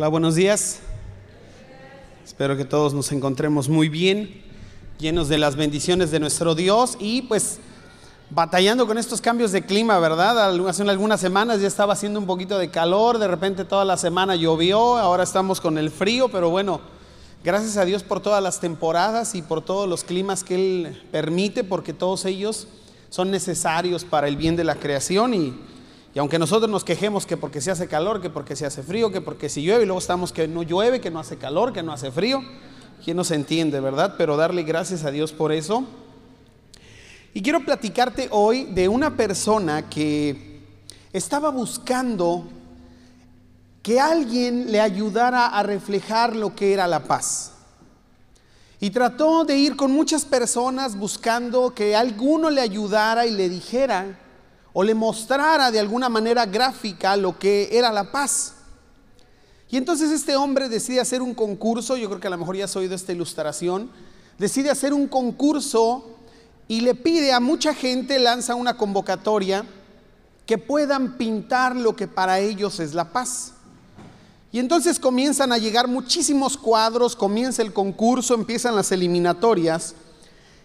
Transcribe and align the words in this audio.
Hola, 0.00 0.08
buenos 0.08 0.34
días. 0.34 0.78
Espero 2.24 2.56
que 2.56 2.64
todos 2.64 2.94
nos 2.94 3.12
encontremos 3.12 3.68
muy 3.68 3.90
bien, 3.90 4.42
llenos 4.98 5.28
de 5.28 5.36
las 5.36 5.56
bendiciones 5.56 6.10
de 6.10 6.18
nuestro 6.18 6.54
Dios 6.54 6.96
y 6.98 7.20
pues 7.20 7.58
batallando 8.30 8.86
con 8.86 8.96
estos 8.96 9.20
cambios 9.20 9.52
de 9.52 9.60
clima, 9.60 9.98
¿verdad? 9.98 10.56
Hace 10.66 10.84
algunas 10.84 11.20
semanas 11.20 11.60
ya 11.60 11.68
estaba 11.68 11.92
haciendo 11.92 12.18
un 12.18 12.24
poquito 12.24 12.56
de 12.56 12.70
calor, 12.70 13.18
de 13.18 13.28
repente 13.28 13.66
toda 13.66 13.84
la 13.84 13.98
semana 13.98 14.36
llovió, 14.36 14.96
ahora 14.96 15.22
estamos 15.22 15.60
con 15.60 15.76
el 15.76 15.90
frío, 15.90 16.30
pero 16.30 16.48
bueno, 16.48 16.80
gracias 17.44 17.76
a 17.76 17.84
Dios 17.84 18.02
por 18.02 18.20
todas 18.20 18.42
las 18.42 18.58
temporadas 18.58 19.34
y 19.34 19.42
por 19.42 19.62
todos 19.62 19.86
los 19.86 20.02
climas 20.02 20.44
que 20.44 20.54
Él 20.54 21.02
permite, 21.12 21.62
porque 21.62 21.92
todos 21.92 22.24
ellos 22.24 22.68
son 23.10 23.30
necesarios 23.30 24.06
para 24.06 24.28
el 24.28 24.38
bien 24.38 24.56
de 24.56 24.64
la 24.64 24.76
creación 24.76 25.34
y 25.34 25.54
y 26.12 26.18
aunque 26.18 26.38
nosotros 26.38 26.68
nos 26.70 26.84
quejemos 26.84 27.24
que 27.24 27.36
porque 27.36 27.60
se 27.60 27.70
hace 27.70 27.86
calor, 27.86 28.20
que 28.20 28.30
porque 28.30 28.56
se 28.56 28.66
hace 28.66 28.82
frío, 28.82 29.12
que 29.12 29.20
porque 29.20 29.48
si 29.48 29.62
llueve, 29.62 29.84
y 29.84 29.86
luego 29.86 30.00
estamos 30.00 30.32
que 30.32 30.48
no 30.48 30.64
llueve, 30.64 31.00
que 31.00 31.10
no 31.10 31.20
hace 31.20 31.36
calor, 31.36 31.72
que 31.72 31.84
no 31.84 31.92
hace 31.92 32.10
frío, 32.10 32.42
¿quién 33.04 33.16
nos 33.16 33.30
entiende, 33.30 33.78
verdad? 33.78 34.16
Pero 34.18 34.36
darle 34.36 34.64
gracias 34.64 35.04
a 35.04 35.12
Dios 35.12 35.32
por 35.32 35.52
eso. 35.52 35.84
Y 37.32 37.42
quiero 37.42 37.60
platicarte 37.60 38.26
hoy 38.32 38.64
de 38.64 38.88
una 38.88 39.16
persona 39.16 39.88
que 39.88 40.62
estaba 41.12 41.50
buscando 41.50 42.48
que 43.80 44.00
alguien 44.00 44.72
le 44.72 44.80
ayudara 44.80 45.46
a 45.46 45.62
reflejar 45.62 46.34
lo 46.34 46.56
que 46.56 46.72
era 46.72 46.88
la 46.88 47.04
paz. 47.04 47.52
Y 48.80 48.90
trató 48.90 49.44
de 49.44 49.56
ir 49.56 49.76
con 49.76 49.92
muchas 49.92 50.24
personas 50.24 50.98
buscando 50.98 51.72
que 51.72 51.94
alguno 51.94 52.50
le 52.50 52.62
ayudara 52.62 53.26
y 53.26 53.30
le 53.30 53.48
dijera 53.48 54.18
o 54.72 54.82
le 54.82 54.94
mostrara 54.94 55.70
de 55.70 55.80
alguna 55.80 56.08
manera 56.08 56.46
gráfica 56.46 57.16
lo 57.16 57.38
que 57.38 57.68
era 57.72 57.92
la 57.92 58.12
paz. 58.12 58.54
Y 59.70 59.76
entonces 59.76 60.10
este 60.10 60.36
hombre 60.36 60.68
decide 60.68 61.00
hacer 61.00 61.22
un 61.22 61.34
concurso, 61.34 61.96
yo 61.96 62.08
creo 62.08 62.20
que 62.20 62.26
a 62.26 62.30
lo 62.30 62.38
mejor 62.38 62.56
ya 62.56 62.64
has 62.64 62.76
oído 62.76 62.94
esta 62.94 63.12
ilustración, 63.12 63.90
decide 64.38 64.70
hacer 64.70 64.92
un 64.92 65.06
concurso 65.06 66.16
y 66.66 66.80
le 66.80 66.94
pide 66.94 67.32
a 67.32 67.40
mucha 67.40 67.74
gente, 67.74 68.18
lanza 68.18 68.54
una 68.54 68.76
convocatoria, 68.76 69.64
que 70.46 70.58
puedan 70.58 71.16
pintar 71.16 71.76
lo 71.76 71.94
que 71.94 72.08
para 72.08 72.40
ellos 72.40 72.80
es 72.80 72.94
la 72.94 73.12
paz. 73.12 73.52
Y 74.52 74.58
entonces 74.58 74.98
comienzan 74.98 75.52
a 75.52 75.58
llegar 75.58 75.86
muchísimos 75.86 76.56
cuadros, 76.56 77.14
comienza 77.14 77.62
el 77.62 77.72
concurso, 77.72 78.34
empiezan 78.34 78.74
las 78.74 78.90
eliminatorias 78.90 79.94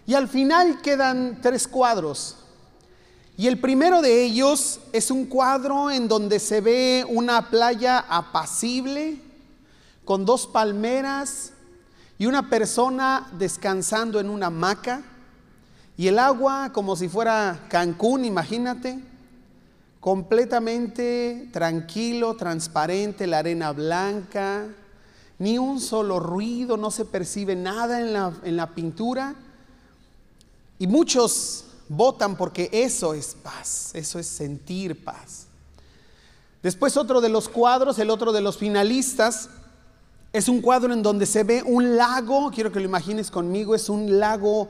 y 0.06 0.14
al 0.14 0.26
final 0.26 0.80
quedan 0.82 1.38
tres 1.40 1.68
cuadros. 1.68 2.36
Y 3.38 3.48
el 3.48 3.58
primero 3.60 4.00
de 4.00 4.24
ellos 4.24 4.80
es 4.92 5.10
un 5.10 5.26
cuadro 5.26 5.90
en 5.90 6.08
donde 6.08 6.38
se 6.38 6.62
ve 6.62 7.04
una 7.06 7.50
playa 7.50 7.98
apacible, 8.08 9.20
con 10.06 10.24
dos 10.24 10.46
palmeras 10.46 11.52
y 12.16 12.24
una 12.24 12.48
persona 12.48 13.28
descansando 13.36 14.20
en 14.20 14.30
una 14.30 14.46
hamaca. 14.46 15.02
Y 15.98 16.08
el 16.08 16.18
agua 16.18 16.70
como 16.72 16.96
si 16.96 17.08
fuera 17.08 17.66
Cancún, 17.68 18.24
imagínate, 18.24 19.00
completamente 20.00 21.50
tranquilo, 21.52 22.36
transparente, 22.36 23.26
la 23.26 23.40
arena 23.40 23.72
blanca, 23.72 24.66
ni 25.38 25.58
un 25.58 25.78
solo 25.80 26.20
ruido, 26.20 26.78
no 26.78 26.90
se 26.90 27.04
percibe 27.04 27.54
nada 27.54 28.00
en 28.00 28.14
la, 28.14 28.32
en 28.44 28.56
la 28.56 28.74
pintura. 28.74 29.34
Y 30.78 30.86
muchos 30.86 31.66
votan 31.88 32.36
porque 32.36 32.68
eso 32.72 33.14
es 33.14 33.34
paz, 33.34 33.90
eso 33.94 34.18
es 34.18 34.26
sentir 34.26 35.04
paz. 35.04 35.46
Después 36.62 36.96
otro 36.96 37.20
de 37.20 37.28
los 37.28 37.48
cuadros, 37.48 37.98
el 37.98 38.10
otro 38.10 38.32
de 38.32 38.40
los 38.40 38.58
finalistas, 38.58 39.48
es 40.32 40.48
un 40.48 40.60
cuadro 40.60 40.92
en 40.92 41.02
donde 41.02 41.24
se 41.24 41.44
ve 41.44 41.62
un 41.62 41.96
lago, 41.96 42.50
quiero 42.50 42.72
que 42.72 42.80
lo 42.80 42.86
imagines 42.86 43.30
conmigo, 43.30 43.74
es 43.74 43.88
un 43.88 44.18
lago 44.18 44.68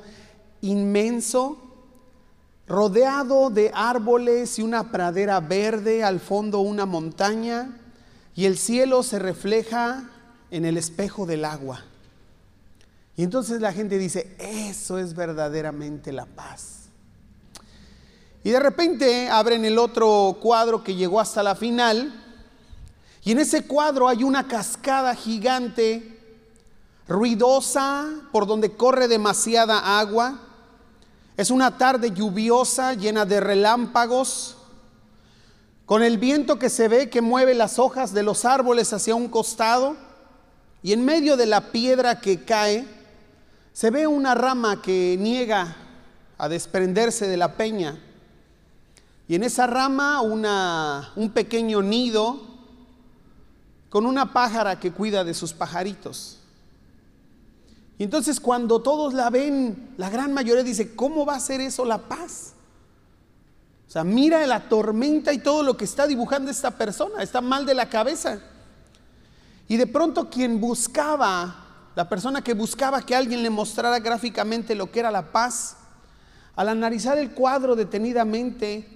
inmenso, 0.60 1.59
rodeado 2.69 3.50
de 3.50 3.71
árboles 3.75 4.59
y 4.59 4.62
una 4.62 4.93
pradera 4.93 5.41
verde, 5.41 6.04
al 6.04 6.21
fondo 6.21 6.60
una 6.60 6.87
montaña, 6.87 7.81
y 8.34 8.44
el 8.44 8.59
cielo 8.59 9.03
se 9.03 9.19
refleja 9.19 10.10
en 10.50 10.65
el 10.65 10.77
espejo 10.77 11.27
del 11.27 11.44
agua. 11.44 11.83
Y 13.16 13.22
entonces 13.22 13.60
la 13.60 13.72
gente 13.72 13.98
dice, 13.98 14.37
eso 14.38 14.98
es 14.98 15.15
verdaderamente 15.15 16.12
la 16.12 16.27
paz. 16.27 16.75
Y 18.46 18.50
de 18.50 18.60
repente 18.60 19.28
abren 19.28 19.64
el 19.64 19.76
otro 19.76 20.38
cuadro 20.40 20.84
que 20.84 20.94
llegó 20.94 21.18
hasta 21.18 21.42
la 21.42 21.56
final. 21.56 22.14
Y 23.24 23.32
en 23.32 23.40
ese 23.40 23.66
cuadro 23.66 24.06
hay 24.06 24.22
una 24.22 24.46
cascada 24.46 25.16
gigante, 25.16 26.16
ruidosa, 27.08 28.06
por 28.30 28.46
donde 28.46 28.76
corre 28.76 29.08
demasiada 29.08 29.98
agua. 29.98 30.38
Es 31.36 31.50
una 31.50 31.76
tarde 31.76 32.12
lluviosa, 32.12 32.94
llena 32.94 33.24
de 33.24 33.40
relámpagos, 33.40 34.58
con 35.84 36.04
el 36.04 36.16
viento 36.16 36.56
que 36.56 36.70
se 36.70 36.86
ve 36.86 37.10
que 37.10 37.22
mueve 37.22 37.52
las 37.52 37.80
hojas 37.80 38.14
de 38.14 38.22
los 38.22 38.44
árboles 38.44 38.92
hacia 38.92 39.16
un 39.16 39.26
costado. 39.26 39.96
Y 40.84 40.92
en 40.92 41.04
medio 41.04 41.36
de 41.36 41.46
la 41.46 41.72
piedra 41.72 42.20
que 42.20 42.44
cae, 42.44 42.86
se 43.72 43.90
ve 43.90 44.06
una 44.06 44.36
rama 44.36 44.82
que 44.82 45.16
niega 45.18 45.74
a 46.38 46.48
desprenderse 46.48 47.26
de 47.26 47.38
la 47.38 47.56
peña. 47.56 48.04
Y 49.28 49.34
en 49.34 49.42
esa 49.42 49.66
rama 49.66 50.20
una, 50.20 51.12
un 51.16 51.31
pequeño 51.31 51.82
nido 51.82 52.41
con 53.88 54.06
una 54.06 54.32
pájara 54.32 54.78
que 54.78 54.92
cuida 54.92 55.25
de 55.25 55.34
sus 55.34 55.53
pajaritos. 55.53 56.38
Y 57.98 58.04
entonces 58.04 58.41
cuando 58.41 58.82
todos 58.82 59.15
la 59.15 59.31
ven, 59.31 59.94
la 59.97 60.10
gran 60.10 60.32
mayoría 60.32 60.62
dice, 60.62 60.94
¿cómo 60.94 61.25
va 61.25 61.36
a 61.36 61.41
ser 61.41 61.60
eso 61.60 61.84
la 61.84 61.98
paz? 61.98 62.53
O 63.88 63.91
sea, 63.91 64.04
mira 64.04 64.47
la 64.47 64.69
tormenta 64.69 65.32
y 65.32 65.38
todo 65.38 65.62
lo 65.62 65.76
que 65.76 65.84
está 65.84 66.06
dibujando 66.06 66.50
esta 66.50 66.72
persona, 66.72 67.22
está 67.22 67.41
mal 67.41 67.65
de 67.65 67.75
la 67.75 67.88
cabeza. 67.88 68.41
Y 69.69 69.76
de 69.76 69.86
pronto 69.86 70.28
quien 70.28 70.60
buscaba, 70.60 71.65
la 71.94 72.09
persona 72.09 72.42
que 72.42 72.53
buscaba 72.53 73.00
que 73.03 73.16
alguien 73.16 73.42
le 73.42 73.50
mostrara 73.50 73.98
gráficamente 74.00 74.75
lo 74.75 74.91
que 74.91 75.00
era 75.00 75.10
la 75.10 75.32
paz, 75.32 75.76
al 76.54 76.69
analizar 76.69 77.16
el 77.16 77.31
cuadro 77.31 77.76
detenidamente, 77.76 78.95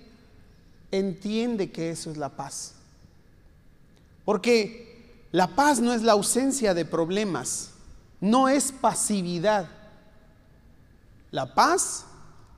entiende 0.91 1.71
que 1.71 1.91
eso 1.91 2.11
es 2.11 2.17
la 2.17 2.31
paz. 2.31 2.75
Porque 4.25 5.27
la 5.33 5.55
paz 5.55 5.81
no 5.81 5.93
es 5.93 6.03
la 6.03 6.13
ausencia 6.13 6.75
de 6.75 6.85
problemas, 6.85 7.71
no 8.21 8.49
es 8.49 8.73
pasividad. 8.73 9.69
La 11.31 11.55
paz 11.55 12.05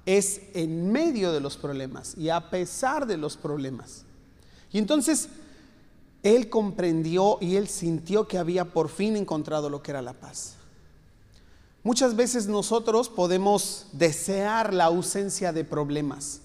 es 0.07 0.41
en 0.55 0.91
medio 0.91 1.33
de 1.33 1.41
los 1.41 1.57
problemas 1.57 2.17
y 2.17 2.31
a 2.31 2.51
pesar 2.51 3.07
de 3.07 3.17
los 3.17 3.37
problemas. 3.37 4.05
Y 4.73 4.79
entonces 4.79 5.29
él 6.23 6.49
comprendió 6.49 7.39
y 7.41 7.57
él 7.57 7.69
sintió 7.69 8.27
que 8.27 8.39
había 8.39 8.73
por 8.73 8.89
fin 8.89 9.17
encontrado 9.17 9.69
lo 9.69 9.83
que 9.83 9.91
era 9.91 10.03
la 10.03 10.15
paz. 10.15 10.55
Muchas 11.85 12.15
veces 12.15 12.47
nosotros 12.47 13.09
podemos 13.09 13.87
desear 13.93 14.73
la 14.73 14.85
ausencia 14.85 15.53
de 15.53 15.65
problemas 15.65 16.41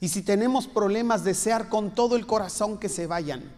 y 0.00 0.08
si 0.08 0.22
tenemos 0.22 0.66
problemas, 0.66 1.24
desear 1.24 1.68
con 1.68 1.94
todo 1.94 2.16
el 2.16 2.26
corazón 2.26 2.78
que 2.78 2.88
se 2.88 3.06
vayan. 3.06 3.50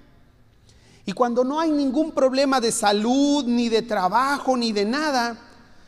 Y 1.05 1.13
cuando 1.13 1.43
no 1.43 1.59
hay 1.59 1.71
ningún 1.71 2.13
problema 2.13 2.61
de 2.61 2.71
salud, 2.71 3.45
ni 3.45 3.69
de 3.69 3.83
trabajo, 3.83 4.57
ni 4.57 4.73
de 4.73 4.85
nada, 4.85 5.37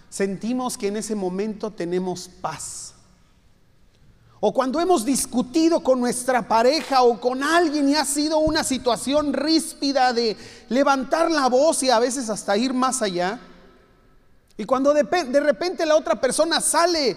sentimos 0.09 0.77
que 0.77 0.89
en 0.89 0.97
ese 0.97 1.15
momento 1.15 1.71
tenemos 1.71 2.29
paz. 2.29 2.95
O 4.41 4.55
cuando 4.55 4.81
hemos 4.81 5.05
discutido 5.05 5.81
con 5.81 6.01
nuestra 6.01 6.49
pareja 6.49 7.03
o 7.03 7.21
con 7.21 7.43
alguien 7.43 7.91
y 7.91 7.95
ha 7.95 8.07
sido 8.07 8.39
una 8.39 8.65
situación 8.65 9.35
ríspida 9.35 10.15
de 10.15 10.37
levantar 10.71 11.31
la 11.31 11.49
voz 11.49 11.83
y 11.83 11.91
a 11.91 11.99
veces 11.99 12.31
hasta 12.31 12.57
ir 12.57 12.73
más 12.73 13.03
allá. 13.03 13.39
Y 14.57 14.65
cuando 14.65 14.95
de, 14.95 15.03
de 15.03 15.41
repente 15.41 15.85
la 15.85 15.97
otra 15.97 16.19
persona 16.19 16.63
sale 16.63 17.17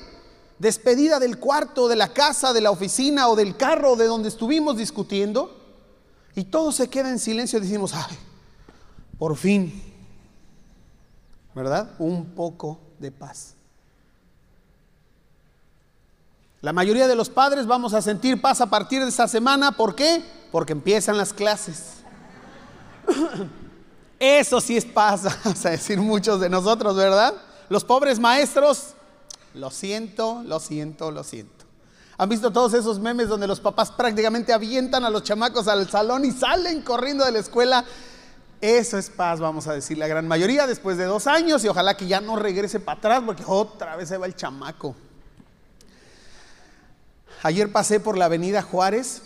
despedida 0.63 1.19
del 1.19 1.39
cuarto, 1.39 1.89
de 1.89 1.97
la 1.97 2.13
casa, 2.13 2.53
de 2.53 2.61
la 2.61 2.71
oficina 2.71 3.27
o 3.27 3.35
del 3.35 3.57
carro 3.57 3.97
de 3.97 4.05
donde 4.05 4.29
estuvimos 4.29 4.77
discutiendo, 4.77 5.59
y 6.35 6.45
todo 6.45 6.71
se 6.71 6.89
queda 6.89 7.09
en 7.09 7.19
silencio, 7.19 7.59
decimos, 7.59 7.93
ay, 7.93 8.17
por 9.19 9.35
fin, 9.35 9.83
¿verdad? 11.53 11.91
Un 11.99 12.33
poco 12.33 12.79
de 12.97 13.11
paz. 13.11 13.55
La 16.61 16.71
mayoría 16.71 17.09
de 17.09 17.15
los 17.15 17.29
padres 17.29 17.67
vamos 17.67 17.93
a 17.93 18.01
sentir 18.01 18.39
paz 18.39 18.61
a 18.61 18.67
partir 18.67 19.03
de 19.03 19.09
esta 19.09 19.27
semana, 19.27 19.73
¿por 19.73 19.95
qué? 19.95 20.23
Porque 20.49 20.71
empiezan 20.71 21.17
las 21.17 21.33
clases. 21.33 21.95
Eso 24.17 24.61
sí 24.61 24.77
es 24.77 24.85
paz, 24.85 25.23
vamos 25.43 25.65
a 25.65 25.71
decir 25.71 25.99
muchos 25.99 26.39
de 26.39 26.49
nosotros, 26.49 26.95
¿verdad? 26.95 27.33
Los 27.67 27.83
pobres 27.83 28.17
maestros 28.17 28.93
lo 29.53 29.71
siento, 29.71 30.43
lo 30.45 30.59
siento, 30.59 31.11
lo 31.11 31.23
siento. 31.23 31.65
¿Han 32.17 32.29
visto 32.29 32.51
todos 32.51 32.73
esos 32.73 32.99
memes 32.99 33.27
donde 33.27 33.47
los 33.47 33.59
papás 33.59 33.91
prácticamente 33.91 34.53
avientan 34.53 35.03
a 35.03 35.09
los 35.09 35.23
chamacos 35.23 35.67
al 35.67 35.89
salón 35.89 36.25
y 36.25 36.31
salen 36.31 36.81
corriendo 36.81 37.25
de 37.25 37.31
la 37.31 37.39
escuela? 37.39 37.83
Eso 38.61 38.97
es 38.97 39.09
paz, 39.09 39.39
vamos 39.39 39.67
a 39.67 39.73
decir, 39.73 39.97
la 39.97 40.07
gran 40.07 40.27
mayoría 40.27 40.67
después 40.67 40.97
de 40.97 41.05
dos 41.05 41.27
años 41.27 41.65
y 41.65 41.67
ojalá 41.67 41.97
que 41.97 42.07
ya 42.07 42.21
no 42.21 42.37
regrese 42.37 42.79
para 42.79 42.97
atrás 42.97 43.23
porque 43.25 43.43
otra 43.45 43.95
vez 43.95 44.07
se 44.09 44.17
va 44.17 44.25
el 44.25 44.35
chamaco. 44.35 44.95
Ayer 47.41 47.71
pasé 47.71 47.99
por 47.99 48.17
la 48.17 48.25
avenida 48.25 48.61
Juárez 48.61 49.21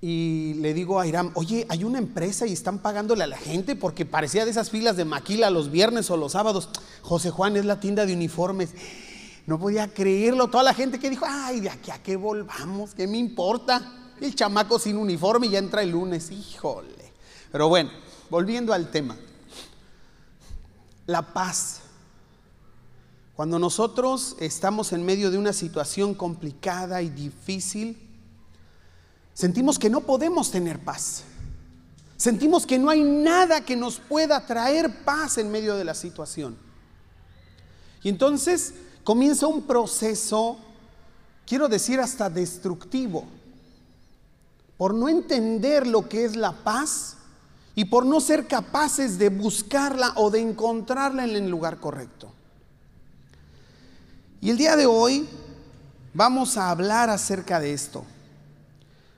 y 0.00 0.54
le 0.54 0.74
digo 0.74 0.98
a 0.98 1.06
Irán, 1.06 1.30
oye, 1.34 1.64
hay 1.68 1.84
una 1.84 1.98
empresa 1.98 2.46
y 2.46 2.52
están 2.52 2.80
pagándole 2.80 3.22
a 3.22 3.28
la 3.28 3.38
gente 3.38 3.76
porque 3.76 4.04
parecía 4.04 4.44
de 4.44 4.50
esas 4.50 4.68
filas 4.68 4.96
de 4.96 5.04
maquila 5.04 5.48
los 5.48 5.70
viernes 5.70 6.10
o 6.10 6.16
los 6.16 6.32
sábados. 6.32 6.70
José 7.02 7.30
Juan 7.30 7.56
es 7.56 7.64
la 7.64 7.78
tienda 7.78 8.04
de 8.04 8.14
uniformes. 8.14 8.70
No 9.46 9.58
podía 9.58 9.92
creerlo. 9.92 10.48
Toda 10.48 10.64
la 10.64 10.74
gente 10.74 10.98
que 10.98 11.10
dijo, 11.10 11.26
ay, 11.28 11.60
de 11.60 11.70
aquí 11.70 11.90
a 11.90 12.02
qué 12.02 12.16
volvamos, 12.16 12.94
¿qué 12.94 13.06
me 13.06 13.18
importa? 13.18 14.12
El 14.20 14.34
chamaco 14.34 14.78
sin 14.78 14.96
uniforme 14.96 15.48
ya 15.48 15.58
entra 15.58 15.82
el 15.82 15.90
lunes, 15.90 16.30
híjole. 16.30 17.12
Pero 17.52 17.68
bueno, 17.68 17.90
volviendo 18.30 18.72
al 18.72 18.90
tema. 18.90 19.16
La 21.06 21.34
paz. 21.34 21.80
Cuando 23.34 23.58
nosotros 23.58 24.36
estamos 24.38 24.92
en 24.92 25.04
medio 25.04 25.30
de 25.30 25.38
una 25.38 25.52
situación 25.52 26.14
complicada 26.14 27.02
y 27.02 27.10
difícil, 27.10 27.98
sentimos 29.34 29.78
que 29.78 29.90
no 29.90 30.02
podemos 30.02 30.50
tener 30.50 30.78
paz. 30.82 31.24
Sentimos 32.16 32.64
que 32.64 32.78
no 32.78 32.90
hay 32.90 33.02
nada 33.02 33.62
que 33.62 33.76
nos 33.76 33.98
pueda 33.98 34.46
traer 34.46 35.04
paz 35.04 35.36
en 35.36 35.50
medio 35.50 35.74
de 35.74 35.84
la 35.84 35.94
situación. 35.94 36.56
Y 38.04 38.08
entonces 38.08 38.74
comienza 39.04 39.46
un 39.46 39.62
proceso, 39.62 40.58
quiero 41.46 41.68
decir, 41.68 42.00
hasta 42.00 42.30
destructivo, 42.30 43.24
por 44.76 44.94
no 44.94 45.08
entender 45.08 45.86
lo 45.86 46.08
que 46.08 46.24
es 46.24 46.34
la 46.34 46.52
paz 46.52 47.18
y 47.74 47.84
por 47.84 48.06
no 48.06 48.20
ser 48.20 48.48
capaces 48.48 49.18
de 49.18 49.28
buscarla 49.28 50.14
o 50.16 50.30
de 50.30 50.40
encontrarla 50.40 51.24
en 51.24 51.36
el 51.36 51.48
lugar 51.48 51.78
correcto. 51.78 52.32
Y 54.40 54.50
el 54.50 54.56
día 54.56 54.76
de 54.76 54.86
hoy 54.86 55.28
vamos 56.12 56.56
a 56.56 56.70
hablar 56.70 57.10
acerca 57.10 57.60
de 57.60 57.72
esto. 57.72 58.04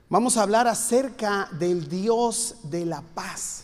Vamos 0.09 0.37
a 0.37 0.43
hablar 0.43 0.67
acerca 0.67 1.49
del 1.59 1.89
Dios 1.89 2.55
de 2.63 2.85
la 2.85 3.01
paz. 3.01 3.63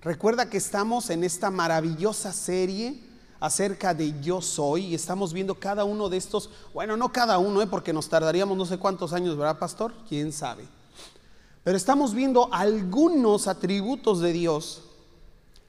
Recuerda 0.00 0.50
que 0.50 0.58
estamos 0.58 1.10
en 1.10 1.22
esta 1.22 1.50
maravillosa 1.50 2.32
serie 2.32 3.07
acerca 3.40 3.94
de 3.94 4.20
yo 4.20 4.40
soy 4.40 4.86
y 4.86 4.94
estamos 4.94 5.32
viendo 5.32 5.54
cada 5.54 5.84
uno 5.84 6.08
de 6.08 6.16
estos, 6.16 6.50
bueno, 6.74 6.96
no 6.96 7.12
cada 7.12 7.38
uno, 7.38 7.62
¿eh? 7.62 7.66
porque 7.66 7.92
nos 7.92 8.08
tardaríamos 8.08 8.56
no 8.56 8.66
sé 8.66 8.78
cuántos 8.78 9.12
años, 9.12 9.36
¿verdad, 9.36 9.58
pastor? 9.58 9.92
¿Quién 10.08 10.32
sabe? 10.32 10.64
Pero 11.62 11.76
estamos 11.76 12.14
viendo 12.14 12.52
algunos 12.52 13.46
atributos 13.46 14.20
de 14.20 14.32
Dios 14.32 14.82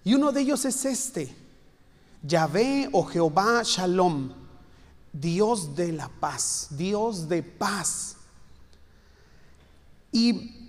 y 0.04 0.13
uno 0.13 0.31
de 0.31 0.42
ellos 0.42 0.66
es 0.66 0.86
este, 0.86 1.36
Yahvé 2.24 2.89
o 2.92 3.04
Jehová 3.04 3.62
Shalom, 3.63 4.31
Dios 5.13 5.75
de 5.75 5.92
la 5.92 6.10
paz, 6.10 6.68
Dios 6.71 7.27
de 7.27 7.44
paz. 7.44 8.16
Y 10.12 10.68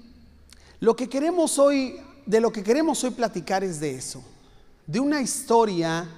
lo 0.81 0.97
que 0.97 1.09
queremos 1.09 1.59
hoy, 1.59 2.01
de 2.27 2.41
lo 2.41 2.53
que 2.53 2.63
queremos 2.63 3.03
hoy 3.05 3.11
platicar 3.11 3.65
es 3.65 3.81
de 3.81 3.95
eso, 3.95 4.23
de 4.87 5.01
una 5.01 5.21
historia 5.21 6.09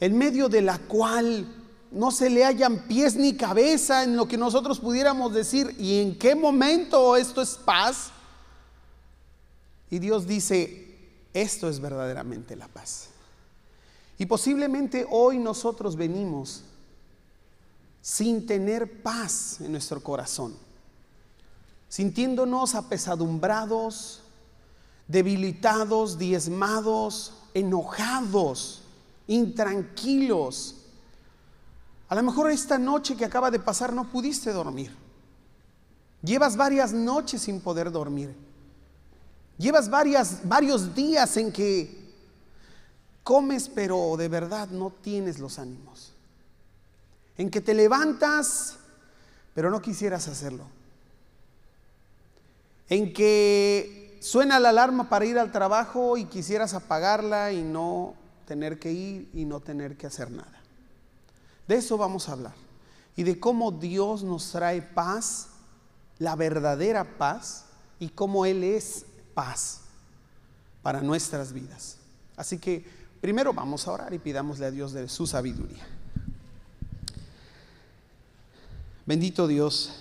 en 0.00 0.16
medio 0.16 0.48
de 0.48 0.62
la 0.62 0.78
cual 0.78 1.46
no 1.90 2.10
se 2.10 2.30
le 2.30 2.44
hallan 2.44 2.86
pies 2.86 3.16
ni 3.16 3.34
cabeza 3.34 4.04
en 4.04 4.16
lo 4.16 4.28
que 4.28 4.36
nosotros 4.36 4.78
pudiéramos 4.78 5.32
decir, 5.32 5.74
¿y 5.78 6.00
en 6.00 6.18
qué 6.18 6.34
momento 6.34 7.16
esto 7.16 7.40
es 7.40 7.56
paz? 7.56 8.10
Y 9.90 9.98
Dios 9.98 10.26
dice, 10.26 10.96
esto 11.32 11.68
es 11.68 11.80
verdaderamente 11.80 12.56
la 12.56 12.68
paz. 12.68 13.08
Y 14.18 14.26
posiblemente 14.26 15.06
hoy 15.08 15.38
nosotros 15.38 15.96
venimos 15.96 16.62
sin 18.02 18.46
tener 18.46 19.02
paz 19.02 19.60
en 19.60 19.72
nuestro 19.72 20.02
corazón, 20.02 20.54
sintiéndonos 21.88 22.74
apesadumbrados, 22.74 24.20
debilitados, 25.06 26.18
diezmados, 26.18 27.32
enojados 27.54 28.82
intranquilos. 29.28 30.74
A 32.08 32.14
lo 32.14 32.22
mejor 32.22 32.50
esta 32.50 32.78
noche 32.78 33.16
que 33.16 33.24
acaba 33.24 33.50
de 33.50 33.60
pasar 33.60 33.92
no 33.92 34.10
pudiste 34.10 34.52
dormir. 34.52 34.94
Llevas 36.22 36.56
varias 36.56 36.92
noches 36.92 37.42
sin 37.42 37.60
poder 37.60 37.92
dormir. 37.92 38.34
Llevas 39.58 39.88
varias, 39.88 40.40
varios 40.48 40.94
días 40.94 41.36
en 41.36 41.52
que 41.52 41.96
comes 43.22 43.68
pero 43.68 44.16
de 44.16 44.28
verdad 44.28 44.68
no 44.68 44.90
tienes 45.02 45.38
los 45.38 45.58
ánimos. 45.58 46.12
En 47.36 47.50
que 47.50 47.60
te 47.60 47.74
levantas 47.74 48.78
pero 49.54 49.70
no 49.70 49.82
quisieras 49.82 50.28
hacerlo. 50.28 50.64
En 52.88 53.12
que 53.12 54.16
suena 54.20 54.58
la 54.58 54.70
alarma 54.70 55.08
para 55.08 55.26
ir 55.26 55.38
al 55.38 55.52
trabajo 55.52 56.16
y 56.16 56.24
quisieras 56.24 56.74
apagarla 56.74 57.52
y 57.52 57.62
no 57.62 58.14
tener 58.48 58.78
que 58.78 58.90
ir 58.90 59.28
y 59.34 59.44
no 59.44 59.60
tener 59.60 59.98
que 59.98 60.06
hacer 60.06 60.30
nada. 60.30 60.62
De 61.68 61.76
eso 61.76 61.98
vamos 61.98 62.28
a 62.28 62.32
hablar. 62.32 62.54
Y 63.14 63.22
de 63.22 63.38
cómo 63.38 63.70
Dios 63.70 64.22
nos 64.22 64.50
trae 64.50 64.80
paz, 64.80 65.48
la 66.18 66.34
verdadera 66.34 67.18
paz, 67.18 67.66
y 68.00 68.08
cómo 68.08 68.46
Él 68.46 68.64
es 68.64 69.04
paz 69.34 69.82
para 70.82 71.02
nuestras 71.02 71.52
vidas. 71.52 71.98
Así 72.36 72.58
que 72.58 72.86
primero 73.20 73.52
vamos 73.52 73.86
a 73.86 73.92
orar 73.92 74.14
y 74.14 74.18
pidámosle 74.18 74.64
a 74.64 74.70
Dios 74.70 74.94
de 74.94 75.08
su 75.10 75.26
sabiduría. 75.26 75.86
Bendito 79.04 79.46
Dios, 79.46 79.92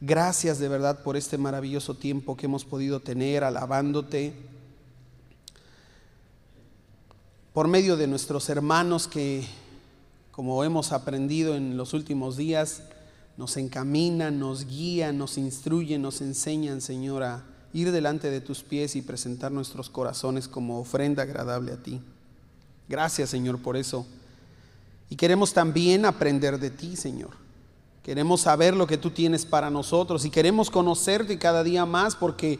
gracias 0.00 0.60
de 0.60 0.68
verdad 0.68 1.02
por 1.02 1.16
este 1.16 1.36
maravilloso 1.36 1.96
tiempo 1.96 2.36
que 2.36 2.46
hemos 2.46 2.64
podido 2.64 3.00
tener 3.00 3.42
alabándote 3.42 4.53
por 7.54 7.68
medio 7.68 7.96
de 7.96 8.08
nuestros 8.08 8.48
hermanos 8.48 9.06
que, 9.06 9.46
como 10.32 10.64
hemos 10.64 10.90
aprendido 10.90 11.54
en 11.54 11.76
los 11.76 11.94
últimos 11.94 12.36
días, 12.36 12.82
nos 13.36 13.56
encaminan, 13.56 14.40
nos 14.40 14.66
guían, 14.66 15.18
nos 15.18 15.38
instruyen, 15.38 16.02
nos 16.02 16.20
enseñan, 16.20 16.80
Señor, 16.80 17.22
a 17.22 17.44
ir 17.72 17.92
delante 17.92 18.28
de 18.28 18.40
tus 18.40 18.64
pies 18.64 18.96
y 18.96 19.02
presentar 19.02 19.52
nuestros 19.52 19.88
corazones 19.88 20.48
como 20.48 20.80
ofrenda 20.80 21.22
agradable 21.22 21.70
a 21.70 21.80
ti. 21.80 22.00
Gracias, 22.88 23.30
Señor, 23.30 23.62
por 23.62 23.76
eso. 23.76 24.04
Y 25.08 25.14
queremos 25.14 25.52
también 25.52 26.06
aprender 26.06 26.58
de 26.58 26.70
ti, 26.70 26.96
Señor. 26.96 27.30
Queremos 28.02 28.40
saber 28.40 28.74
lo 28.74 28.88
que 28.88 28.98
tú 28.98 29.10
tienes 29.10 29.46
para 29.46 29.70
nosotros 29.70 30.24
y 30.24 30.30
queremos 30.30 30.70
conocerte 30.70 31.38
cada 31.38 31.62
día 31.62 31.86
más 31.86 32.16
porque 32.16 32.58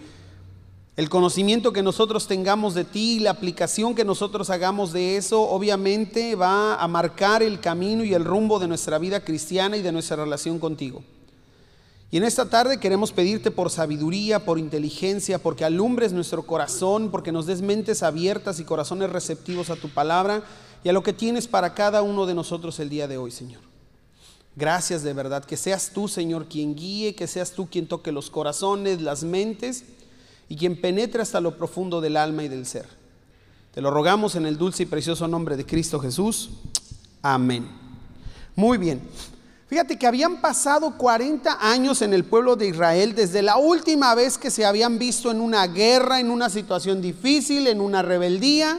el 0.97 1.09
conocimiento 1.09 1.73
que 1.73 1.83
nosotros 1.83 2.29
tengamos 2.29 2.75
de 2.75 2.85
ti 2.85 3.17
y 3.17 3.21
la 3.21 3.31
aplicación 3.31 3.97
que 3.97 4.05
nosotros 4.05 4.49
hagamos 4.49 4.93
de 4.93 5.17
eso 5.17 5.43
obviamente 5.43 6.37
va 6.37 6.77
a 6.77 6.87
marcar 6.87 7.43
el 7.43 7.59
camino 7.59 8.05
y 8.05 8.15
el 8.15 8.25
rumbo 8.25 8.61
de 8.61 8.69
nuestra 8.69 8.99
vida 8.99 9.25
cristiana 9.25 9.77
y 9.77 9.83
de 9.83 9.91
nuestra 9.91 10.17
relación 10.17 10.61
contigo. 10.61 11.03
Y 12.13 12.19
en 12.19 12.23
esta 12.23 12.49
tarde 12.49 12.79
queremos 12.79 13.11
pedirte 13.11 13.51
por 13.51 13.71
sabiduría, 13.71 14.45
por 14.45 14.61
inteligencia, 14.61 15.41
porque 15.41 15.65
alumbres 15.65 16.13
nuestro 16.13 16.45
corazón, 16.45 17.11
porque 17.11 17.33
nos 17.33 17.47
des 17.47 17.61
mentes 17.61 18.05
abiertas 18.05 18.61
y 18.61 18.65
corazones 18.65 19.11
receptivos 19.11 19.71
a 19.71 19.77
tu 19.77 19.89
palabra 19.89 20.45
y 20.85 20.89
a 20.91 20.93
lo 20.93 21.03
que 21.03 21.13
tienes 21.13 21.49
para 21.49 21.75
cada 21.75 22.03
uno 22.03 22.25
de 22.25 22.35
nosotros 22.35 22.79
el 22.79 22.89
día 22.89 23.09
de 23.09 23.19
hoy, 23.19 23.33
Señor. 23.33 23.63
Gracias 24.55 25.03
de 25.03 25.13
verdad, 25.13 25.45
que 25.45 25.57
seas 25.57 25.91
tú, 25.93 26.07
Señor, 26.07 26.47
quien 26.47 26.77
guíe, 26.77 27.17
que 27.17 27.27
seas 27.27 27.51
tú 27.51 27.69
quien 27.69 27.89
toque 27.89 28.13
los 28.13 28.31
corazones, 28.31 29.03
las 29.03 29.25
mentes 29.25 29.83
y 30.49 30.57
quien 30.57 30.81
penetra 30.81 31.23
hasta 31.23 31.41
lo 31.41 31.57
profundo 31.57 32.01
del 32.01 32.17
alma 32.17 32.45
y 32.45 32.49
del 32.49 32.67
ser. 32.67 32.87
Te 33.73 33.81
lo 33.81 33.91
rogamos 33.91 34.37
en 34.37 34.47
el 34.47 34.57
dulce 34.57 34.85
y 34.85 34.87
precioso 34.87 35.27
nombre 35.27 35.57
de 35.57 35.67
Cristo 35.67 35.99
Jesús. 35.99 36.51
Amén. 37.23 37.69
Muy 38.55 38.79
bien. 38.79 39.01
Fíjate 39.67 39.99
que 39.99 40.07
habían 40.07 40.41
pasado 40.41 40.97
40 40.97 41.59
años 41.61 42.03
en 42.03 42.13
el 42.13 42.25
pueblo 42.25 42.55
de 42.55 42.69
Israel 42.69 43.15
desde 43.15 43.43
la 43.43 43.57
última 43.57 44.15
vez 44.15 44.39
que 44.39 44.51
se 44.51 44.65
habían 44.65 44.99
visto 44.99 45.31
en 45.31 45.41
una 45.41 45.67
guerra, 45.67 46.21
en 46.21 46.31
una 46.31 46.51
situación 46.51 47.03
difícil, 47.03 47.67
en 47.67 47.81
una 47.81 48.03
rebeldía, 48.03 48.79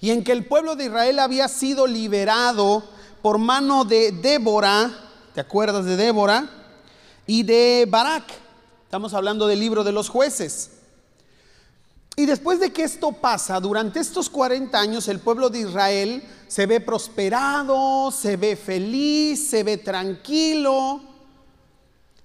y 0.00 0.10
en 0.10 0.24
que 0.24 0.32
el 0.32 0.46
pueblo 0.46 0.76
de 0.76 0.86
Israel 0.86 1.18
había 1.18 1.46
sido 1.46 1.86
liberado 1.86 2.82
por 3.22 3.38
mano 3.38 3.84
de 3.84 4.12
Débora, 4.12 4.90
¿te 5.34 5.40
acuerdas 5.40 5.84
de 5.84 5.96
Débora? 5.96 6.48
Y 7.26 7.42
de 7.42 7.86
Barak. 7.88 8.45
Estamos 8.86 9.14
hablando 9.14 9.48
del 9.48 9.58
libro 9.58 9.82
de 9.82 9.90
los 9.90 10.08
jueces. 10.08 10.70
Y 12.14 12.24
después 12.24 12.60
de 12.60 12.72
que 12.72 12.84
esto 12.84 13.10
pasa, 13.10 13.58
durante 13.58 13.98
estos 13.98 14.30
40 14.30 14.78
años 14.78 15.08
el 15.08 15.18
pueblo 15.18 15.50
de 15.50 15.60
Israel 15.60 16.22
se 16.46 16.66
ve 16.66 16.80
prosperado, 16.80 18.12
se 18.12 18.36
ve 18.36 18.54
feliz, 18.54 19.50
se 19.50 19.64
ve 19.64 19.76
tranquilo. 19.76 21.00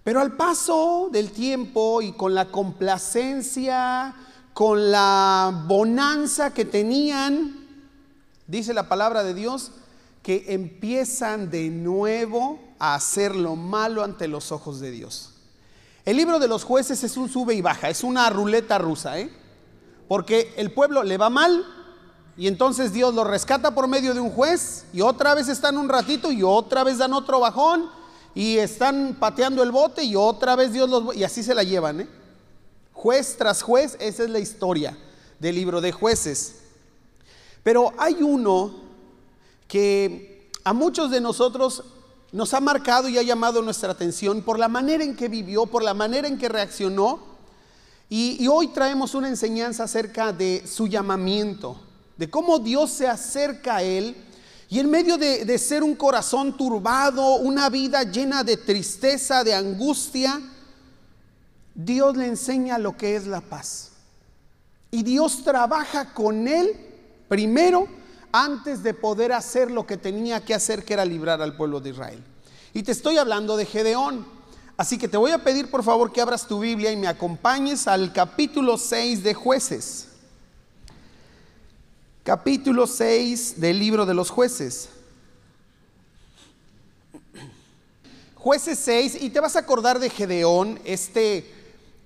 Pero 0.03 0.21
al 0.21 0.37
paso 0.37 1.09
del 1.11 1.31
tiempo 1.31 2.03
y 2.03 2.11
con 2.11 2.35
la 2.35 2.45
complacencia, 2.49 4.13
con 4.53 4.91
la 4.91 5.65
bonanza 5.67 6.53
que 6.53 6.63
tenían, 6.63 7.67
dice 8.45 8.71
la 8.75 8.87
palabra 8.87 9.23
de 9.23 9.33
Dios, 9.33 9.71
que 10.21 10.45
empiezan 10.49 11.49
de 11.49 11.69
nuevo 11.69 12.59
a 12.77 12.93
hacer 12.93 13.35
lo 13.35 13.55
malo 13.55 14.03
ante 14.03 14.27
los 14.27 14.51
ojos 14.51 14.79
de 14.79 14.91
Dios. 14.91 15.30
El 16.03 16.17
libro 16.17 16.39
de 16.39 16.47
los 16.47 16.63
jueces 16.63 17.03
es 17.03 17.15
un 17.15 17.29
sube 17.29 17.53
y 17.53 17.61
baja, 17.61 17.89
es 17.89 18.03
una 18.03 18.29
ruleta 18.29 18.79
rusa, 18.79 19.19
¿eh? 19.19 19.31
Porque 20.07 20.53
el 20.57 20.71
pueblo 20.71 21.03
le 21.03 21.17
va 21.17 21.29
mal 21.29 21.63
y 22.35 22.47
entonces 22.47 22.91
Dios 22.91 23.13
lo 23.13 23.23
rescata 23.23 23.75
por 23.75 23.87
medio 23.87 24.13
de 24.13 24.19
un 24.19 24.31
juez 24.31 24.85
y 24.93 25.01
otra 25.01 25.35
vez 25.35 25.47
están 25.47 25.77
un 25.77 25.89
ratito 25.89 26.31
y 26.31 26.41
otra 26.41 26.83
vez 26.83 26.97
dan 26.97 27.13
otro 27.13 27.39
bajón 27.39 27.89
y 28.33 28.57
están 28.57 29.17
pateando 29.19 29.61
el 29.61 29.71
bote 29.71 30.03
y 30.03 30.15
otra 30.15 30.55
vez 30.55 30.73
Dios 30.73 30.89
los... 30.89 31.15
y 31.15 31.23
así 31.23 31.43
se 31.43 31.53
la 31.53 31.63
llevan, 31.63 32.01
¿eh? 32.01 32.09
Juez 32.93 33.35
tras 33.37 33.61
juez, 33.61 33.95
esa 33.99 34.23
es 34.23 34.29
la 34.29 34.39
historia 34.39 34.97
del 35.39 35.55
libro 35.55 35.81
de 35.81 35.91
jueces. 35.91 36.61
Pero 37.63 37.93
hay 37.97 38.23
uno 38.23 38.73
que 39.67 40.49
a 40.63 40.73
muchos 40.73 41.11
de 41.11 41.21
nosotros 41.21 41.83
nos 42.31 42.53
ha 42.53 42.61
marcado 42.61 43.09
y 43.09 43.17
ha 43.17 43.23
llamado 43.23 43.61
nuestra 43.61 43.91
atención 43.91 44.41
por 44.41 44.57
la 44.57 44.69
manera 44.69 45.03
en 45.03 45.15
que 45.15 45.27
vivió, 45.27 45.65
por 45.65 45.83
la 45.83 45.93
manera 45.93 46.27
en 46.27 46.37
que 46.37 46.47
reaccionó. 46.47 47.19
Y, 48.09 48.45
hoy 48.47 48.67
traemos 48.67 49.15
una 49.15 49.29
enseñanza 49.29 49.83
acerca 49.83 50.33
de 50.33 50.65
su 50.67 50.87
llamamiento, 50.87 51.79
de 52.17 52.29
cómo 52.29 52.59
Dios 52.59 52.91
se 52.91 53.07
acerca 53.07 53.77
a 53.77 53.83
él. 53.83 54.15
Y 54.69 54.79
en 54.79 54.89
medio 54.89 55.17
de, 55.17 55.57
ser 55.57 55.83
un 55.83 55.95
corazón 55.95 56.55
turbado, 56.55 57.35
una 57.35 57.69
vida 57.69 58.03
llena 58.03 58.43
de 58.43 58.57
tristeza, 58.57 59.43
de 59.43 59.53
angustia, 59.53 60.41
Dios 61.73 62.15
le 62.17 62.27
enseña 62.27 62.77
lo 62.77 62.95
que 62.97 63.15
es 63.15 63.27
la 63.27 63.41
paz. 63.41 63.91
Y 64.91 65.03
Dios 65.03 65.43
trabaja 65.43 66.13
con 66.13 66.47
él 66.47 66.75
primero 67.29 67.87
antes 68.31 68.83
de 68.83 68.93
poder 68.93 69.31
hacer 69.31 69.71
lo 69.71 69.85
que 69.85 69.97
tenía 69.97 70.43
que 70.43 70.53
hacer, 70.53 70.83
que 70.83 70.93
era 70.93 71.05
librar 71.05 71.41
al 71.41 71.55
pueblo 71.55 71.79
de 71.79 71.89
Israel. 71.91 72.23
Y 72.73 72.83
te 72.83 72.91
estoy 72.91 73.17
hablando 73.17 73.57
de 73.57 73.65
Gedeón. 73.65 74.25
Así 74.77 74.97
que 74.97 75.07
te 75.07 75.17
voy 75.17 75.31
a 75.31 75.43
pedir 75.43 75.69
por 75.69 75.83
favor 75.83 76.11
que 76.11 76.21
abras 76.21 76.47
tu 76.47 76.59
Biblia 76.59 76.91
y 76.91 76.95
me 76.95 77.07
acompañes 77.07 77.87
al 77.87 78.13
capítulo 78.13 78.77
6 78.77 79.23
de 79.23 79.33
jueces. 79.33 80.07
Capítulo 82.23 82.87
6 82.87 83.59
del 83.59 83.79
libro 83.79 84.05
de 84.05 84.13
los 84.13 84.29
jueces. 84.29 84.89
Jueces 88.35 88.79
6, 88.79 89.17
y 89.21 89.29
te 89.29 89.39
vas 89.39 89.55
a 89.55 89.59
acordar 89.59 89.99
de 89.99 90.09
Gedeón, 90.09 90.79
este, 90.83 91.45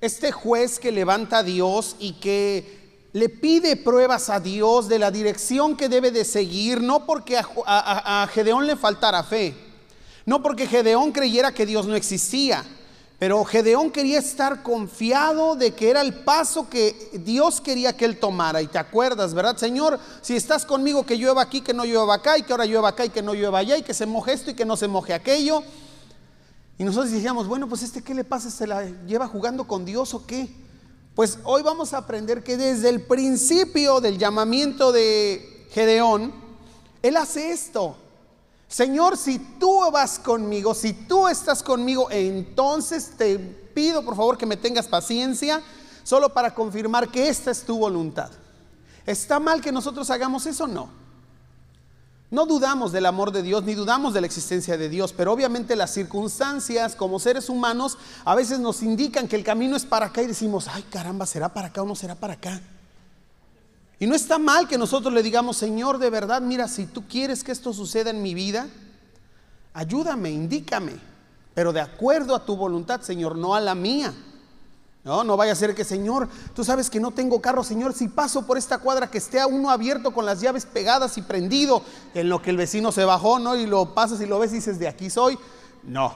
este 0.01 0.33
juez 0.33 0.79
que 0.79 0.91
levanta 0.91 1.37
a 1.37 1.43
Dios 1.43 1.95
y 1.97 2.13
que 2.19 2.84
le 3.15 3.29
pide 3.29 3.77
pruebas 3.77 4.29
a 4.29 4.41
Dios 4.41 4.89
de 4.89 4.99
la 4.99 5.09
dirección 5.09 5.77
que 5.77 5.87
debe 5.87 6.11
de 6.11 6.25
seguir, 6.25 6.81
no 6.81 7.05
porque 7.05 7.39
a, 7.65 8.27
Gedeón 8.29 8.67
le 8.67 8.75
faltara 8.75 9.23
fe, 9.23 9.55
no 10.25 10.43
porque 10.43 10.67
Gedeón 10.67 11.13
creyera 11.13 11.53
que 11.53 11.65
Dios 11.65 11.87
no 11.87 11.95
existía, 11.95 12.65
pero 13.17 13.45
Gedeón 13.45 13.89
quería 13.89 14.19
estar 14.19 14.63
confiado 14.63 15.55
de 15.55 15.73
que 15.73 15.91
era 15.91 16.01
el 16.01 16.13
paso 16.13 16.69
que 16.69 17.09
Dios 17.23 17.61
quería 17.61 17.95
que 17.95 18.03
él 18.03 18.19
tomara. 18.19 18.61
Y 18.61 18.67
te 18.67 18.79
acuerdas, 18.79 19.33
¿verdad, 19.33 19.55
Señor? 19.55 19.97
Si 20.21 20.35
estás 20.35 20.65
conmigo, 20.65 21.05
que 21.05 21.15
llueva 21.15 21.41
aquí, 21.41 21.61
que 21.61 21.73
no 21.73 21.85
llueva 21.85 22.15
acá, 22.15 22.37
y 22.37 22.43
que 22.43 22.51
ahora 22.51 22.65
llueva 22.65 22.89
acá 22.89 23.05
y 23.05 23.11
que 23.11 23.21
no 23.21 23.33
llueva 23.33 23.59
allá, 23.59 23.77
y 23.77 23.83
que 23.83 23.93
se 23.93 24.05
moje 24.05 24.33
esto 24.33 24.51
y 24.51 24.55
que 24.55 24.65
no 24.65 24.75
se 24.75 24.89
moje 24.89 25.13
aquello. 25.13 25.63
Y 26.77 26.83
nosotros 26.83 27.13
decíamos, 27.13 27.47
bueno, 27.47 27.69
pues 27.69 27.81
este, 27.81 28.03
¿qué 28.03 28.13
le 28.13 28.25
pasa? 28.25 28.51
¿Se 28.51 28.67
la 28.67 28.83
lleva 29.07 29.25
jugando 29.25 29.65
con 29.65 29.85
Dios 29.85 30.13
o 30.13 30.27
qué? 30.27 30.65
Pues 31.15 31.39
hoy 31.45 31.61
vamos 31.63 31.93
a 31.93 31.99
aprender 31.99 32.43
que 32.43 32.57
desde 32.57 32.89
el 32.89 33.01
principio 33.01 34.01
del 34.01 34.17
llamamiento 34.17 34.91
de 34.91 35.65
Gedeón, 35.71 36.33
él 37.01 37.15
hace 37.15 37.51
esto. 37.51 37.95
Señor, 38.67 39.15
si 39.15 39.39
tú 39.39 39.79
vas 39.93 40.19
conmigo, 40.19 40.73
si 40.73 40.91
tú 40.91 41.29
estás 41.29 41.63
conmigo, 41.63 42.11
entonces 42.11 43.11
te 43.17 43.39
pido 43.39 44.03
por 44.03 44.17
favor 44.17 44.37
que 44.37 44.45
me 44.45 44.57
tengas 44.57 44.87
paciencia, 44.87 45.61
solo 46.03 46.33
para 46.33 46.53
confirmar 46.53 47.09
que 47.09 47.29
esta 47.29 47.49
es 47.49 47.61
tu 47.63 47.77
voluntad. 47.77 48.31
¿Está 49.05 49.39
mal 49.39 49.61
que 49.61 49.71
nosotros 49.71 50.09
hagamos 50.09 50.45
eso? 50.45 50.67
No. 50.67 51.04
No 52.35 52.45
dudamos 52.45 52.91
del 52.91 53.05
amor 53.05 53.31
de 53.31 53.41
Dios 53.41 53.63
ni 53.63 53.75
dudamos 53.75 54.13
de 54.13 54.19
la 54.19 54.27
existencia 54.27 54.77
de 54.77 54.89
Dios, 54.89 55.13
pero 55.13 55.31
obviamente 55.31 55.73
las 55.77 55.93
circunstancias 55.93 56.93
como 56.93 57.17
seres 57.17 57.47
humanos 57.47 57.97
a 58.25 58.35
veces 58.35 58.59
nos 58.59 58.83
indican 58.83 59.29
que 59.29 59.37
el 59.37 59.43
camino 59.45 59.77
es 59.77 59.85
para 59.85 60.07
acá 60.07 60.21
y 60.21 60.27
decimos, 60.27 60.67
ay 60.67 60.83
caramba, 60.91 61.25
¿será 61.25 61.53
para 61.53 61.67
acá 61.67 61.81
o 61.81 61.85
no 61.85 61.95
será 61.95 62.13
para 62.13 62.33
acá? 62.33 62.59
Y 63.99 64.05
no 64.05 64.15
está 64.15 64.37
mal 64.37 64.67
que 64.67 64.77
nosotros 64.77 65.13
le 65.13 65.23
digamos, 65.23 65.55
Señor, 65.55 65.97
de 65.97 66.09
verdad, 66.09 66.41
mira, 66.41 66.67
si 66.67 66.87
tú 66.87 67.07
quieres 67.07 67.41
que 67.41 67.53
esto 67.53 67.71
suceda 67.71 68.09
en 68.09 68.21
mi 68.21 68.33
vida, 68.33 68.67
ayúdame, 69.73 70.29
indícame, 70.29 70.91
pero 71.53 71.71
de 71.71 71.79
acuerdo 71.79 72.35
a 72.35 72.45
tu 72.45 72.57
voluntad, 72.57 72.99
Señor, 72.99 73.37
no 73.37 73.55
a 73.55 73.61
la 73.61 73.75
mía. 73.75 74.13
No, 75.05 75.23
no 75.23 75.37
vaya 75.37 75.51
a 75.51 75.55
ser 75.55 75.75
que, 75.75 75.83
Señor, 75.83 76.27
tú 76.55 76.63
sabes 76.63 76.89
que 76.89 76.99
no 76.99 77.11
tengo 77.11 77.39
carro, 77.39 77.63
Señor, 77.63 77.93
si 77.93 78.07
paso 78.07 78.43
por 78.47 78.57
esta 78.57 78.79
cuadra 78.79 79.11
que 79.11 79.19
esté 79.19 79.39
a 79.39 79.45
uno 79.45 79.69
abierto 79.69 80.11
con 80.11 80.25
las 80.25 80.41
llaves 80.41 80.65
pegadas 80.65 81.15
y 81.19 81.21
prendido, 81.21 81.83
en 82.15 82.27
lo 82.27 82.41
que 82.41 82.49
el 82.49 82.57
vecino 82.57 82.91
se 82.91 83.05
bajó, 83.05 83.37
¿no? 83.37 83.55
Y 83.55 83.67
lo 83.67 83.93
pasas 83.93 84.19
y 84.19 84.25
lo 84.25 84.39
ves 84.39 84.51
y 84.51 84.55
dices, 84.55 84.79
de 84.79 84.87
aquí 84.87 85.11
soy. 85.11 85.37
No, 85.83 86.15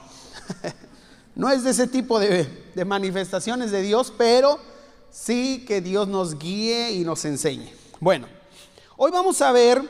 no 1.36 1.48
es 1.50 1.62
de 1.62 1.70
ese 1.70 1.86
tipo 1.86 2.18
de, 2.18 2.72
de 2.74 2.84
manifestaciones 2.84 3.70
de 3.70 3.80
Dios, 3.80 4.12
pero 4.18 4.58
sí 5.08 5.64
que 5.68 5.80
Dios 5.80 6.08
nos 6.08 6.36
guíe 6.36 6.90
y 6.90 7.04
nos 7.04 7.24
enseñe. 7.24 7.72
Bueno, 8.00 8.26
hoy 8.96 9.12
vamos 9.12 9.40
a 9.40 9.52
ver 9.52 9.88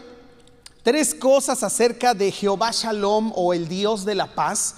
tres 0.82 1.14
cosas 1.14 1.62
acerca 1.62 2.12
de 2.12 2.30
Jehová 2.30 2.70
Shalom 2.70 3.32
o 3.34 3.54
el 3.54 3.66
Dios 3.66 4.04
de 4.04 4.14
la 4.14 4.34
paz. 4.34 4.74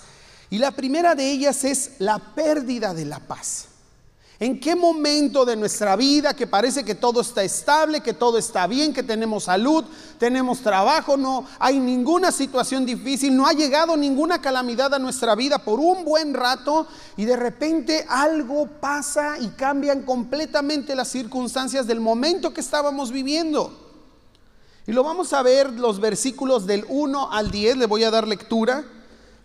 Y 0.48 0.58
la 0.58 0.70
primera 0.70 1.16
de 1.16 1.28
ellas 1.28 1.64
es 1.64 1.94
la 1.98 2.20
pérdida 2.20 2.94
de 2.94 3.06
la 3.06 3.18
paz. 3.18 3.66
¿En 4.42 4.58
qué 4.58 4.74
momento 4.74 5.44
de 5.44 5.54
nuestra 5.54 5.94
vida 5.94 6.34
que 6.34 6.48
parece 6.48 6.82
que 6.82 6.96
todo 6.96 7.20
está 7.20 7.44
estable, 7.44 8.00
que 8.00 8.12
todo 8.12 8.38
está 8.38 8.66
bien, 8.66 8.92
que 8.92 9.04
tenemos 9.04 9.44
salud, 9.44 9.84
tenemos 10.18 10.58
trabajo, 10.62 11.16
no 11.16 11.46
hay 11.60 11.78
ninguna 11.78 12.32
situación 12.32 12.84
difícil, 12.84 13.36
no 13.36 13.46
ha 13.46 13.52
llegado 13.52 13.96
ninguna 13.96 14.42
calamidad 14.42 14.92
a 14.94 14.98
nuestra 14.98 15.36
vida 15.36 15.58
por 15.58 15.78
un 15.78 16.04
buen 16.04 16.34
rato 16.34 16.88
y 17.16 17.24
de 17.24 17.36
repente 17.36 18.04
algo 18.08 18.66
pasa 18.66 19.38
y 19.38 19.46
cambian 19.50 20.02
completamente 20.02 20.96
las 20.96 21.06
circunstancias 21.06 21.86
del 21.86 22.00
momento 22.00 22.52
que 22.52 22.62
estábamos 22.62 23.12
viviendo? 23.12 23.72
Y 24.88 24.90
lo 24.90 25.04
vamos 25.04 25.32
a 25.34 25.44
ver 25.44 25.70
los 25.70 26.00
versículos 26.00 26.66
del 26.66 26.84
1 26.88 27.30
al 27.30 27.52
10, 27.52 27.76
le 27.76 27.86
voy 27.86 28.02
a 28.02 28.10
dar 28.10 28.26
lectura 28.26 28.84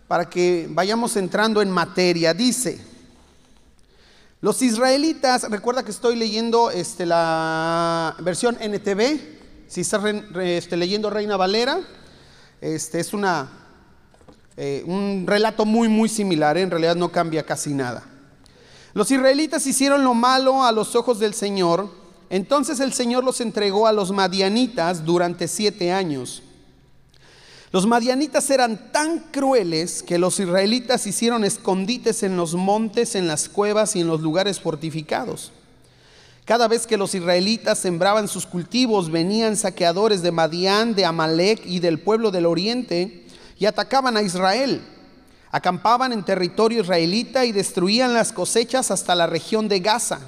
para 0.08 0.28
que 0.28 0.66
vayamos 0.68 1.14
entrando 1.16 1.62
en 1.62 1.70
materia. 1.70 2.34
Dice, 2.34 2.97
los 4.40 4.62
israelitas, 4.62 5.50
recuerda 5.50 5.82
que 5.82 5.90
estoy 5.90 6.14
leyendo 6.14 6.70
este, 6.70 7.06
la 7.06 8.14
versión 8.20 8.56
NTV, 8.60 9.20
si 9.66 9.80
estás 9.80 10.00
este, 10.40 10.76
leyendo 10.76 11.10
Reina 11.10 11.36
Valera, 11.36 11.80
este, 12.60 13.00
es 13.00 13.10
eh, 14.56 14.84
un 14.86 15.24
relato 15.26 15.64
muy, 15.64 15.88
muy 15.88 16.08
similar, 16.08 16.56
¿eh? 16.56 16.62
en 16.62 16.70
realidad 16.70 16.94
no 16.94 17.10
cambia 17.10 17.44
casi 17.44 17.74
nada. 17.74 18.04
Los 18.94 19.10
israelitas 19.10 19.66
hicieron 19.66 20.04
lo 20.04 20.14
malo 20.14 20.62
a 20.62 20.70
los 20.70 20.94
ojos 20.94 21.18
del 21.18 21.34
Señor, 21.34 21.90
entonces 22.30 22.78
el 22.78 22.92
Señor 22.92 23.24
los 23.24 23.40
entregó 23.40 23.88
a 23.88 23.92
los 23.92 24.12
madianitas 24.12 25.04
durante 25.04 25.48
siete 25.48 25.90
años. 25.90 26.44
Los 27.70 27.86
madianitas 27.86 28.48
eran 28.48 28.92
tan 28.92 29.18
crueles 29.30 30.02
que 30.02 30.18
los 30.18 30.40
israelitas 30.40 31.06
hicieron 31.06 31.44
escondites 31.44 32.22
en 32.22 32.36
los 32.36 32.54
montes, 32.54 33.14
en 33.14 33.26
las 33.26 33.48
cuevas 33.48 33.94
y 33.94 34.00
en 34.00 34.06
los 34.06 34.22
lugares 34.22 34.58
fortificados. 34.58 35.52
Cada 36.46 36.66
vez 36.66 36.86
que 36.86 36.96
los 36.96 37.14
israelitas 37.14 37.78
sembraban 37.78 38.26
sus 38.26 38.46
cultivos, 38.46 39.10
venían 39.10 39.54
saqueadores 39.54 40.22
de 40.22 40.32
Madián, 40.32 40.94
de 40.94 41.04
Amalek 41.04 41.60
y 41.66 41.80
del 41.80 41.98
pueblo 41.98 42.30
del 42.30 42.46
oriente 42.46 43.26
y 43.58 43.66
atacaban 43.66 44.16
a 44.16 44.22
Israel. 44.22 44.80
Acampaban 45.50 46.10
en 46.14 46.24
territorio 46.24 46.80
israelita 46.80 47.44
y 47.44 47.52
destruían 47.52 48.14
las 48.14 48.32
cosechas 48.32 48.90
hasta 48.90 49.14
la 49.14 49.26
región 49.26 49.68
de 49.68 49.80
Gaza. 49.80 50.20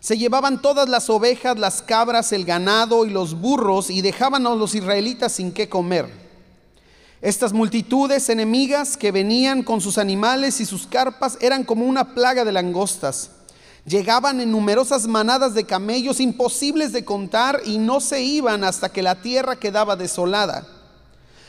Se 0.00 0.18
llevaban 0.18 0.60
todas 0.60 0.88
las 0.88 1.08
ovejas, 1.10 1.56
las 1.56 1.80
cabras, 1.80 2.32
el 2.32 2.44
ganado 2.44 3.06
y 3.06 3.10
los 3.10 3.40
burros 3.40 3.88
y 3.88 4.02
dejaban 4.02 4.48
a 4.48 4.54
los 4.56 4.74
israelitas 4.74 5.30
sin 5.30 5.52
qué 5.52 5.68
comer. 5.68 6.25
Estas 7.26 7.52
multitudes 7.52 8.28
enemigas 8.28 8.96
que 8.96 9.10
venían 9.10 9.64
con 9.64 9.80
sus 9.80 9.98
animales 9.98 10.60
y 10.60 10.64
sus 10.64 10.86
carpas 10.86 11.36
eran 11.40 11.64
como 11.64 11.84
una 11.84 12.14
plaga 12.14 12.44
de 12.44 12.52
langostas. 12.52 13.30
Llegaban 13.84 14.38
en 14.38 14.52
numerosas 14.52 15.08
manadas 15.08 15.52
de 15.52 15.64
camellos 15.64 16.20
imposibles 16.20 16.92
de 16.92 17.04
contar 17.04 17.62
y 17.64 17.78
no 17.78 18.00
se 18.00 18.22
iban 18.22 18.62
hasta 18.62 18.90
que 18.90 19.02
la 19.02 19.22
tierra 19.22 19.56
quedaba 19.56 19.96
desolada. 19.96 20.68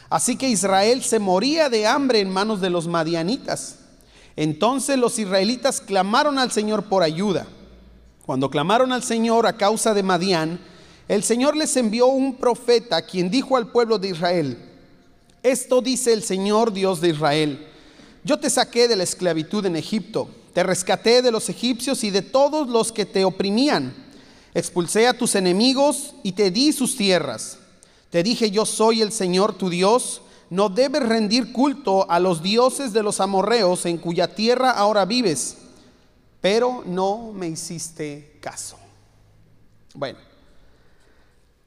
Así 0.10 0.36
que 0.36 0.50
Israel 0.50 1.04
se 1.04 1.20
moría 1.20 1.70
de 1.70 1.86
hambre 1.86 2.22
en 2.22 2.32
manos 2.32 2.60
de 2.60 2.72
los 2.72 2.88
madianitas. 2.88 3.76
Entonces 4.36 4.98
los 4.98 5.20
israelitas 5.20 5.80
clamaron 5.80 6.40
al 6.40 6.52
Señor 6.52 6.86
por 6.86 7.04
ayuda. 7.04 7.46
Cuando 8.26 8.50
clamaron 8.50 8.92
al 8.92 9.04
Señor 9.04 9.46
a 9.46 9.58
causa 9.58 9.94
de 9.94 10.02
Madián, 10.02 10.60
el 11.08 11.22
Señor 11.22 11.56
les 11.56 11.78
envió 11.78 12.08
un 12.08 12.38
profeta 12.38 13.04
quien 13.04 13.30
dijo 13.30 13.58
al 13.58 13.68
pueblo 13.68 14.00
de 14.00 14.08
Israel, 14.08 14.67
esto 15.44 15.82
dice 15.82 16.14
el 16.14 16.24
Señor 16.24 16.74
Dios 16.74 17.02
de 17.02 17.10
Israel, 17.10 17.68
yo 18.24 18.40
te 18.40 18.50
saqué 18.50 18.88
de 18.88 18.96
la 18.96 19.04
esclavitud 19.04 19.66
en 19.66 19.76
Egipto, 19.76 20.30
te 20.54 20.64
rescaté 20.64 21.22
de 21.22 21.32
los 21.32 21.50
egipcios 21.50 22.04
y 22.04 22.10
de 22.10 22.22
todos 22.22 22.68
los 22.68 22.92
que 22.92 23.06
te 23.06 23.24
oprimían, 23.24 23.94
expulsé 24.54 25.08
a 25.08 25.18
tus 25.18 25.36
enemigos 25.36 26.14
y 26.24 26.34
te 26.34 26.52
di 26.52 26.74
sus 26.74 26.96
tierras. 26.96 27.60
Te 28.10 28.24
dije, 28.24 28.50
yo 28.52 28.66
soy 28.66 29.02
el 29.02 29.12
Señor 29.12 29.58
tu 29.58 29.70
Dios, 29.70 30.22
no 30.50 30.70
debes 30.70 31.04
rendir 31.04 31.52
culto 31.52 32.10
a 32.10 32.20
los 32.20 32.42
dioses 32.42 32.94
de 32.94 33.04
los 33.04 33.20
amorreos 33.20 33.86
en 33.86 33.98
cuya 33.98 34.34
tierra 34.34 34.72
ahora 34.72 35.06
vives 35.06 35.58
pero 36.42 36.84
no 36.86 37.34
me 37.34 37.48
hiciste 37.48 38.38
caso. 38.40 38.78
Bueno, 39.94 40.20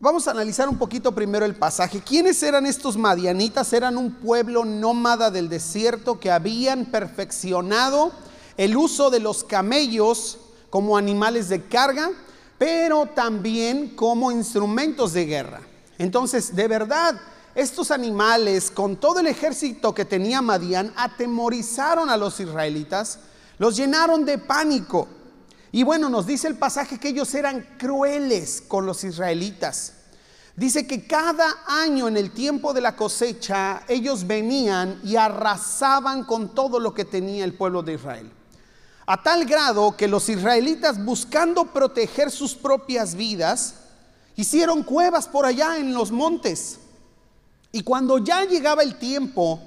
vamos 0.00 0.26
a 0.26 0.30
analizar 0.30 0.66
un 0.68 0.78
poquito 0.78 1.14
primero 1.14 1.44
el 1.44 1.54
pasaje. 1.54 2.00
¿Quiénes 2.00 2.42
eran 2.42 2.64
estos 2.64 2.96
madianitas? 2.96 3.72
Eran 3.74 3.98
un 3.98 4.12
pueblo 4.14 4.64
nómada 4.64 5.30
del 5.30 5.50
desierto 5.50 6.18
que 6.18 6.30
habían 6.30 6.86
perfeccionado 6.86 8.10
el 8.56 8.76
uso 8.76 9.10
de 9.10 9.20
los 9.20 9.44
camellos 9.44 10.38
como 10.70 10.96
animales 10.96 11.50
de 11.50 11.62
carga, 11.64 12.10
pero 12.58 13.06
también 13.14 13.94
como 13.94 14.32
instrumentos 14.32 15.12
de 15.12 15.26
guerra. 15.26 15.60
Entonces, 15.98 16.56
de 16.56 16.66
verdad, 16.66 17.20
estos 17.54 17.90
animales, 17.90 18.70
con 18.70 18.96
todo 18.96 19.20
el 19.20 19.26
ejército 19.26 19.94
que 19.94 20.06
tenía 20.06 20.40
Madián, 20.40 20.92
atemorizaron 20.96 22.08
a 22.08 22.16
los 22.16 22.40
israelitas 22.40 23.18
los 23.60 23.76
llenaron 23.76 24.24
de 24.24 24.38
pánico. 24.38 25.06
Y 25.72 25.84
bueno, 25.84 26.08
nos 26.08 26.26
dice 26.26 26.48
el 26.48 26.56
pasaje 26.56 26.98
que 26.98 27.08
ellos 27.08 27.32
eran 27.34 27.76
crueles 27.78 28.62
con 28.66 28.86
los 28.86 29.04
israelitas. 29.04 29.94
Dice 30.56 30.86
que 30.86 31.06
cada 31.06 31.46
año 31.66 32.08
en 32.08 32.16
el 32.16 32.32
tiempo 32.32 32.74
de 32.74 32.80
la 32.80 32.96
cosecha 32.96 33.82
ellos 33.88 34.26
venían 34.26 35.00
y 35.04 35.16
arrasaban 35.16 36.24
con 36.24 36.54
todo 36.54 36.80
lo 36.80 36.92
que 36.92 37.04
tenía 37.04 37.44
el 37.44 37.54
pueblo 37.54 37.82
de 37.82 37.94
Israel. 37.94 38.30
A 39.06 39.22
tal 39.22 39.44
grado 39.44 39.96
que 39.96 40.08
los 40.08 40.28
israelitas 40.28 41.04
buscando 41.04 41.66
proteger 41.66 42.30
sus 42.30 42.54
propias 42.54 43.14
vidas, 43.14 43.76
hicieron 44.36 44.82
cuevas 44.82 45.28
por 45.28 45.46
allá 45.46 45.78
en 45.78 45.94
los 45.94 46.10
montes. 46.10 46.80
Y 47.72 47.82
cuando 47.82 48.18
ya 48.18 48.44
llegaba 48.44 48.82
el 48.82 48.98
tiempo 48.98 49.60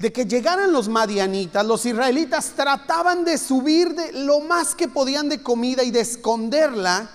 de 0.00 0.10
que 0.14 0.24
llegaran 0.24 0.72
los 0.72 0.88
madianitas, 0.88 1.64
los 1.66 1.84
israelitas 1.84 2.54
trataban 2.56 3.22
de 3.22 3.36
subir 3.36 3.94
de 3.94 4.12
lo 4.24 4.40
más 4.40 4.74
que 4.74 4.88
podían 4.88 5.28
de 5.28 5.42
comida 5.42 5.84
y 5.84 5.90
de 5.90 6.00
esconderla, 6.00 7.10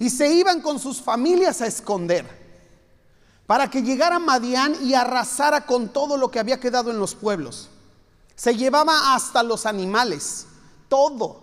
y 0.00 0.10
se 0.10 0.28
iban 0.28 0.60
con 0.60 0.80
sus 0.80 1.00
familias 1.00 1.60
a 1.60 1.68
esconder, 1.68 2.26
para 3.46 3.70
que 3.70 3.82
llegara 3.82 4.18
Madián 4.18 4.74
y 4.82 4.94
arrasara 4.94 5.64
con 5.64 5.92
todo 5.92 6.16
lo 6.16 6.28
que 6.28 6.40
había 6.40 6.58
quedado 6.58 6.90
en 6.90 6.98
los 6.98 7.14
pueblos. 7.14 7.68
Se 8.34 8.56
llevaba 8.56 9.14
hasta 9.14 9.44
los 9.44 9.64
animales, 9.64 10.46
todo. 10.88 11.40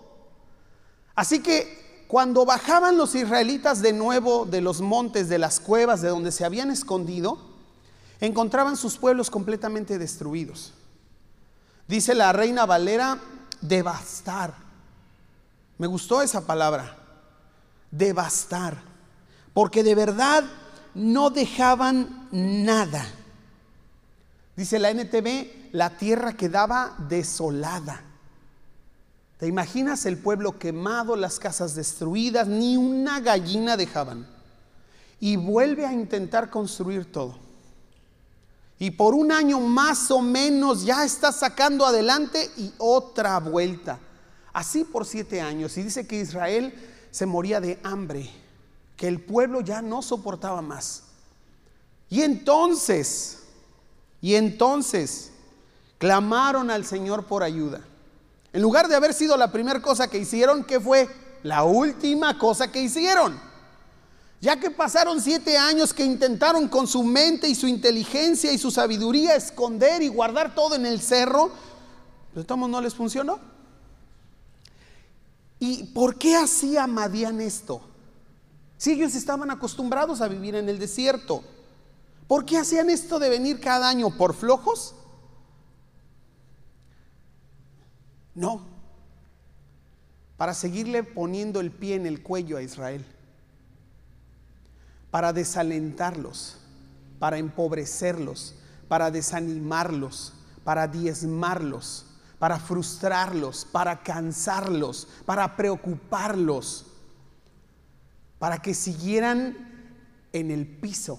Así 1.15 1.39
que 1.39 2.05
cuando 2.09 2.43
bajaban 2.43 2.97
los 2.97 3.15
israelitas 3.15 3.81
de 3.81 3.93
nuevo 3.93 4.45
de 4.45 4.59
los 4.59 4.81
montes, 4.81 5.29
de 5.29 5.39
las 5.39 5.61
cuevas 5.61 6.01
de 6.01 6.09
donde 6.09 6.33
se 6.33 6.43
habían 6.43 6.69
escondido, 6.69 7.54
encontraban 8.25 8.77
sus 8.77 8.97
pueblos 8.97 9.29
completamente 9.29 9.97
destruidos. 9.97 10.73
Dice 11.87 12.15
la 12.15 12.33
reina 12.33 12.65
Valera, 12.65 13.19
devastar. 13.61 14.53
Me 15.77 15.87
gustó 15.87 16.21
esa 16.21 16.45
palabra, 16.47 16.97
devastar, 17.91 18.77
porque 19.53 19.83
de 19.83 19.95
verdad 19.95 20.43
no 20.93 21.29
dejaban 21.29 22.27
nada. 22.31 23.05
Dice 24.55 24.79
la 24.79 24.91
NTV, 24.91 25.73
la 25.73 25.97
tierra 25.97 26.33
quedaba 26.33 26.95
desolada. 27.09 28.01
¿Te 29.37 29.47
imaginas 29.47 30.05
el 30.05 30.17
pueblo 30.17 30.57
quemado, 30.57 31.17
las 31.17 31.39
casas 31.39 31.75
destruidas, 31.75 32.47
ni 32.47 32.77
una 32.77 33.19
gallina 33.19 33.75
dejaban? 33.75 34.25
Y 35.19 35.35
vuelve 35.35 35.85
a 35.85 35.91
intentar 35.91 36.49
construir 36.49 37.11
todo 37.11 37.44
y 38.77 38.91
por 38.91 39.13
un 39.15 39.31
año 39.31 39.59
más 39.59 40.11
o 40.11 40.21
menos 40.21 40.83
ya 40.83 41.05
está 41.05 41.31
sacando 41.31 41.85
adelante 41.85 42.51
y 42.57 42.73
otra 42.77 43.39
vuelta. 43.39 43.99
Así 44.51 44.83
por 44.83 45.05
siete 45.05 45.41
años. 45.41 45.77
Y 45.77 45.83
dice 45.83 46.05
que 46.05 46.19
Israel 46.19 46.73
se 47.11 47.25
moría 47.25 47.61
de 47.61 47.79
hambre, 47.83 48.29
que 48.97 49.07
el 49.07 49.21
pueblo 49.21 49.61
ya 49.61 49.81
no 49.81 50.01
soportaba 50.01 50.61
más. 50.61 51.03
Y 52.09 52.21
entonces, 52.21 53.43
y 54.21 54.35
entonces, 54.35 55.31
clamaron 55.97 56.69
al 56.69 56.85
Señor 56.85 57.25
por 57.25 57.43
ayuda. 57.43 57.81
En 58.51 58.61
lugar 58.61 58.87
de 58.87 58.95
haber 58.95 59.13
sido 59.13 59.37
la 59.37 59.51
primera 59.51 59.81
cosa 59.81 60.09
que 60.09 60.17
hicieron, 60.17 60.63
¿qué 60.63 60.79
fue? 60.79 61.09
La 61.43 61.63
última 61.63 62.37
cosa 62.37 62.71
que 62.71 62.81
hicieron. 62.81 63.39
Ya 64.41 64.59
que 64.59 64.69
pasaron 64.69 65.21
siete 65.21 65.57
años 65.57 65.93
que 65.93 66.03
intentaron 66.03 66.67
con 66.67 66.87
su 66.87 67.03
mente 67.03 67.47
y 67.47 67.55
su 67.55 67.67
inteligencia 67.67 68.51
y 68.51 68.57
su 68.57 68.69
sabiduría 68.69 69.35
esconder 69.35 70.01
y 70.01 70.07
guardar 70.07 70.53
todo 70.53 70.75
en 70.75 70.85
el 70.85 71.01
cerro, 71.01 71.51
pero 72.33 72.45
todos 72.45 72.69
no 72.69 72.81
les 72.81 72.93
funcionó. 72.93 73.39
¿Y 75.59 75.85
por 75.85 76.17
qué 76.17 76.35
hacía 76.35 76.85
Madián 76.85 77.39
esto? 77.41 77.81
Si 78.77 78.91
ellos 78.91 79.15
estaban 79.15 79.49
acostumbrados 79.49 80.21
a 80.21 80.27
vivir 80.27 80.55
en 80.55 80.67
el 80.67 80.77
desierto, 80.77 81.43
¿por 82.27 82.45
qué 82.45 82.57
hacían 82.57 82.89
esto 82.89 83.19
de 83.19 83.29
venir 83.29 83.61
cada 83.61 83.87
año? 83.87 84.09
¿Por 84.09 84.33
flojos? 84.35 84.95
No, 88.35 88.61
para 90.35 90.53
seguirle 90.53 91.03
poniendo 91.03 91.61
el 91.61 91.71
pie 91.71 91.95
en 91.95 92.05
el 92.05 92.21
cuello 92.21 92.57
a 92.57 92.61
Israel 92.61 93.05
para 95.15 95.31
desalentarlos, 95.31 96.57
para 97.19 97.37
empobrecerlos, 97.37 98.53
para 98.89 99.09
desanimarlos, 99.09 100.33
para 100.65 100.89
diezmarlos, 100.89 102.05
para 102.37 102.59
frustrarlos, 102.59 103.63
para 103.63 104.03
cansarlos, 104.03 105.07
para 105.25 105.55
preocuparlos, 105.55 106.87
para 108.39 108.57
que 108.57 108.73
siguieran 108.73 109.55
en 110.33 110.51
el 110.51 110.67
piso. 110.67 111.17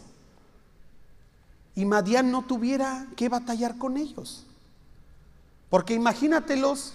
Y 1.75 1.87
Madián 1.87 2.31
no 2.31 2.45
tuviera 2.45 3.07
que 3.17 3.31
batallar 3.31 3.79
con 3.79 3.97
ellos. 3.97 4.45
Porque 5.71 5.95
imagínatelos, 5.95 6.93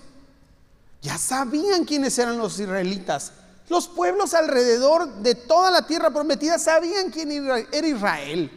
ya 1.02 1.18
sabían 1.18 1.84
quiénes 1.84 2.20
eran 2.20 2.38
los 2.38 2.60
israelitas, 2.60 3.34
los 3.70 3.88
pueblos 3.88 4.34
alrededor 4.34 5.08
de 5.16 5.36
toda 5.36 5.72
la 5.72 5.88
tierra 5.88 6.12
prometida 6.12 6.60
sabían 6.60 7.10
quién 7.10 7.32
era 7.32 7.88
Israel. 7.88 8.52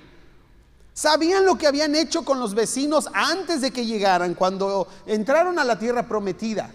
Sabían 0.92 1.44
lo 1.44 1.56
que 1.58 1.66
habían 1.66 1.94
hecho 1.96 2.24
con 2.24 2.38
los 2.38 2.54
vecinos 2.54 3.08
antes 3.12 3.60
de 3.60 3.72
que 3.72 3.84
llegaran, 3.84 4.34
cuando 4.34 4.86
entraron 5.06 5.58
a 5.58 5.64
la 5.64 5.78
tierra 5.78 6.06
prometida. 6.06 6.70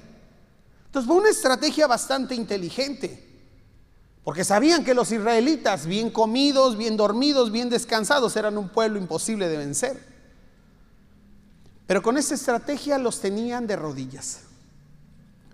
Entonces 0.85 1.07
fue 1.07 1.17
una 1.17 1.29
estrategia 1.29 1.87
bastante 1.87 2.35
inteligente, 2.35 3.25
porque 4.23 4.43
sabían 4.43 4.83
que 4.83 4.93
los 4.93 5.11
israelitas, 5.11 5.85
bien 5.85 6.09
comidos, 6.09 6.77
bien 6.77 6.97
dormidos, 6.97 7.51
bien 7.51 7.69
descansados, 7.69 8.35
eran 8.35 8.57
un 8.57 8.69
pueblo 8.69 8.99
imposible 8.99 9.47
de 9.47 9.57
vencer. 9.57 10.03
Pero 11.87 12.01
con 12.03 12.17
esa 12.17 12.35
estrategia 12.35 12.97
los 12.97 13.21
tenían 13.21 13.67
de 13.67 13.75
rodillas. 13.75 14.41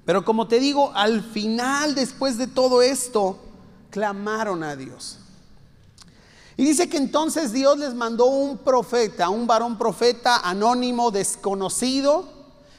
Pero 0.05 0.23
como 0.23 0.47
te 0.47 0.59
digo, 0.59 0.91
al 0.93 1.23
final, 1.23 1.95
después 1.95 2.37
de 2.37 2.47
todo 2.47 2.81
esto, 2.81 3.39
clamaron 3.89 4.63
a 4.63 4.75
Dios. 4.75 5.17
Y 6.57 6.63
dice 6.63 6.87
que 6.87 6.97
entonces 6.97 7.51
Dios 7.51 7.77
les 7.79 7.93
mandó 7.95 8.27
un 8.27 8.59
profeta, 8.59 9.29
un 9.29 9.47
varón 9.47 9.77
profeta 9.77 10.37
anónimo, 10.37 11.11
desconocido, 11.11 12.29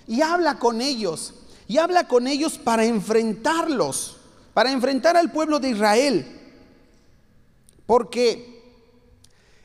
y 0.06 0.22
habla 0.22 0.58
con 0.58 0.80
ellos. 0.80 1.34
Y 1.68 1.78
habla 1.78 2.06
con 2.06 2.28
ellos 2.28 2.58
para 2.58 2.84
enfrentarlos, 2.84 4.18
para 4.54 4.70
enfrentar 4.70 5.16
al 5.16 5.32
pueblo 5.32 5.58
de 5.58 5.70
Israel. 5.70 6.40
Porque 7.86 8.56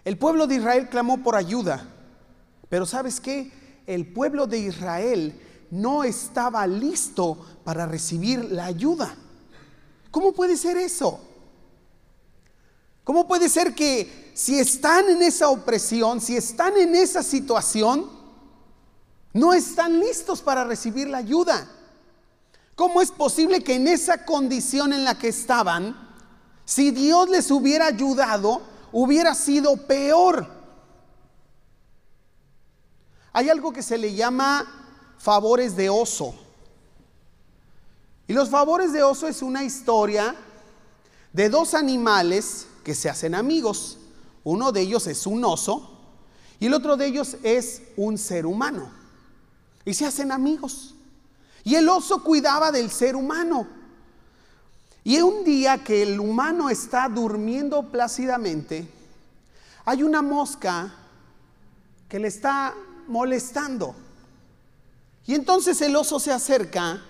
el 0.03 0.17
pueblo 0.17 0.47
de 0.47 0.55
Israel 0.55 0.89
clamó 0.89 1.21
por 1.21 1.35
ayuda. 1.35 1.87
Pero 2.69 2.87
¿sabes 2.87 3.19
qué? 3.19 3.51
El 3.85 4.07
pueblo 4.07 4.47
de 4.47 4.59
Israel 4.59 5.39
no 5.71 6.03
estaba 6.03 6.67
listo 6.67 7.37
para 7.63 7.85
recibir 7.85 8.51
la 8.51 8.65
ayuda. 8.65 9.15
¿Cómo 10.11 10.33
puede 10.33 10.57
ser 10.57 10.77
eso? 10.77 11.19
¿Cómo 13.03 13.27
puede 13.27 13.49
ser 13.49 13.73
que 13.73 14.31
si 14.35 14.59
están 14.59 15.09
en 15.09 15.21
esa 15.21 15.49
opresión, 15.49 16.21
si 16.21 16.35
están 16.35 16.77
en 16.77 16.93
esa 16.93 17.23
situación, 17.23 18.09
no 19.33 19.53
están 19.53 19.99
listos 19.99 20.41
para 20.41 20.65
recibir 20.65 21.07
la 21.07 21.19
ayuda? 21.19 21.67
¿Cómo 22.75 23.01
es 23.01 23.11
posible 23.11 23.63
que 23.63 23.75
en 23.75 23.87
esa 23.87 24.25
condición 24.25 24.91
en 24.91 25.05
la 25.05 25.17
que 25.17 25.29
estaban, 25.29 26.09
si 26.65 26.91
Dios 26.91 27.29
les 27.29 27.49
hubiera 27.49 27.87
ayudado, 27.87 28.61
hubiera 28.91 29.33
sido 29.35 29.77
peor? 29.87 30.47
Hay 33.33 33.49
algo 33.49 33.71
que 33.71 33.81
se 33.81 33.97
le 33.97 34.13
llama 34.13 34.80
favores 35.21 35.75
de 35.75 35.89
oso. 35.89 36.33
Y 38.27 38.33
los 38.33 38.49
favores 38.49 38.91
de 38.93 39.03
oso 39.03 39.27
es 39.27 39.41
una 39.41 39.63
historia 39.63 40.35
de 41.33 41.49
dos 41.49 41.73
animales 41.73 42.67
que 42.83 42.95
se 42.95 43.09
hacen 43.09 43.35
amigos. 43.35 43.97
Uno 44.43 44.71
de 44.71 44.81
ellos 44.81 45.05
es 45.07 45.27
un 45.27 45.43
oso 45.43 45.99
y 46.59 46.65
el 46.67 46.73
otro 46.73 46.97
de 46.97 47.05
ellos 47.05 47.37
es 47.43 47.83
un 47.97 48.17
ser 48.17 48.45
humano. 48.45 48.89
Y 49.85 49.93
se 49.93 50.05
hacen 50.05 50.31
amigos. 50.31 50.95
Y 51.63 51.75
el 51.75 51.87
oso 51.89 52.23
cuidaba 52.23 52.71
del 52.71 52.89
ser 52.89 53.15
humano. 53.15 53.67
Y 55.03 55.19
un 55.21 55.43
día 55.43 55.83
que 55.83 56.03
el 56.03 56.19
humano 56.19 56.69
está 56.69 57.09
durmiendo 57.09 57.89
plácidamente, 57.89 58.87
hay 59.85 60.03
una 60.03 60.21
mosca 60.21 60.93
que 62.07 62.19
le 62.19 62.27
está 62.27 62.75
molestando. 63.07 63.95
Y 65.25 65.35
entonces 65.35 65.81
el 65.81 65.95
oso 65.95 66.19
se 66.19 66.31
acerca 66.31 67.01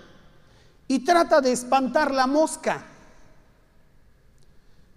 y 0.86 1.00
trata 1.00 1.40
de 1.40 1.52
espantar 1.52 2.12
la 2.12 2.26
mosca. 2.26 2.84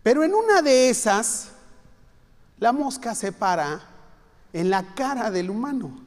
Pero 0.04 0.24
en 0.24 0.36
una 0.36 0.62
de 0.62 0.90
esas, 0.90 1.50
la 2.60 2.72
mosca 2.72 3.16
se 3.16 3.32
para 3.32 3.82
en 4.54 4.70
la 4.70 4.94
cara 4.94 5.32
del 5.32 5.50
humano. 5.50 6.00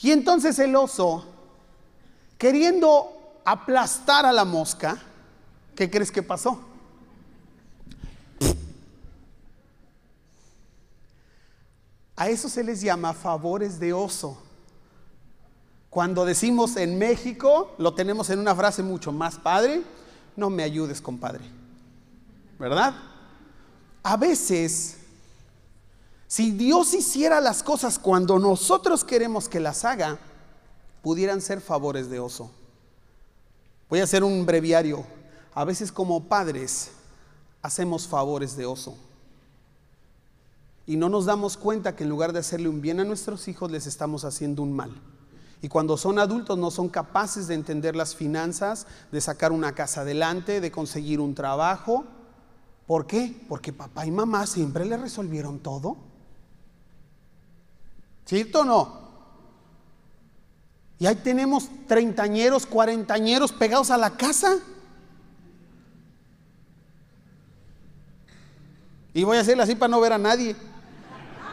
Y 0.00 0.12
entonces 0.12 0.58
el 0.58 0.76
oso, 0.76 1.26
queriendo 2.36 3.40
aplastar 3.44 4.26
a 4.26 4.32
la 4.32 4.44
mosca, 4.44 4.98
¿qué 5.74 5.90
crees 5.90 6.12
que 6.12 6.22
pasó? 6.22 6.60
A 12.14 12.28
eso 12.28 12.48
se 12.48 12.64
les 12.64 12.80
llama 12.80 13.14
favores 13.14 13.78
de 13.78 13.92
oso. 13.92 14.47
Cuando 15.90 16.24
decimos 16.24 16.76
en 16.76 16.98
México, 16.98 17.74
lo 17.78 17.94
tenemos 17.94 18.30
en 18.30 18.38
una 18.38 18.54
frase 18.54 18.82
mucho 18.82 19.10
más 19.10 19.36
padre, 19.36 19.82
no 20.36 20.50
me 20.50 20.62
ayudes, 20.62 21.00
compadre. 21.00 21.44
¿Verdad? 22.58 22.94
A 24.02 24.16
veces, 24.16 24.98
si 26.26 26.50
Dios 26.50 26.92
hiciera 26.94 27.40
las 27.40 27.62
cosas 27.62 27.98
cuando 27.98 28.38
nosotros 28.38 29.04
queremos 29.04 29.48
que 29.48 29.60
las 29.60 29.84
haga, 29.84 30.18
pudieran 31.02 31.40
ser 31.40 31.60
favores 31.60 32.10
de 32.10 32.20
oso. 32.20 32.50
Voy 33.88 34.00
a 34.00 34.04
hacer 34.04 34.22
un 34.22 34.44
breviario. 34.44 35.04
A 35.54 35.64
veces 35.64 35.90
como 35.90 36.24
padres 36.24 36.90
hacemos 37.62 38.06
favores 38.06 38.56
de 38.56 38.66
oso. 38.66 38.96
Y 40.86 40.96
no 40.96 41.08
nos 41.08 41.26
damos 41.26 41.56
cuenta 41.56 41.96
que 41.96 42.04
en 42.04 42.10
lugar 42.10 42.32
de 42.32 42.38
hacerle 42.38 42.68
un 42.68 42.80
bien 42.80 43.00
a 43.00 43.04
nuestros 43.04 43.48
hijos, 43.48 43.70
les 43.70 43.86
estamos 43.86 44.24
haciendo 44.24 44.62
un 44.62 44.74
mal. 44.74 44.92
Y 45.60 45.68
cuando 45.68 45.96
son 45.96 46.18
adultos 46.18 46.56
no 46.56 46.70
son 46.70 46.88
capaces 46.88 47.48
de 47.48 47.54
entender 47.54 47.96
las 47.96 48.14
finanzas, 48.14 48.86
de 49.10 49.20
sacar 49.20 49.50
una 49.50 49.74
casa 49.74 50.02
adelante, 50.02 50.60
de 50.60 50.70
conseguir 50.70 51.20
un 51.20 51.34
trabajo. 51.34 52.04
¿Por 52.86 53.06
qué? 53.06 53.44
Porque 53.48 53.72
papá 53.72 54.06
y 54.06 54.10
mamá 54.10 54.46
siempre 54.46 54.84
le 54.84 54.96
resolvieron 54.96 55.58
todo. 55.58 55.96
¿Cierto 58.24 58.60
o 58.60 58.64
no? 58.64 59.08
Y 61.00 61.06
ahí 61.06 61.16
tenemos 61.16 61.68
treintañeros, 61.86 62.66
cuarentañeros 62.66 63.52
pegados 63.52 63.90
a 63.90 63.96
la 63.96 64.10
casa. 64.10 64.58
Y 69.12 69.24
voy 69.24 69.38
a 69.38 69.40
hacerle 69.40 69.64
así 69.64 69.74
para 69.74 69.90
no 69.90 70.00
ver 70.00 70.12
a 70.12 70.18
nadie. 70.18 70.54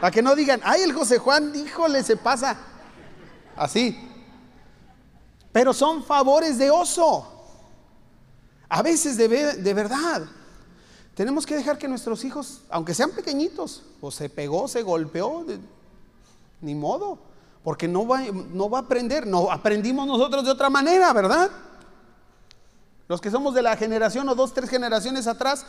Para 0.00 0.10
que 0.10 0.22
no 0.22 0.36
digan, 0.36 0.60
ay, 0.62 0.82
el 0.82 0.92
José 0.92 1.18
Juan, 1.18 1.52
híjole, 1.54 2.02
se 2.02 2.16
pasa. 2.16 2.56
Así. 3.56 3.98
Pero 5.52 5.72
son 5.72 6.04
favores 6.04 6.58
de 6.58 6.70
oso. 6.70 7.32
A 8.68 8.82
veces 8.82 9.16
de, 9.16 9.28
de 9.28 9.74
verdad. 9.74 10.26
Tenemos 11.14 11.46
que 11.46 11.56
dejar 11.56 11.78
que 11.78 11.88
nuestros 11.88 12.24
hijos, 12.24 12.60
aunque 12.68 12.92
sean 12.92 13.10
pequeñitos, 13.10 13.82
o 14.02 14.10
se 14.10 14.28
pegó, 14.28 14.68
se 14.68 14.82
golpeó, 14.82 15.46
ni 16.60 16.74
modo, 16.74 17.18
porque 17.64 17.88
no 17.88 18.06
va, 18.06 18.20
no 18.20 18.68
va 18.68 18.80
a 18.80 18.82
aprender, 18.82 19.26
no 19.26 19.50
aprendimos 19.50 20.06
nosotros 20.06 20.44
de 20.44 20.50
otra 20.50 20.68
manera, 20.68 21.10
¿verdad? 21.14 21.50
Los 23.08 23.22
que 23.22 23.30
somos 23.30 23.54
de 23.54 23.62
la 23.62 23.76
generación 23.78 24.28
o 24.28 24.34
dos, 24.34 24.52
tres 24.52 24.68
generaciones 24.68 25.26
atrás, 25.26 25.64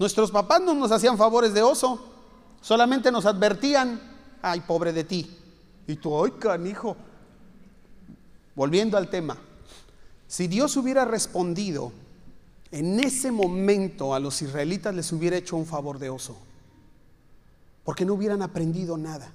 nuestros 0.00 0.32
papás 0.32 0.62
no 0.62 0.74
nos 0.74 0.90
hacían 0.90 1.16
favores 1.16 1.54
de 1.54 1.62
oso, 1.62 2.04
solamente 2.60 3.12
nos 3.12 3.24
advertían, 3.24 4.00
ay, 4.42 4.60
pobre 4.62 4.92
de 4.92 5.04
ti, 5.04 5.38
y 5.88 5.96
tú, 5.96 6.22
ay, 6.22 6.32
canijo. 6.32 6.96
Volviendo 8.54 8.96
al 8.98 9.08
tema, 9.08 9.38
si 10.28 10.46
Dios 10.46 10.76
hubiera 10.76 11.04
respondido 11.04 11.92
en 12.70 13.00
ese 13.00 13.32
momento 13.32 14.14
a 14.14 14.20
los 14.20 14.42
israelitas, 14.42 14.94
les 14.94 15.10
hubiera 15.12 15.36
hecho 15.36 15.56
un 15.56 15.64
favor 15.64 15.98
de 15.98 16.10
oso, 16.10 16.36
porque 17.84 18.04
no 18.04 18.14
hubieran 18.14 18.42
aprendido 18.42 18.98
nada. 18.98 19.32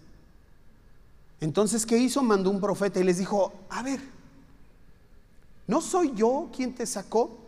Entonces, 1.41 1.85
¿qué 1.85 1.97
hizo? 1.97 2.21
Mandó 2.21 2.51
un 2.51 2.61
profeta 2.61 2.99
y 2.99 3.03
les 3.03 3.17
dijo, 3.17 3.51
a 3.69 3.81
ver, 3.81 3.99
¿no 5.65 5.81
soy 5.81 6.13
yo 6.15 6.49
quien 6.55 6.75
te 6.75 6.85
sacó 6.85 7.39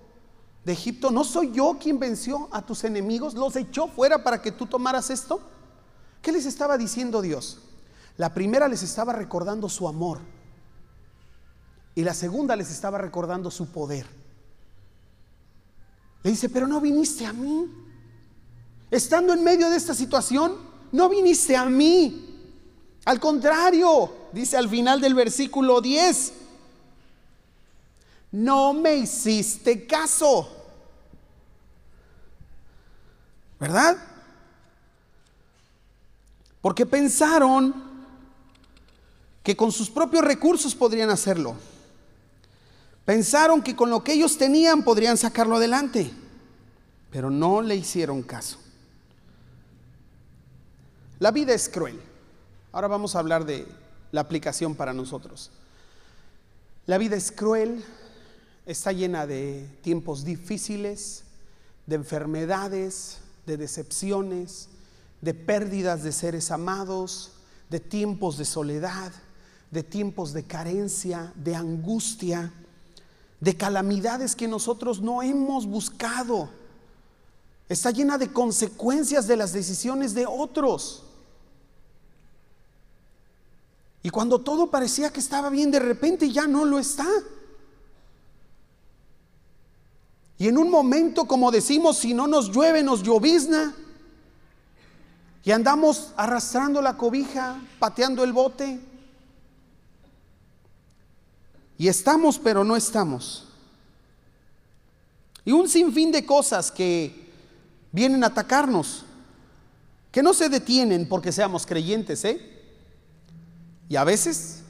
de 0.64 0.74
Egipto? 0.74 1.12
¿No 1.12 1.24
soy 1.24 1.52
yo 1.52 1.78
quien 1.80 2.00
venció 2.00 2.50
a 2.52 2.66
tus 2.66 2.84
enemigos? 2.84 3.36
¿Los 3.36 3.56
echó 3.56 3.88
fuera 3.88 4.24
para 4.24 4.42
que 4.42 4.52
tú 4.52 4.66
tomaras 4.66 5.12
esto? 5.12 5.40
¿Qué 6.24 6.32
les 6.32 6.48
estaba 6.48 6.76
diciendo 6.78 7.22
Dios? 7.22 7.60
La 8.18 8.34
primera 8.34 8.68
les 8.68 8.82
estaba 8.84 9.14
recordando 9.14 9.68
su 9.68 9.88
amor 9.88 10.20
y 11.96 12.04
la 12.04 12.14
segunda 12.14 12.56
les 12.56 12.72
estaba 12.72 12.98
recordando 12.98 13.52
su 13.52 13.68
poder. 13.68 14.06
Le 16.24 16.32
dice, 16.32 16.50
pero 16.50 16.68
no 16.68 16.82
viniste 16.82 17.26
a 17.26 17.34
mí. 17.34 17.70
Estando 18.90 19.34
en 19.34 19.44
medio 19.44 19.70
de 19.70 19.78
esta 19.78 19.94
situación, 19.94 20.58
no 20.92 21.10
viniste 21.10 21.56
a 21.56 21.66
mí. 21.66 22.32
Al 23.06 23.20
contrario, 23.20 24.30
dice 24.32 24.58
al 24.58 24.70
final 24.70 25.00
del 25.00 25.14
versículo 25.14 25.82
10, 25.82 26.34
no 28.32 28.74
me 28.74 28.96
hiciste 28.96 29.86
caso. 29.86 30.50
¿Verdad? 33.60 33.98
Porque 36.62 36.86
pensaron 36.86 37.85
que 39.46 39.56
con 39.56 39.72
sus 39.72 39.92
propios 39.92 40.26
recursos 40.26 40.74
podrían 40.74 41.12
hacerlo. 41.12 41.56
Pensaron 43.06 43.62
que 43.62 43.76
con 43.76 43.92
lo 43.92 44.04
que 44.04 44.14
ellos 44.14 44.40
tenían 44.40 44.84
podrían 44.84 45.18
sacarlo 45.18 45.58
adelante, 45.58 46.12
pero 47.12 47.30
no 47.30 47.62
le 47.62 47.76
hicieron 47.76 48.24
caso. 48.24 48.58
La 51.20 51.30
vida 51.30 51.54
es 51.54 51.70
cruel. 51.70 52.02
Ahora 52.72 52.88
vamos 52.88 53.16
a 53.16 53.20
hablar 53.20 53.46
de 53.46 53.68
la 54.12 54.22
aplicación 54.22 54.74
para 54.74 54.94
nosotros. 54.94 55.52
La 56.88 56.98
vida 56.98 57.16
es 57.16 57.32
cruel, 57.32 57.86
está 58.66 58.94
llena 58.94 59.28
de 59.28 59.70
tiempos 59.84 60.26
difíciles, 60.26 61.24
de 61.86 61.98
enfermedades, 61.98 63.20
de 63.46 63.58
decepciones, 63.58 64.70
de 65.22 65.36
pérdidas 65.36 66.02
de 66.02 66.12
seres 66.14 66.50
amados, 66.50 67.34
de 67.70 67.80
tiempos 67.80 68.40
de 68.40 68.46
soledad, 68.46 69.14
de 69.72 69.84
tiempos 69.84 70.34
de 70.34 70.44
carencia, 70.44 71.34
de 71.36 71.56
angustia, 71.56 72.52
de 73.40 73.56
calamidades 73.56 74.36
que 74.36 74.48
nosotros 74.48 75.02
no 75.02 75.22
hemos 75.22 75.66
buscado. 75.66 76.50
Está 77.68 77.92
llena 77.92 78.18
de 78.18 78.32
consecuencias 78.32 79.28
de 79.28 79.38
las 79.38 79.54
decisiones 79.54 80.14
de 80.14 80.26
otros. 80.26 81.04
Y 84.04 84.10
cuando 84.12 84.40
todo 84.40 84.70
parecía 84.70 85.12
que 85.12 85.20
estaba 85.20 85.50
bien, 85.50 85.72
de 85.72 85.80
repente 85.80 86.30
ya 86.32 86.46
no 86.46 86.64
lo 86.64 86.78
está. 86.78 87.08
Y 90.38 90.48
en 90.48 90.58
un 90.58 90.70
momento, 90.70 91.26
como 91.26 91.50
decimos, 91.50 91.98
si 91.98 92.14
no 92.14 92.28
nos 92.28 92.52
llueve, 92.52 92.84
nos 92.84 93.02
llovizna. 93.02 93.76
Y 95.44 95.52
andamos 95.52 96.12
arrastrando 96.18 96.82
la 96.82 96.98
cobija, 96.98 97.60
pateando 97.80 98.24
el 98.24 98.34
bote. 98.34 98.80
Y 101.78 101.88
estamos, 101.88 102.40
pero 102.40 102.64
no 102.64 102.76
estamos. 102.76 103.48
Y 105.44 105.52
un 105.52 105.68
sinfín 105.70 106.12
de 106.12 106.26
cosas 106.26 106.72
que 106.72 107.30
vienen 107.92 108.24
a 108.24 108.28
atacarnos, 108.28 109.06
que 110.12 110.24
no 110.24 110.34
se 110.34 110.50
detienen 110.50 111.08
porque 111.08 111.32
seamos 111.32 111.66
creyentes, 111.66 112.24
¿eh? 112.26 112.52
Y 113.90 113.96
a 113.96 114.04
veces 114.04 114.64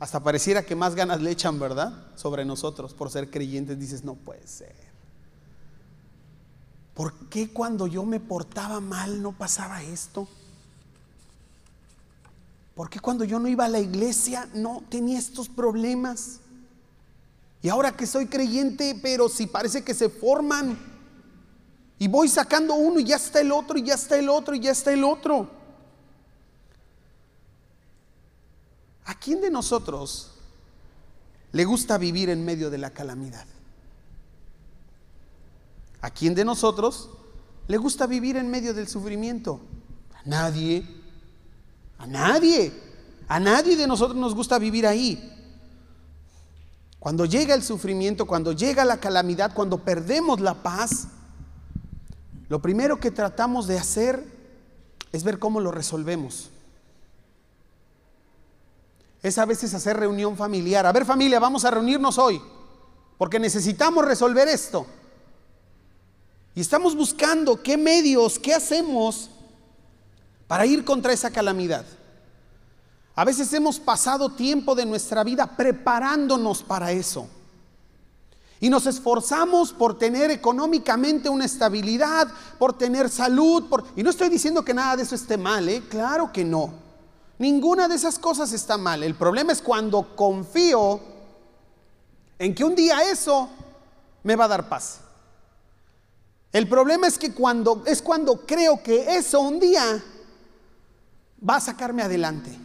Hasta 0.00 0.18
pareciera 0.18 0.62
que 0.62 0.74
más 0.74 0.94
ganas 0.94 1.20
le 1.20 1.30
echan, 1.30 1.58
¿verdad? 1.58 1.92
Sobre 2.16 2.46
nosotros 2.46 2.94
por 2.94 3.10
ser 3.10 3.30
creyentes. 3.30 3.78
Dices, 3.78 4.02
no 4.02 4.14
puede 4.14 4.46
ser. 4.46 4.74
¿Por 6.94 7.12
qué 7.28 7.50
cuando 7.50 7.86
yo 7.86 8.04
me 8.04 8.18
portaba 8.18 8.80
mal 8.80 9.20
no 9.22 9.32
pasaba 9.32 9.82
esto? 9.82 10.26
¿Por 12.80 12.88
qué 12.88 12.98
cuando 12.98 13.24
yo 13.24 13.38
no 13.38 13.46
iba 13.46 13.66
a 13.66 13.68
la 13.68 13.78
iglesia 13.78 14.48
no 14.54 14.82
tenía 14.88 15.18
estos 15.18 15.50
problemas? 15.50 16.40
Y 17.60 17.68
ahora 17.68 17.94
que 17.94 18.06
soy 18.06 18.24
creyente, 18.24 18.98
pero 19.02 19.28
si 19.28 19.46
parece 19.46 19.84
que 19.84 19.92
se 19.92 20.08
forman 20.08 20.78
y 21.98 22.08
voy 22.08 22.26
sacando 22.26 22.72
uno 22.72 22.98
y 22.98 23.04
ya 23.04 23.16
está 23.16 23.42
el 23.42 23.52
otro 23.52 23.76
y 23.76 23.82
ya 23.82 23.92
está 23.92 24.16
el 24.16 24.30
otro 24.30 24.54
y 24.54 24.60
ya 24.60 24.70
está 24.70 24.94
el 24.94 25.04
otro. 25.04 25.50
¿A 29.04 29.14
quién 29.14 29.42
de 29.42 29.50
nosotros 29.50 30.30
le 31.52 31.66
gusta 31.66 31.98
vivir 31.98 32.30
en 32.30 32.46
medio 32.46 32.70
de 32.70 32.78
la 32.78 32.88
calamidad? 32.88 33.44
¿A 36.00 36.08
quién 36.08 36.34
de 36.34 36.46
nosotros 36.46 37.10
le 37.68 37.76
gusta 37.76 38.06
vivir 38.06 38.38
en 38.38 38.50
medio 38.50 38.72
del 38.72 38.88
sufrimiento? 38.88 39.60
A 40.14 40.22
nadie. 40.26 40.99
A 42.00 42.06
nadie. 42.08 42.72
A 43.28 43.38
nadie 43.38 43.76
de 43.76 43.86
nosotros 43.86 44.18
nos 44.18 44.34
gusta 44.34 44.58
vivir 44.58 44.86
ahí. 44.86 45.32
Cuando 46.98 47.24
llega 47.24 47.54
el 47.54 47.62
sufrimiento, 47.62 48.26
cuando 48.26 48.52
llega 48.52 48.84
la 48.84 48.98
calamidad, 48.98 49.54
cuando 49.54 49.78
perdemos 49.78 50.40
la 50.40 50.54
paz, 50.54 51.06
lo 52.48 52.60
primero 52.60 52.98
que 52.98 53.12
tratamos 53.12 53.68
de 53.68 53.78
hacer 53.78 54.26
es 55.12 55.22
ver 55.22 55.38
cómo 55.38 55.60
lo 55.60 55.70
resolvemos 55.70 56.50
es 59.22 59.38
a 59.38 59.44
veces 59.44 59.74
hacer 59.74 59.96
reunión 59.96 60.36
familiar. 60.36 60.86
A 60.86 60.92
ver 60.92 61.04
familia, 61.04 61.38
vamos 61.38 61.64
a 61.64 61.70
reunirnos 61.70 62.18
hoy, 62.18 62.40
porque 63.18 63.38
necesitamos 63.38 64.04
resolver 64.04 64.48
esto. 64.48 64.86
Y 66.54 66.60
estamos 66.60 66.96
buscando 66.96 67.62
qué 67.62 67.76
medios, 67.76 68.38
qué 68.38 68.54
hacemos 68.54 69.30
para 70.50 70.66
ir 70.66 70.84
contra 70.84 71.12
esa 71.12 71.30
calamidad. 71.30 71.84
A 73.14 73.24
veces 73.24 73.52
hemos 73.52 73.78
pasado 73.78 74.30
tiempo 74.30 74.74
de 74.74 74.84
nuestra 74.84 75.22
vida 75.22 75.46
preparándonos 75.46 76.64
para 76.64 76.90
eso. 76.90 77.28
Y 78.58 78.68
nos 78.68 78.84
esforzamos 78.86 79.72
por 79.72 79.96
tener 79.96 80.32
económicamente 80.32 81.28
una 81.28 81.44
estabilidad, 81.44 82.26
por 82.58 82.76
tener 82.76 83.08
salud. 83.08 83.68
Por... 83.68 83.84
Y 83.94 84.02
no 84.02 84.10
estoy 84.10 84.28
diciendo 84.28 84.64
que 84.64 84.74
nada 84.74 84.96
de 84.96 85.04
eso 85.04 85.14
esté 85.14 85.38
mal, 85.38 85.68
¿eh? 85.68 85.84
claro 85.88 86.32
que 86.32 86.44
no. 86.44 86.72
Ninguna 87.38 87.86
de 87.86 87.94
esas 87.94 88.18
cosas 88.18 88.52
está 88.52 88.76
mal. 88.76 89.04
El 89.04 89.14
problema 89.14 89.52
es 89.52 89.62
cuando 89.62 90.16
confío 90.16 91.00
en 92.40 92.56
que 92.56 92.64
un 92.64 92.74
día 92.74 93.08
eso 93.08 93.48
me 94.24 94.34
va 94.34 94.46
a 94.46 94.48
dar 94.48 94.68
paz. 94.68 94.98
El 96.50 96.68
problema 96.68 97.06
es 97.06 97.18
que 97.18 97.32
cuando 97.32 97.84
es 97.86 98.02
cuando 98.02 98.44
creo 98.44 98.82
que 98.82 99.14
eso 99.14 99.38
un 99.38 99.60
día 99.60 100.02
va 101.48 101.56
a 101.56 101.60
sacarme 101.60 102.02
adelante. 102.02 102.56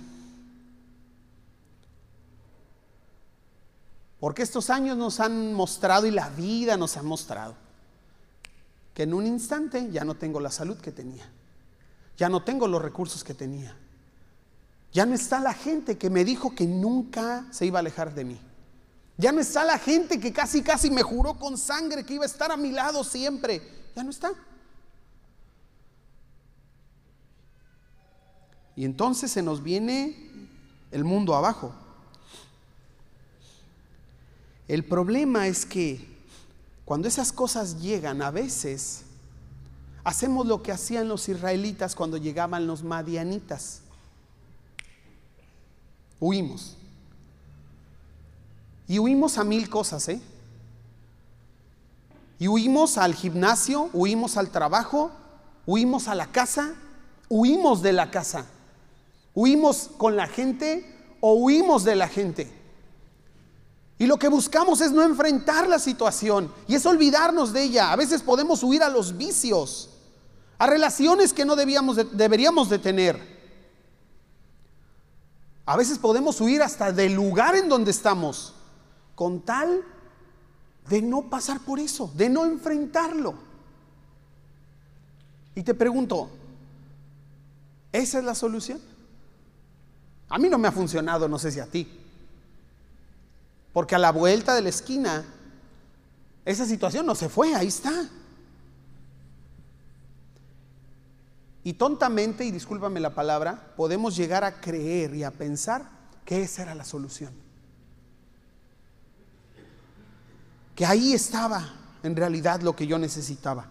Porque 4.20 4.44
estos 4.44 4.70
años 4.70 4.98
nos 4.98 5.20
han 5.20 5.54
mostrado 5.54 6.08
y 6.08 6.12
la 6.12 6.30
vida 6.30 6.78
nos 6.78 6.98
ha 6.98 7.04
mostrado 7.04 7.56
que 8.94 9.04
en 9.04 9.14
un 9.14 9.28
instante 9.28 9.92
ya 9.92 10.04
no 10.06 10.16
tengo 10.16 10.40
la 10.40 10.50
salud 10.50 10.78
que 10.78 10.92
tenía. 10.92 11.30
Ya 12.18 12.30
no 12.30 12.44
tengo 12.44 12.68
los 12.68 12.82
recursos 12.82 13.24
que 13.24 13.34
tenía. 13.34 13.76
Ya 14.94 15.06
no 15.06 15.14
está 15.14 15.42
la 15.42 15.54
gente 15.54 15.98
que 15.98 16.10
me 16.10 16.24
dijo 16.24 16.56
que 16.56 16.66
nunca 16.66 17.46
se 17.52 17.66
iba 17.66 17.80
a 17.80 17.82
alejar 17.82 18.16
de 18.16 18.24
mí. 18.24 18.40
Ya 19.18 19.34
no 19.34 19.42
está 19.42 19.66
la 19.66 19.78
gente 19.78 20.20
que 20.20 20.32
casi, 20.32 20.62
casi 20.62 20.90
me 20.90 21.04
juró 21.04 21.38
con 21.38 21.58
sangre 21.58 22.06
que 22.06 22.14
iba 22.14 22.24
a 22.24 22.28
estar 22.28 22.52
a 22.52 22.58
mi 22.58 22.72
lado 22.72 23.04
siempre. 23.04 23.62
Ya 23.96 24.04
no 24.04 24.10
está. 24.10 24.32
Y 28.76 28.86
entonces 28.86 29.32
se 29.32 29.42
nos 29.42 29.64
viene 29.64 30.16
el 30.92 31.04
mundo 31.04 31.36
abajo. 31.36 31.74
El 34.68 34.84
problema 34.84 35.48
es 35.48 35.66
que 35.66 36.06
cuando 36.84 37.08
esas 37.08 37.32
cosas 37.32 37.82
llegan, 37.82 38.22
a 38.22 38.32
veces 38.32 39.04
hacemos 40.04 40.46
lo 40.46 40.62
que 40.62 40.72
hacían 40.72 41.08
los 41.08 41.30
israelitas 41.30 41.96
cuando 41.96 42.18
llegaban 42.18 42.68
los 42.68 42.84
madianitas 42.84 43.82
huimos. 46.20 46.76
Y 48.88 49.00
huimos 49.00 49.38
a 49.38 49.44
mil 49.44 49.70
cosas, 49.70 50.08
¿eh? 50.10 50.22
Y 52.38 52.48
huimos 52.48 52.98
al 52.98 53.16
gimnasio, 53.16 53.90
huimos 53.94 54.38
al 54.38 54.50
trabajo, 54.50 55.12
huimos 55.66 56.08
a 56.08 56.16
la 56.16 56.28
casa, 56.28 56.76
huimos 57.30 57.82
de 57.82 57.94
la 57.94 58.12
casa. 58.12 58.46
Huimos 59.36 59.92
con 59.98 60.16
la 60.16 60.28
gente 60.28 60.92
o 61.20 61.34
huimos 61.34 61.84
de 61.84 61.96
la 61.96 62.08
gente. 62.08 62.52
Y 63.98 64.08
lo 64.08 64.18
que 64.18 64.30
buscamos 64.30 64.82
es 64.82 64.92
no 64.92 65.04
enfrentar 65.04 65.68
la 65.68 65.80
situación 65.80 66.52
y 66.68 66.76
es 66.76 66.86
olvidarnos 66.86 67.54
de 67.54 67.64
ella. 67.64 67.92
A 67.92 67.96
veces 67.96 68.22
podemos 68.22 68.64
huir 68.64 68.82
a 68.82 68.90
los 68.90 69.16
vicios, 69.16 69.90
a 70.58 70.68
relaciones 70.68 71.34
que 71.34 71.46
no 71.46 71.56
deberíamos 71.56 72.70
de 72.70 72.80
tener. 72.80 73.36
A 75.66 75.78
veces 75.78 75.98
podemos 75.98 76.40
huir 76.42 76.62
hasta 76.62 76.92
del 76.92 77.14
lugar 77.14 77.56
en 77.56 77.70
donde 77.70 77.92
estamos, 77.92 78.54
con 79.16 79.42
tal 79.42 79.84
de 80.90 81.02
no 81.02 81.30
pasar 81.30 81.60
por 81.62 81.80
eso, 81.80 82.12
de 82.16 82.30
no 82.30 82.46
enfrentarlo. 82.46 83.34
Y 85.56 85.64
te 85.64 85.74
pregunto, 85.74 86.30
¿esa 87.92 88.20
es 88.20 88.26
la 88.26 88.36
solución? 88.36 88.95
A 90.30 90.38
mí 90.38 90.50
no 90.50 90.58
me 90.58 90.68
ha 90.68 90.72
funcionado, 90.72 91.28
no 91.28 91.38
sé 91.38 91.52
si 91.52 91.60
a 91.60 91.66
ti. 91.66 91.88
Porque 93.74 93.96
a 93.96 94.00
la 94.00 94.12
vuelta 94.12 94.56
de 94.56 94.62
la 94.62 94.70
esquina, 94.70 95.26
esa 96.46 96.66
situación 96.66 97.06
no 97.06 97.16
se 97.16 97.30
fue, 97.30 97.54
ahí 97.54 97.68
está. 97.68 98.10
Y 101.64 101.74
tontamente, 101.74 102.46
y 102.46 102.52
discúlpame 102.52 103.00
la 103.00 103.16
palabra, 103.16 103.74
podemos 103.76 104.16
llegar 104.16 104.44
a 104.44 104.62
creer 104.62 105.16
y 105.16 105.24
a 105.24 105.32
pensar 105.32 105.90
que 106.24 106.44
esa 106.44 106.62
era 106.62 106.76
la 106.76 106.86
solución. 106.86 107.34
Que 110.76 110.86
ahí 110.86 111.14
estaba 111.14 111.74
en 112.04 112.16
realidad 112.16 112.62
lo 112.62 112.76
que 112.76 112.86
yo 112.86 113.00
necesitaba. 113.00 113.66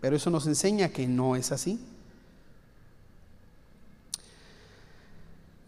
Pero 0.00 0.16
eso 0.16 0.28
nos 0.30 0.46
enseña 0.46 0.88
que 0.88 1.06
no 1.06 1.36
es 1.36 1.52
así. 1.52 1.80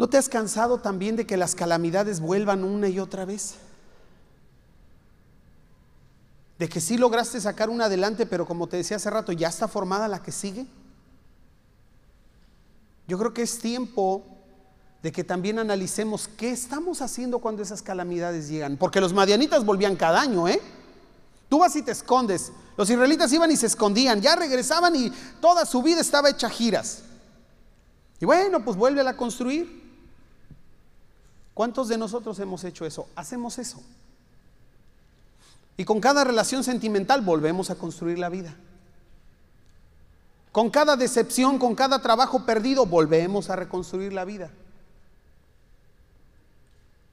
¿No 0.01 0.09
te 0.09 0.17
has 0.17 0.31
cansado 0.31 0.79
también 0.79 1.15
de 1.15 1.27
que 1.27 1.37
las 1.37 1.55
calamidades 1.55 2.21
vuelvan 2.21 2.65
una 2.65 2.89
y 2.89 2.99
otra 2.99 3.27
vez? 3.27 3.57
de 6.59 6.69
que 6.69 6.81
sí 6.81 6.99
lograste 6.99 7.41
sacar 7.41 7.71
una 7.71 7.87
adelante, 7.87 8.27
pero 8.27 8.47
como 8.47 8.67
te 8.67 8.77
decía 8.77 8.99
hace 8.99 9.09
rato, 9.09 9.33
ya 9.33 9.49
está 9.49 9.67
formada 9.67 10.09
la 10.09 10.23
que 10.23 10.31
sigue. 10.31 10.67
Yo 13.09 13.19
creo 13.19 13.33
que 13.33 13.41
es 13.41 13.59
tiempo 13.59 14.23
de 15.03 15.11
que 15.11 15.25
también 15.25 15.59
analicemos 15.59 16.29
qué 16.29 16.51
estamos 16.51 17.01
haciendo 17.01 17.39
cuando 17.39 17.63
esas 17.63 17.81
calamidades 17.81 18.49
llegan, 18.49 18.77
porque 18.77 19.01
los 19.01 19.15
madianitas 19.15 19.65
volvían 19.65 19.97
cada 19.97 20.21
año, 20.21 20.49
¿eh? 20.49 20.61
Tú 21.49 21.61
vas 21.61 21.75
y 21.77 21.83
te 21.83 21.93
escondes. 21.93 22.53
Los 22.77 22.91
israelitas 22.91 23.33
iban 23.33 23.51
y 23.51 23.57
se 23.57 23.67
escondían, 23.67 24.21
ya 24.21 24.37
regresaban 24.37 24.95
y 24.97 25.11
toda 25.41 25.65
su 25.65 25.83
vida 25.83 26.03
estaba 26.03 26.29
hecha 26.29 26.51
giras. 26.51 27.05
Y 28.21 28.27
bueno, 28.27 28.63
pues 28.63 28.77
vuelve 28.77 29.01
a 29.01 29.17
construir. 29.17 29.80
¿Cuántos 31.55 31.89
de 31.89 31.99
nosotros 31.99 32.39
hemos 32.39 32.65
hecho 32.65 32.87
eso? 32.87 33.09
Hacemos 33.17 33.59
eso. 33.59 33.83
Y 35.77 35.85
con 35.85 36.01
cada 36.01 36.25
relación 36.25 36.63
sentimental 36.63 37.23
volvemos 37.23 37.71
a 37.71 37.75
construir 37.75 38.19
la 38.19 38.29
vida. 38.29 38.55
Con 40.53 40.71
cada 40.71 40.97
decepción, 40.97 41.59
con 41.59 41.75
cada 41.75 42.03
trabajo 42.03 42.45
perdido, 42.45 42.87
volvemos 42.87 43.51
a 43.51 43.57
reconstruir 43.57 44.13
la 44.13 44.25
vida. 44.25 44.51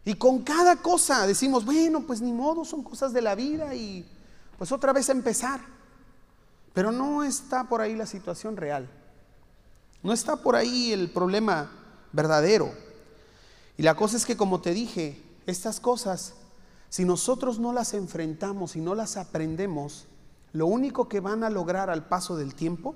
Y 0.05 0.15
con 0.15 0.41
cada 0.41 0.77
cosa 0.77 1.27
decimos, 1.27 1.65
bueno, 1.65 2.01
pues 2.07 2.21
ni 2.21 2.31
modo, 2.31 2.65
son 2.65 2.81
cosas 2.81 3.13
de 3.13 3.21
la 3.21 3.35
vida 3.35 3.75
y 3.75 4.05
pues 4.57 4.71
otra 4.71 4.93
vez 4.93 5.09
empezar. 5.09 5.59
Pero 6.73 6.91
no 6.91 7.23
está 7.23 7.65
por 7.65 7.81
ahí 7.81 7.95
la 7.95 8.05
situación 8.05 8.55
real. 8.55 8.89
No 10.03 10.13
está 10.13 10.37
por 10.37 10.55
ahí 10.55 10.93
el 10.93 11.09
problema 11.09 11.69
verdadero. 12.11 12.71
Y 13.77 13.83
la 13.83 13.95
cosa 13.95 14.17
es 14.17 14.25
que, 14.25 14.35
como 14.35 14.59
te 14.61 14.73
dije, 14.73 15.21
estas 15.45 15.79
cosas 15.79 16.33
si 16.89 17.05
nosotros 17.05 17.59
no 17.59 17.73
las 17.73 17.93
enfrentamos 17.93 18.75
y 18.75 18.81
no 18.81 18.95
las 18.95 19.17
aprendemos, 19.17 20.05
lo 20.53 20.67
único 20.67 21.09
que 21.09 21.19
van 21.19 21.43
a 21.43 21.49
lograr 21.49 21.89
al 21.89 22.07
paso 22.07 22.37
del 22.37 22.55
tiempo 22.55 22.95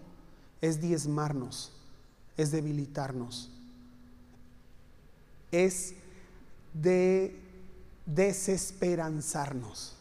es 0.62 0.80
diezmarnos, 0.80 1.74
es 2.38 2.52
debilitarnos, 2.52 3.52
es 5.52 5.96
de 6.74 7.38
desesperanzarnos. 8.06 9.96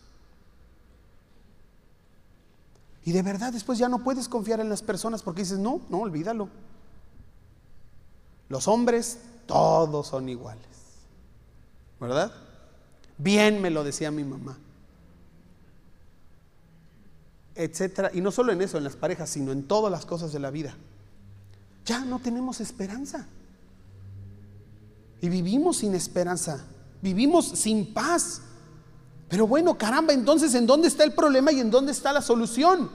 Y 3.03 3.13
de 3.13 3.23
verdad 3.23 3.53
después 3.53 3.79
ya 3.79 3.89
no 3.89 4.05
puedes 4.05 4.29
confiar 4.29 4.61
en 4.61 4.69
las 4.69 4.83
personas 4.83 5.23
porque 5.23 5.43
dices, 5.43 5.59
no, 5.59 5.81
no, 5.89 6.01
olvídalo. 6.01 6.49
Los 8.49 8.69
hombres 8.69 9.19
todos 9.51 10.07
son 10.07 10.29
iguales. 10.29 10.65
¿Verdad? 11.99 12.33
Bien 13.19 13.61
me 13.61 13.69
lo 13.69 13.83
decía 13.83 14.11
mi 14.13 14.23
mamá. 14.23 14.57
Etcétera. 17.57 18.11
Y 18.15 18.21
no 18.21 18.31
solo 18.31 18.53
en 18.53 18.63
eso, 18.63 18.79
en 18.79 18.85
las 18.85 18.95
parejas, 18.95 19.29
sino 19.29 19.51
en 19.51 19.65
todas 19.65 19.91
las 19.91 20.07
cosas 20.07 20.33
de 20.33 20.39
la 20.39 20.51
vida. 20.51 20.77
Ya 21.85 22.05
no 22.05 22.21
tenemos 22.21 22.61
esperanza. 22.61 23.27
Y 25.21 25.29
vivimos 25.29 25.79
sin 25.79 25.95
esperanza. 25.97 26.65
Vivimos 27.03 27.47
sin 27.47 27.93
paz. 27.93 28.43
Pero 29.29 29.49
bueno, 29.49 29.77
caramba, 29.77 30.13
entonces 30.13 30.55
¿en 30.55 30.67
dónde 30.67 30.87
está 30.87 31.03
el 31.03 31.13
problema 31.13 31.51
y 31.51 31.61
en 31.61 31.71
dónde 31.71 31.91
está 31.91 32.13
la 32.13 32.23
solución? 32.23 32.89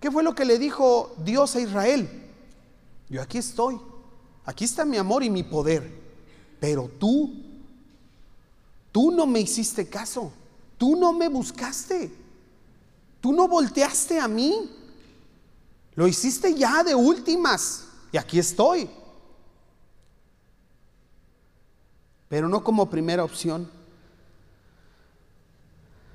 ¿Qué 0.00 0.10
fue 0.10 0.22
lo 0.22 0.34
que 0.34 0.44
le 0.44 0.58
dijo 0.58 1.14
Dios 1.24 1.56
a 1.56 1.60
Israel? 1.60 2.08
Yo 3.08 3.22
aquí 3.22 3.38
estoy. 3.38 3.80
Aquí 4.44 4.64
está 4.64 4.84
mi 4.84 4.96
amor 4.96 5.22
y 5.22 5.30
mi 5.30 5.42
poder. 5.42 6.00
Pero 6.60 6.90
tú, 6.98 7.32
tú 8.90 9.10
no 9.10 9.26
me 9.26 9.40
hiciste 9.40 9.88
caso. 9.88 10.32
Tú 10.78 10.96
no 10.96 11.12
me 11.12 11.28
buscaste. 11.28 12.12
Tú 13.20 13.32
no 13.32 13.46
volteaste 13.46 14.18
a 14.18 14.28
mí. 14.28 14.70
Lo 15.94 16.08
hiciste 16.08 16.54
ya 16.54 16.82
de 16.82 16.94
últimas. 16.94 17.84
Y 18.10 18.16
aquí 18.16 18.38
estoy. 18.38 18.90
Pero 22.28 22.48
no 22.48 22.64
como 22.64 22.88
primera 22.90 23.24
opción. 23.24 23.70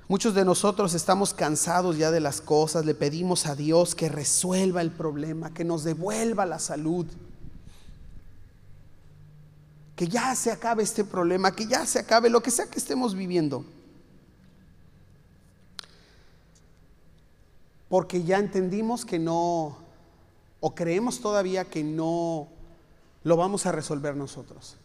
Muchos 0.08 0.34
de 0.34 0.44
nosotros 0.44 0.94
estamos 0.94 1.34
cansados 1.34 1.98
ya 1.98 2.10
de 2.10 2.20
las 2.20 2.40
cosas, 2.40 2.86
le 2.86 2.94
pedimos 2.94 3.44
a 3.44 3.54
Dios 3.54 3.94
que 3.94 4.08
resuelva 4.08 4.80
el 4.80 4.90
problema, 4.90 5.52
que 5.52 5.64
nos 5.64 5.84
devuelva 5.84 6.46
la 6.46 6.58
salud, 6.58 7.06
que 9.98 10.06
ya 10.06 10.32
se 10.36 10.52
acabe 10.52 10.84
este 10.84 11.02
problema, 11.02 11.56
que 11.56 11.66
ya 11.66 11.84
se 11.84 11.98
acabe 11.98 12.30
lo 12.30 12.40
que 12.40 12.52
sea 12.52 12.66
que 12.66 12.78
estemos 12.78 13.16
viviendo. 13.16 13.64
Porque 17.88 18.22
ya 18.22 18.38
entendimos 18.38 19.04
que 19.04 19.18
no, 19.18 19.76
o 20.60 20.74
creemos 20.76 21.20
todavía 21.20 21.64
que 21.64 21.82
no 21.82 22.46
lo 23.24 23.36
vamos 23.36 23.66
a 23.66 23.72
resolver 23.72 24.14
nosotros. 24.14 24.76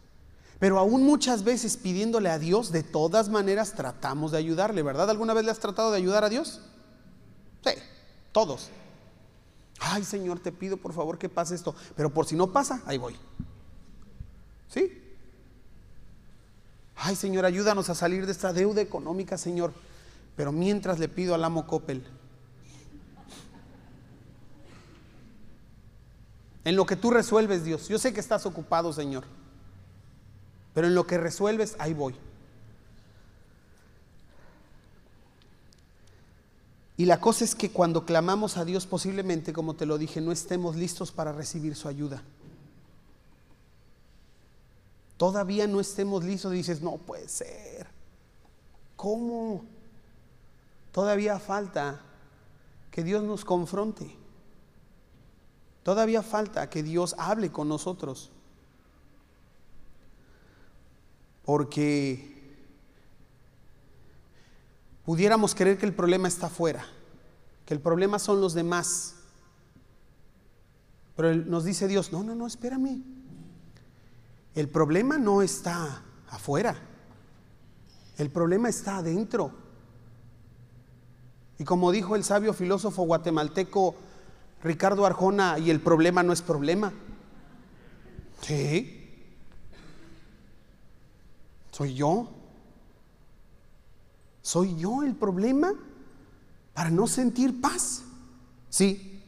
Pero 0.57 0.79
aún 0.79 1.03
muchas 1.03 1.43
veces 1.43 1.77
pidiéndole 1.77 2.31
a 2.31 2.39
Dios, 2.39 2.71
de 2.71 2.81
todas 2.81 3.29
maneras 3.29 3.73
tratamos 3.75 4.31
de 4.31 4.39
ayudarle, 4.39 4.81
¿verdad? 4.81 5.11
¿Alguna 5.11 5.35
vez 5.35 5.45
le 5.45 5.51
has 5.51 5.59
tratado 5.59 5.91
de 5.91 5.97
ayudar 5.97 6.23
a 6.23 6.29
Dios? 6.29 6.59
Sí, 7.63 7.73
todos. 8.31 8.71
Ay, 9.79 10.05
Señor, 10.05 10.39
te 10.39 10.51
pido 10.51 10.77
por 10.77 10.91
favor 10.91 11.19
que 11.19 11.29
pase 11.29 11.53
esto. 11.53 11.75
Pero 11.95 12.11
por 12.11 12.25
si 12.25 12.35
no 12.35 12.51
pasa, 12.51 12.81
ahí 12.87 12.97
voy. 12.97 13.15
¿Sí? 14.69 15.02
Ay, 16.95 17.15
Señor, 17.15 17.45
ayúdanos 17.45 17.89
a 17.89 17.95
salir 17.95 18.25
de 18.25 18.31
esta 18.31 18.53
deuda 18.53 18.81
económica, 18.81 19.37
Señor. 19.37 19.73
Pero 20.35 20.51
mientras 20.51 20.99
le 20.99 21.09
pido 21.09 21.35
al 21.35 21.43
amo 21.43 21.67
Coppel. 21.67 22.03
En 26.65 26.75
lo 26.75 26.85
que 26.85 26.95
tú 26.95 27.11
resuelves, 27.11 27.63
Dios. 27.65 27.87
Yo 27.89 27.99
sé 27.99 28.13
que 28.13 28.19
estás 28.19 28.45
ocupado, 28.45 28.93
Señor. 28.93 29.25
Pero 30.73 30.87
en 30.87 30.95
lo 30.95 31.05
que 31.05 31.17
resuelves, 31.17 31.75
ahí 31.77 31.93
voy. 31.93 32.15
Y 36.95 37.05
la 37.05 37.19
cosa 37.19 37.43
es 37.43 37.55
que 37.55 37.71
cuando 37.71 38.05
clamamos 38.05 38.57
a 38.57 38.65
Dios, 38.65 38.85
posiblemente, 38.85 39.51
como 39.51 39.75
te 39.75 39.85
lo 39.85 39.97
dije, 39.97 40.21
no 40.21 40.31
estemos 40.31 40.75
listos 40.75 41.11
para 41.11 41.31
recibir 41.31 41.75
su 41.75 41.87
ayuda. 41.87 42.23
Todavía 45.17 45.67
no 45.67 45.79
estemos 45.79 46.23
listos 46.23 46.51
dices, 46.51 46.81
no 46.81 46.97
puede 46.97 47.29
ser. 47.29 47.87
¿Cómo? 48.95 49.63
Todavía 50.91 51.39
falta 51.39 52.01
que 52.91 53.03
Dios 53.03 53.23
nos 53.23 53.45
confronte. 53.45 54.15
Todavía 55.83 56.21
falta 56.21 56.69
que 56.69 56.83
Dios 56.83 57.15
hable 57.17 57.51
con 57.51 57.67
nosotros 57.67 58.31
porque 61.43 62.33
pudiéramos 65.05 65.53
creer 65.53 65.77
que 65.77 65.85
el 65.85 65.93
problema 65.93 66.27
está 66.27 66.47
afuera, 66.47 66.85
que 67.65 67.73
el 67.73 67.81
problema 67.81 68.19
son 68.19 68.41
los 68.41 68.53
demás. 68.53 69.15
Pero 71.15 71.35
nos 71.35 71.65
dice 71.65 71.87
Dios, 71.87 72.11
no, 72.11 72.23
no, 72.23 72.33
no, 72.33 72.47
espérame. 72.47 73.03
El 74.55 74.69
problema 74.69 75.17
no 75.17 75.41
está 75.41 76.03
afuera, 76.29 76.75
el 78.17 78.29
problema 78.29 78.69
está 78.69 78.97
adentro. 78.97 79.51
Y 81.57 81.63
como 81.63 81.91
dijo 81.91 82.15
el 82.15 82.23
sabio 82.23 82.53
filósofo 82.53 83.03
guatemalteco 83.03 83.95
Ricardo 84.63 85.05
Arjona, 85.05 85.59
y 85.59 85.69
el 85.69 85.79
problema 85.79 86.23
no 86.23 86.33
es 86.33 86.41
problema. 86.41 86.93
Sí, 88.41 89.03
¿Soy 91.73 91.95
yo? 91.95 92.29
¿Soy 94.43 94.75
yo 94.77 95.01
el 95.01 95.15
problema 95.15 95.73
para 96.75 96.91
no 96.91 97.07
sentir 97.07 97.59
paz? 97.59 98.03
Sí, 98.69 99.23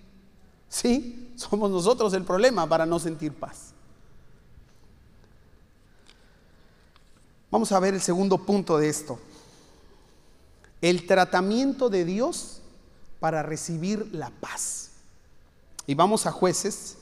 sí, 0.69 1.33
somos 1.35 1.71
nosotros 1.71 2.13
el 2.13 2.23
problema 2.23 2.67
para 2.67 2.85
no 2.85 2.99
sentir 2.99 3.33
paz. 3.33 3.74
Vamos 7.55 7.71
a 7.71 7.79
ver 7.79 7.93
el 7.93 8.01
segundo 8.01 8.37
punto 8.37 8.77
de 8.77 8.89
esto. 8.89 9.17
El 10.81 11.07
tratamiento 11.07 11.89
de 11.89 12.03
Dios 12.03 12.59
para 13.21 13.43
recibir 13.43 14.09
la 14.11 14.29
paz. 14.29 14.89
Y 15.87 15.95
vamos 15.95 16.25
a 16.25 16.33
jueces 16.33 16.97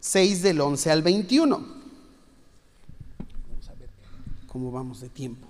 6 0.00 0.42
del 0.42 0.60
11 0.60 0.90
al 0.90 1.00
21 1.00 1.66
cómo 4.46 4.70
vamos 4.70 5.00
de 5.00 5.08
tiempo. 5.08 5.48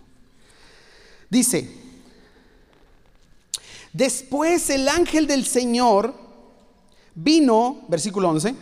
Dice, 1.29 1.69
después 3.93 4.71
el 4.71 4.89
ángel 4.89 5.27
del 5.27 5.45
Señor 5.45 6.15
vino, 7.17 7.85
versículo 7.89 8.29
11, 8.31 8.55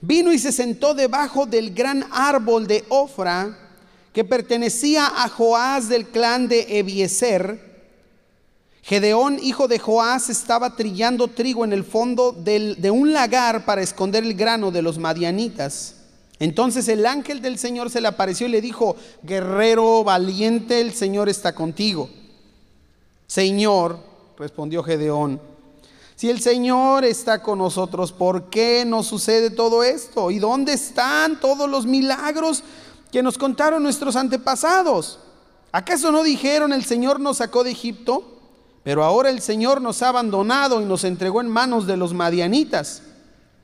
vino 0.00 0.32
y 0.32 0.40
se 0.40 0.50
sentó 0.50 0.92
debajo 0.92 1.46
del 1.46 1.72
gran 1.72 2.04
árbol 2.10 2.66
de 2.66 2.84
Ofra 2.88 3.59
que 4.12 4.24
pertenecía 4.24 5.06
a 5.06 5.28
Joás 5.28 5.88
del 5.88 6.08
clan 6.08 6.48
de 6.48 6.78
Ebiezer. 6.78 7.70
Gedeón, 8.82 9.38
hijo 9.42 9.68
de 9.68 9.78
Joás, 9.78 10.30
estaba 10.30 10.74
trillando 10.74 11.28
trigo 11.28 11.64
en 11.64 11.72
el 11.72 11.84
fondo 11.84 12.32
de 12.32 12.90
un 12.90 13.12
lagar 13.12 13.64
para 13.64 13.82
esconder 13.82 14.24
el 14.24 14.34
grano 14.34 14.70
de 14.70 14.82
los 14.82 14.98
madianitas. 14.98 15.96
Entonces 16.40 16.88
el 16.88 17.04
ángel 17.04 17.42
del 17.42 17.58
Señor 17.58 17.90
se 17.90 18.00
le 18.00 18.08
apareció 18.08 18.46
y 18.46 18.50
le 18.50 18.62
dijo, 18.62 18.96
guerrero 19.22 20.02
valiente, 20.02 20.80
el 20.80 20.94
Señor 20.94 21.28
está 21.28 21.54
contigo. 21.54 22.08
Señor, 23.26 23.98
respondió 24.38 24.82
Gedeón, 24.82 25.40
si 26.16 26.28
el 26.28 26.40
Señor 26.40 27.04
está 27.04 27.42
con 27.42 27.58
nosotros, 27.58 28.12
¿por 28.12 28.50
qué 28.50 28.84
nos 28.86 29.06
sucede 29.06 29.50
todo 29.50 29.84
esto? 29.84 30.30
¿Y 30.30 30.38
dónde 30.38 30.72
están 30.72 31.38
todos 31.40 31.68
los 31.68 31.86
milagros 31.86 32.62
que 33.10 33.22
nos 33.22 33.38
contaron 33.38 33.82
nuestros 33.82 34.16
antepasados? 34.16 35.18
¿Acaso 35.72 36.10
no 36.10 36.22
dijeron 36.22 36.72
el 36.72 36.84
Señor 36.84 37.20
nos 37.20 37.38
sacó 37.38 37.64
de 37.64 37.70
Egipto? 37.70 38.38
Pero 38.82 39.04
ahora 39.04 39.30
el 39.30 39.40
Señor 39.40 39.80
nos 39.80 40.02
ha 40.02 40.08
abandonado 40.08 40.80
y 40.80 40.84
nos 40.84 41.04
entregó 41.04 41.40
en 41.40 41.48
manos 41.48 41.86
de 41.86 41.96
los 41.96 42.14
madianitas. 42.14 43.02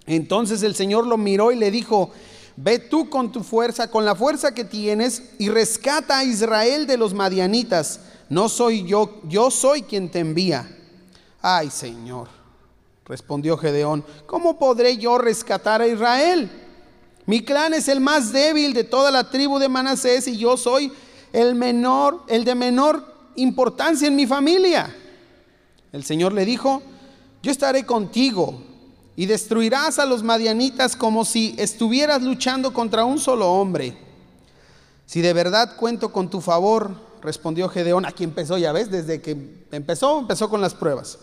Entonces 0.07 0.63
el 0.63 0.75
Señor 0.75 1.07
lo 1.07 1.17
miró 1.17 1.53
y 1.53 1.57
le 1.57 1.71
dijo, 1.71 2.13
Ve 2.57 2.79
tú 2.79 3.11
con 3.11 3.31
tu 3.31 3.43
fuerza, 3.43 3.91
con 3.91 4.07
la 4.07 4.15
fuerza 4.15 4.55
que 4.55 4.65
tienes, 4.65 5.23
y 5.39 5.51
rescata 5.51 6.19
a 6.19 6.25
Israel 6.25 6.87
de 6.87 6.97
los 6.97 7.13
madianitas. 7.13 8.01
No 8.31 8.49
soy 8.49 8.87
yo, 8.87 9.21
yo 9.25 9.51
soy 9.51 9.83
quien 9.83 10.11
te 10.11 10.21
envía. 10.21 10.67
Ay, 11.43 11.71
Señor, 11.71 12.29
respondió 13.05 13.59
Gedeón, 13.59 14.05
¿cómo 14.27 14.59
podré 14.59 14.97
yo 14.97 15.19
rescatar 15.19 15.83
a 15.83 15.87
Israel? 15.87 16.51
Mi 17.27 17.45
clan 17.45 17.75
es 17.75 17.89
el 17.89 18.01
más 18.01 18.33
débil 18.33 18.73
de 18.73 18.85
toda 18.85 19.11
la 19.11 19.29
tribu 19.31 19.59
de 19.59 19.69
Manasés 19.69 20.29
y 20.29 20.39
yo 20.39 20.57
soy 20.57 20.93
el 21.33 21.57
menor, 21.57 22.23
el 22.29 22.45
de 22.45 22.55
menor 22.55 23.33
importancia 23.35 24.07
en 24.07 24.15
mi 24.15 24.27
familia. 24.27 24.95
El 25.93 26.05
Señor 26.05 26.33
le 26.33 26.45
dijo, 26.45 26.83
yo 27.43 27.51
estaré 27.51 27.85
contigo 27.85 28.63
y 29.17 29.27
destruirás 29.27 29.99
a 29.99 30.07
los 30.07 30.23
madianitas 30.23 30.95
como 30.95 31.25
si 31.25 31.55
estuvieras 31.59 32.23
luchando 32.23 32.73
contra 32.73 33.05
un 33.05 33.19
solo 33.19 33.51
hombre. 33.53 33.97
Si 35.05 35.21
de 35.21 35.33
verdad 35.33 35.77
cuento 35.77 36.13
con 36.13 36.31
tu 36.31 36.41
favor, 36.41 36.95
respondió 37.23 37.69
Gedeón, 37.69 38.07
aquí 38.07 38.25
empezó, 38.25 38.57
ya 38.59 38.73
ves, 38.73 38.91
desde 38.91 39.21
que 39.21 39.65
empezó, 39.73 40.21
empezó 40.21 40.49
con 40.49 40.61
las 40.61 40.75
pruebas. 40.75 41.19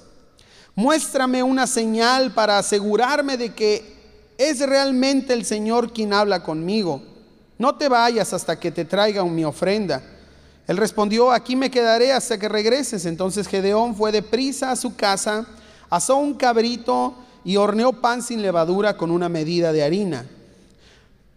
Muéstrame 0.75 1.43
una 1.43 1.67
señal 1.67 2.33
para 2.33 2.57
asegurarme 2.57 3.37
de 3.37 3.53
que 3.53 4.02
es 4.49 4.59
realmente 4.59 5.33
el 5.33 5.45
Señor 5.45 5.93
quien 5.93 6.13
habla 6.13 6.43
conmigo. 6.43 7.01
No 7.57 7.75
te 7.75 7.87
vayas 7.87 8.33
hasta 8.33 8.59
que 8.59 8.71
te 8.71 8.85
traiga 8.85 9.23
mi 9.23 9.45
ofrenda. 9.45 10.01
Él 10.67 10.77
respondió, 10.77 11.31
aquí 11.31 11.55
me 11.55 11.69
quedaré 11.69 12.13
hasta 12.13 12.37
que 12.37 12.49
regreses. 12.49 13.05
Entonces 13.05 13.47
Gedeón 13.47 13.95
fue 13.95 14.11
de 14.11 14.21
prisa 14.21 14.71
a 14.71 14.75
su 14.75 14.95
casa, 14.95 15.45
asó 15.89 16.17
un 16.17 16.33
cabrito 16.35 17.15
y 17.43 17.57
horneó 17.57 17.93
pan 17.93 18.21
sin 18.21 18.41
levadura 18.41 18.95
con 18.97 19.11
una 19.11 19.29
medida 19.29 19.73
de 19.73 19.83
harina. 19.83 20.25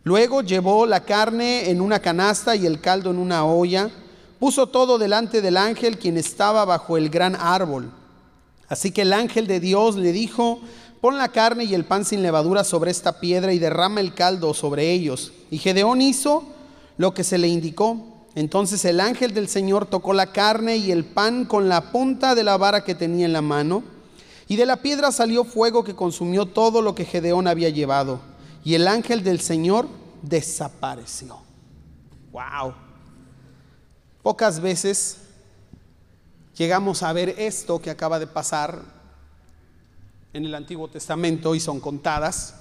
Luego 0.05 0.43
llevó 0.43 0.87
la 0.87 1.01
carne 1.01 1.69
en 1.69 1.81
una 1.81 1.99
canasta 1.99 2.55
y 2.55 2.65
el 2.65 2.81
caldo 2.81 3.11
en 3.11 3.19
una 3.19 3.45
olla. 3.45 3.91
Puso 4.39 4.69
todo 4.69 4.99
delante 4.99 5.43
del 5.43 5.57
ángel 5.57 5.99
quien 5.99 6.17
estaba 6.17 6.65
bajo 6.65 6.97
el 6.97 7.11
gran 7.11 7.35
árbol. 7.35 7.91
Así 8.69 8.93
que 8.93 9.03
el 9.03 9.13
ángel 9.13 9.47
de 9.47 9.59
Dios 9.61 9.97
le 9.97 10.13
dijo, 10.13 10.61
pon 11.07 11.19
la 11.19 11.29
carne 11.29 11.63
y 11.63 11.73
el 11.73 11.85
pan 11.85 12.05
sin 12.05 12.21
levadura 12.21 12.65
sobre 12.65 12.91
esta 12.91 13.21
piedra 13.21 13.53
y 13.53 13.61
derrama 13.61 14.01
el 14.01 14.13
caldo 14.13 14.53
sobre 14.55 14.91
ellos. 14.91 15.33
Y 15.53 15.59
Gedeón 15.59 16.03
hizo 16.03 16.43
lo 16.99 17.15
que 17.15 17.23
se 17.23 17.39
le 17.39 17.47
indicó. 17.47 18.25
Entonces 18.35 18.85
el 18.85 18.99
ángel 18.99 19.33
del 19.33 19.47
Señor 19.47 19.87
tocó 19.87 20.13
la 20.15 20.33
carne 20.33 20.79
y 20.79 20.91
el 20.91 21.05
pan 21.05 21.45
con 21.45 21.69
la 21.69 21.93
punta 21.93 22.35
de 22.35 22.43
la 22.43 22.57
vara 22.57 22.83
que 22.83 22.97
tenía 22.97 23.25
en 23.25 23.33
la 23.33 23.41
mano, 23.41 23.85
y 24.49 24.57
de 24.57 24.67
la 24.67 24.79
piedra 24.79 25.13
salió 25.13 25.45
fuego 25.45 25.85
que 25.85 25.95
consumió 25.95 26.45
todo 26.45 26.83
lo 26.83 26.97
que 26.97 27.05
Gedeón 27.05 27.47
había 27.47 27.69
llevado, 27.69 28.19
y 28.65 28.75
el 28.75 28.89
ángel 28.89 29.23
del 29.23 29.39
Señor 29.39 29.87
desapareció. 30.23 31.39
Wow. 32.33 32.75
Pocas 34.25 34.59
veces 34.59 35.19
llegamos 36.57 37.05
a 37.05 37.13
ver 37.13 37.37
esto 37.39 37.81
que 37.81 37.91
acaba 37.91 38.19
de 38.19 38.27
pasar 38.27 38.96
en 40.37 40.45
el 40.45 40.55
Antiguo 40.55 40.87
Testamento 40.89 41.55
y 41.55 41.61
son 41.61 41.81
contadas. 41.81 42.55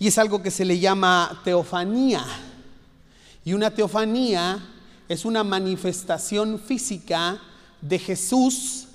Y 0.00 0.08
es 0.08 0.18
algo 0.18 0.42
que 0.42 0.50
se 0.50 0.64
le 0.64 0.80
llama 0.80 1.40
teofanía. 1.44 2.24
Y 3.44 3.52
una 3.52 3.70
teofanía 3.70 4.58
es 5.08 5.24
una 5.24 5.44
manifestación 5.44 6.58
física 6.58 7.40
de 7.80 8.00
Jesús 8.00 8.88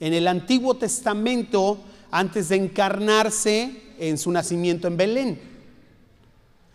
en 0.00 0.12
el 0.12 0.28
Antiguo 0.28 0.74
Testamento 0.74 1.78
antes 2.10 2.50
de 2.50 2.56
encarnarse 2.56 3.94
en 3.98 4.18
su 4.18 4.30
nacimiento 4.30 4.86
en 4.86 4.96
Belén. 4.98 5.40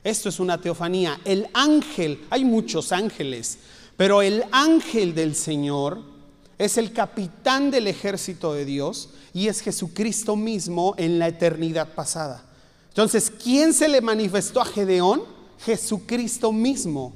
Esto 0.04 0.30
es 0.30 0.40
una 0.40 0.60
teofanía. 0.60 1.20
El 1.26 1.48
ángel, 1.54 2.26
hay 2.32 2.44
muchos 2.44 2.92
ángeles, 2.92 3.60
pero 3.98 4.24
el 4.24 4.46
ángel 4.52 5.14
del 5.14 5.36
Señor 5.36 6.15
es 6.58 6.78
el 6.78 6.94
capitán 6.94 7.72
del 7.72 7.88
ejército 7.88 8.54
de 8.54 8.66
Dios 8.66 9.10
y 9.34 9.48
es 9.48 9.62
Jesucristo 9.62 10.36
mismo 10.36 10.96
en 10.98 11.20
la 11.20 11.28
eternidad 11.28 11.94
pasada. 11.94 12.46
Entonces, 12.90 13.30
¿quién 13.30 13.74
se 13.74 13.90
le 13.90 14.00
manifestó 14.00 14.62
a 14.62 14.66
Gedeón? 14.66 15.24
Jesucristo 15.66 16.52
mismo. 16.52 17.14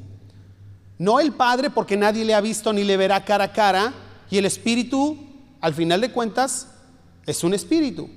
No 0.98 1.22
el 1.22 1.32
Padre 1.32 1.70
porque 1.70 1.96
nadie 1.96 2.26
le 2.26 2.34
ha 2.34 2.42
visto 2.42 2.74
ni 2.74 2.84
le 2.84 2.98
verá 2.98 3.24
cara 3.24 3.46
a 3.46 3.54
cara. 3.54 3.94
Y 4.30 4.38
el 4.38 4.46
Espíritu, 4.46 5.18
al 5.62 5.74
final 5.74 6.02
de 6.02 6.12
cuentas, 6.12 6.68
es 7.26 7.44
un 7.46 7.54
Espíritu. 7.54 8.10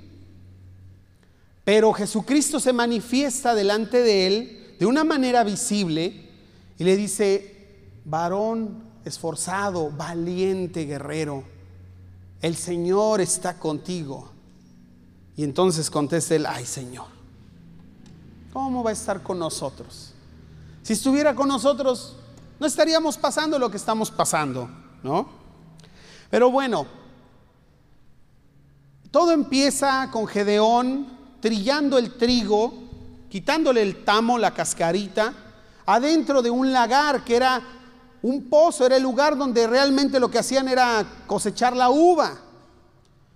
Pero 1.65 1.93
Jesucristo 1.93 2.59
se 2.59 2.73
manifiesta 2.73 3.55
delante 3.55 4.03
de 4.03 4.27
él 4.27 4.77
de 4.81 4.87
una 4.87 5.05
manera 5.05 5.45
visible 5.45 6.29
y 6.77 6.83
le 6.83 6.97
dice, 6.97 7.69
varón 8.05 8.83
esforzado, 9.05 9.91
valiente 9.91 10.85
guerrero, 10.85 11.45
el 12.41 12.57
Señor 12.57 13.21
está 13.21 13.59
contigo. 13.59 14.31
Y 15.37 15.45
entonces 15.45 15.91
contesta 15.91 16.35
él, 16.35 16.47
ay 16.47 16.67
Señor, 16.67 17.07
¿cómo 18.53 18.83
va 18.83 18.91
a 18.91 18.93
estar 18.93 19.23
con 19.23 19.39
nosotros? 19.39 20.13
Si 20.83 20.93
estuviera 20.93 21.35
con 21.35 21.49
nosotros, 21.49 22.17
no 22.59 22.67
estaríamos 22.67 23.17
pasando 23.17 23.59
lo 23.59 23.71
que 23.71 23.77
estamos 23.77 24.11
pasando, 24.11 24.69
¿no? 25.03 25.29
Pero 26.31 26.51
bueno, 26.51 26.87
todo 29.11 29.33
empieza 29.33 30.11
con 30.11 30.27
Gedeón 30.27 31.07
trillando 31.41 31.99
el 31.99 32.17
trigo, 32.17 32.73
quitándole 33.29 33.83
el 33.83 34.05
tamo, 34.05 34.39
la 34.39 34.53
cascarita, 34.53 35.33
adentro 35.87 36.43
de 36.43 36.51
un 36.51 36.73
lagar 36.73 37.25
que 37.25 37.37
era 37.37 37.63
un 38.23 38.49
pozo, 38.49 38.87
era 38.87 38.97
el 38.97 39.03
lugar 39.03 39.37
donde 39.37 39.67
realmente 39.67 40.21
lo 40.21 40.31
que 40.31 40.39
hacían 40.39 40.69
era 40.69 41.05
cosechar 41.27 41.77
la 41.77 41.91
uva. 41.91 42.39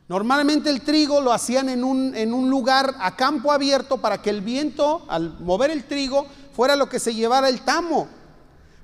Normalmente 0.09 0.71
el 0.71 0.83
trigo 0.83 1.21
lo 1.21 1.33
hacían 1.33 1.69
en 1.69 1.83
un, 1.83 2.15
en 2.15 2.33
un 2.33 2.49
lugar 2.49 2.95
a 3.01 3.17
campo 3.17 3.51
abierto 3.51 3.99
para 3.99 4.23
que 4.23 4.31
el 4.31 4.41
viento, 4.41 5.05
al 5.09 5.41
mover 5.41 5.73
el 5.73 5.85
trigo, 5.85 6.27
fuera 6.55 6.77
lo 6.77 6.89
que 6.89 7.01
se 7.01 7.15
llevara 7.15 7.49
el 7.49 7.63
tamo. 7.63 8.07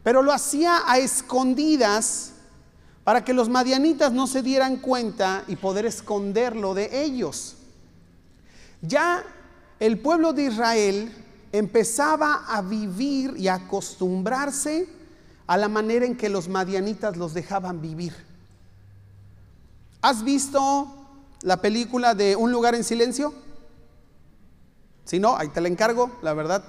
Pero 0.02 0.22
lo 0.22 0.32
hacía 0.32 0.82
a 0.84 0.98
escondidas 0.98 2.32
para 3.04 3.24
que 3.24 3.32
los 3.32 3.48
madianitas 3.48 4.12
no 4.12 4.26
se 4.26 4.42
dieran 4.42 4.76
cuenta 4.76 5.44
y 5.46 5.54
poder 5.54 5.86
esconderlo 5.86 6.74
de 6.74 7.04
ellos. 7.04 7.54
Ya 8.80 9.24
el 9.78 10.00
pueblo 10.00 10.32
de 10.32 10.44
Israel 10.44 11.12
empezaba 11.52 12.44
a 12.48 12.62
vivir 12.62 13.34
y 13.36 13.46
a 13.46 13.54
acostumbrarse 13.54 14.88
a 15.52 15.58
la 15.58 15.68
manera 15.68 16.06
en 16.06 16.16
que 16.16 16.30
los 16.30 16.48
madianitas 16.48 17.18
los 17.18 17.34
dejaban 17.34 17.82
vivir. 17.82 18.14
¿Has 20.00 20.24
visto 20.24 20.88
la 21.42 21.58
película 21.58 22.14
de 22.14 22.36
Un 22.36 22.50
lugar 22.50 22.74
en 22.74 22.82
silencio? 22.84 23.34
Si 25.04 25.20
no, 25.20 25.36
ahí 25.36 25.48
te 25.48 25.60
la 25.60 25.68
encargo, 25.68 26.10
la 26.22 26.32
verdad, 26.32 26.64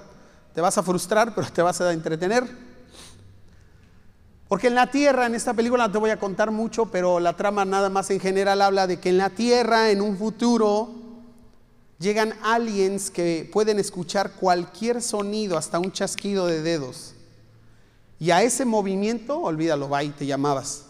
te 0.52 0.60
vas 0.60 0.76
a 0.76 0.82
frustrar, 0.82 1.34
pero 1.34 1.50
te 1.50 1.62
vas 1.62 1.80
a 1.80 1.94
entretener. 1.94 2.46
Porque 4.48 4.66
en 4.66 4.74
la 4.74 4.90
tierra, 4.90 5.24
en 5.24 5.34
esta 5.34 5.54
película 5.54 5.86
no 5.86 5.90
te 5.90 5.96
voy 5.96 6.10
a 6.10 6.18
contar 6.18 6.50
mucho, 6.50 6.84
pero 6.90 7.20
la 7.20 7.38
trama 7.38 7.64
nada 7.64 7.88
más 7.88 8.10
en 8.10 8.20
general 8.20 8.60
habla 8.60 8.86
de 8.86 9.00
que 9.00 9.08
en 9.08 9.16
la 9.16 9.30
tierra, 9.30 9.92
en 9.92 10.02
un 10.02 10.18
futuro, 10.18 10.90
llegan 11.98 12.34
aliens 12.42 13.10
que 13.10 13.48
pueden 13.50 13.78
escuchar 13.78 14.32
cualquier 14.32 15.00
sonido, 15.00 15.56
hasta 15.56 15.78
un 15.78 15.90
chasquido 15.90 16.46
de 16.46 16.60
dedos. 16.60 17.13
Y 18.24 18.30
a 18.30 18.42
ese 18.42 18.64
movimiento, 18.64 19.38
olvídalo, 19.38 19.90
va 19.90 20.02
y 20.02 20.08
te 20.08 20.24
llamabas. 20.24 20.84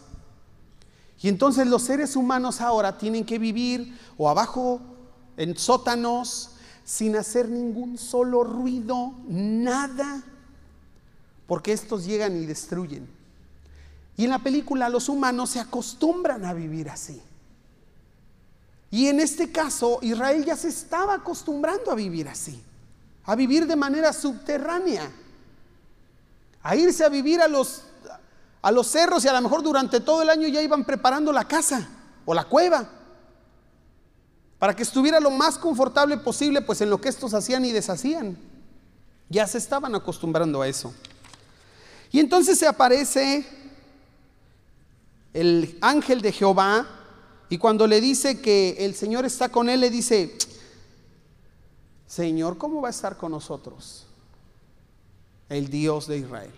Y 1.20 1.28
entonces 1.28 1.66
los 1.66 1.82
seres 1.82 2.14
humanos 2.14 2.61
ahora 2.61 2.97
tienen 2.97 3.24
que 3.24 3.41
vivir 3.41 3.99
o 4.16 4.28
abajo 4.28 4.80
en 5.37 5.57
sótanos 5.57 6.51
sin 6.85 7.16
hacer 7.16 7.49
ningún 7.49 7.99
solo 7.99 8.45
ruido, 8.45 9.14
nada, 9.26 10.22
porque 11.49 11.72
estos 11.72 12.05
llegan 12.05 12.41
y 12.41 12.47
destruyen. 12.47 13.09
Y 14.16 14.22
en 14.22 14.30
la 14.30 14.39
película 14.39 14.89
los 14.89 15.09
humanos 15.09 15.51
se 15.51 15.59
acostumbran 15.59 16.45
a 16.45 16.55
vivir 16.55 16.89
así. 16.89 17.20
Y 18.93 19.09
en 19.09 19.18
este 19.18 19.51
caso 19.51 19.99
Israel 20.03 20.45
ya 20.45 20.55
se 20.55 20.68
estaba 20.68 21.14
acostumbrando 21.14 21.91
a 21.91 21.97
vivir 21.97 22.28
así, 22.28 22.62
a 23.24 23.35
vivir 23.35 23.66
de 23.66 23.74
manera 23.74 24.12
subterránea, 24.12 25.11
a 26.65 26.75
irse 26.75 27.05
a 27.05 27.11
vivir 27.11 27.43
a 27.43 27.47
los, 27.47 27.83
a 28.62 28.73
los 28.73 28.87
cerros 28.89 29.23
y 29.25 29.29
a 29.29 29.35
lo 29.35 29.43
mejor 29.43 29.62
durante 29.62 30.01
todo 30.01 30.23
el 30.23 30.31
año 30.31 30.49
ya 30.49 30.62
iban 30.62 30.83
preparando 30.85 31.31
la 31.31 31.47
casa 31.47 31.87
o 32.25 32.33
la 32.33 32.45
cueva 32.45 32.89
para 34.59 34.75
que 34.75 34.83
estuviera 34.83 35.21
lo 35.21 35.31
más 35.31 35.59
confortable 35.59 36.17
posible, 36.17 36.62
pues 36.62 36.81
en 36.81 36.89
lo 36.89 36.99
que 36.99 37.11
estos 37.11 37.35
hacían 37.35 37.67
y 37.67 37.73
deshacían. 37.73 38.39
Ya 39.29 39.47
se 39.47 39.59
estaban 39.59 39.95
acostumbrando 39.95 40.62
a 40.62 40.69
eso. 40.69 40.95
Y 42.11 42.19
entonces 42.19 42.59
se 42.59 42.67
aparece 42.67 43.47
el 45.35 45.77
ángel 45.83 46.23
de 46.23 46.33
Jehová 46.33 46.87
y 47.51 47.59
cuando 47.59 47.87
le 47.87 48.01
dice 48.01 48.41
que 48.41 48.77
el 48.79 48.95
Señor 48.95 49.27
está 49.27 49.51
con 49.51 49.69
él, 49.69 49.81
le 49.81 49.91
dice, 49.91 50.39
Señor, 52.07 52.57
¿cómo 52.57 52.81
va 52.81 52.89
a 52.89 52.91
estar 52.91 53.19
con 53.19 53.33
nosotros 53.33 54.07
el 55.49 55.68
Dios 55.68 56.07
de 56.07 56.18
Israel? 56.18 56.51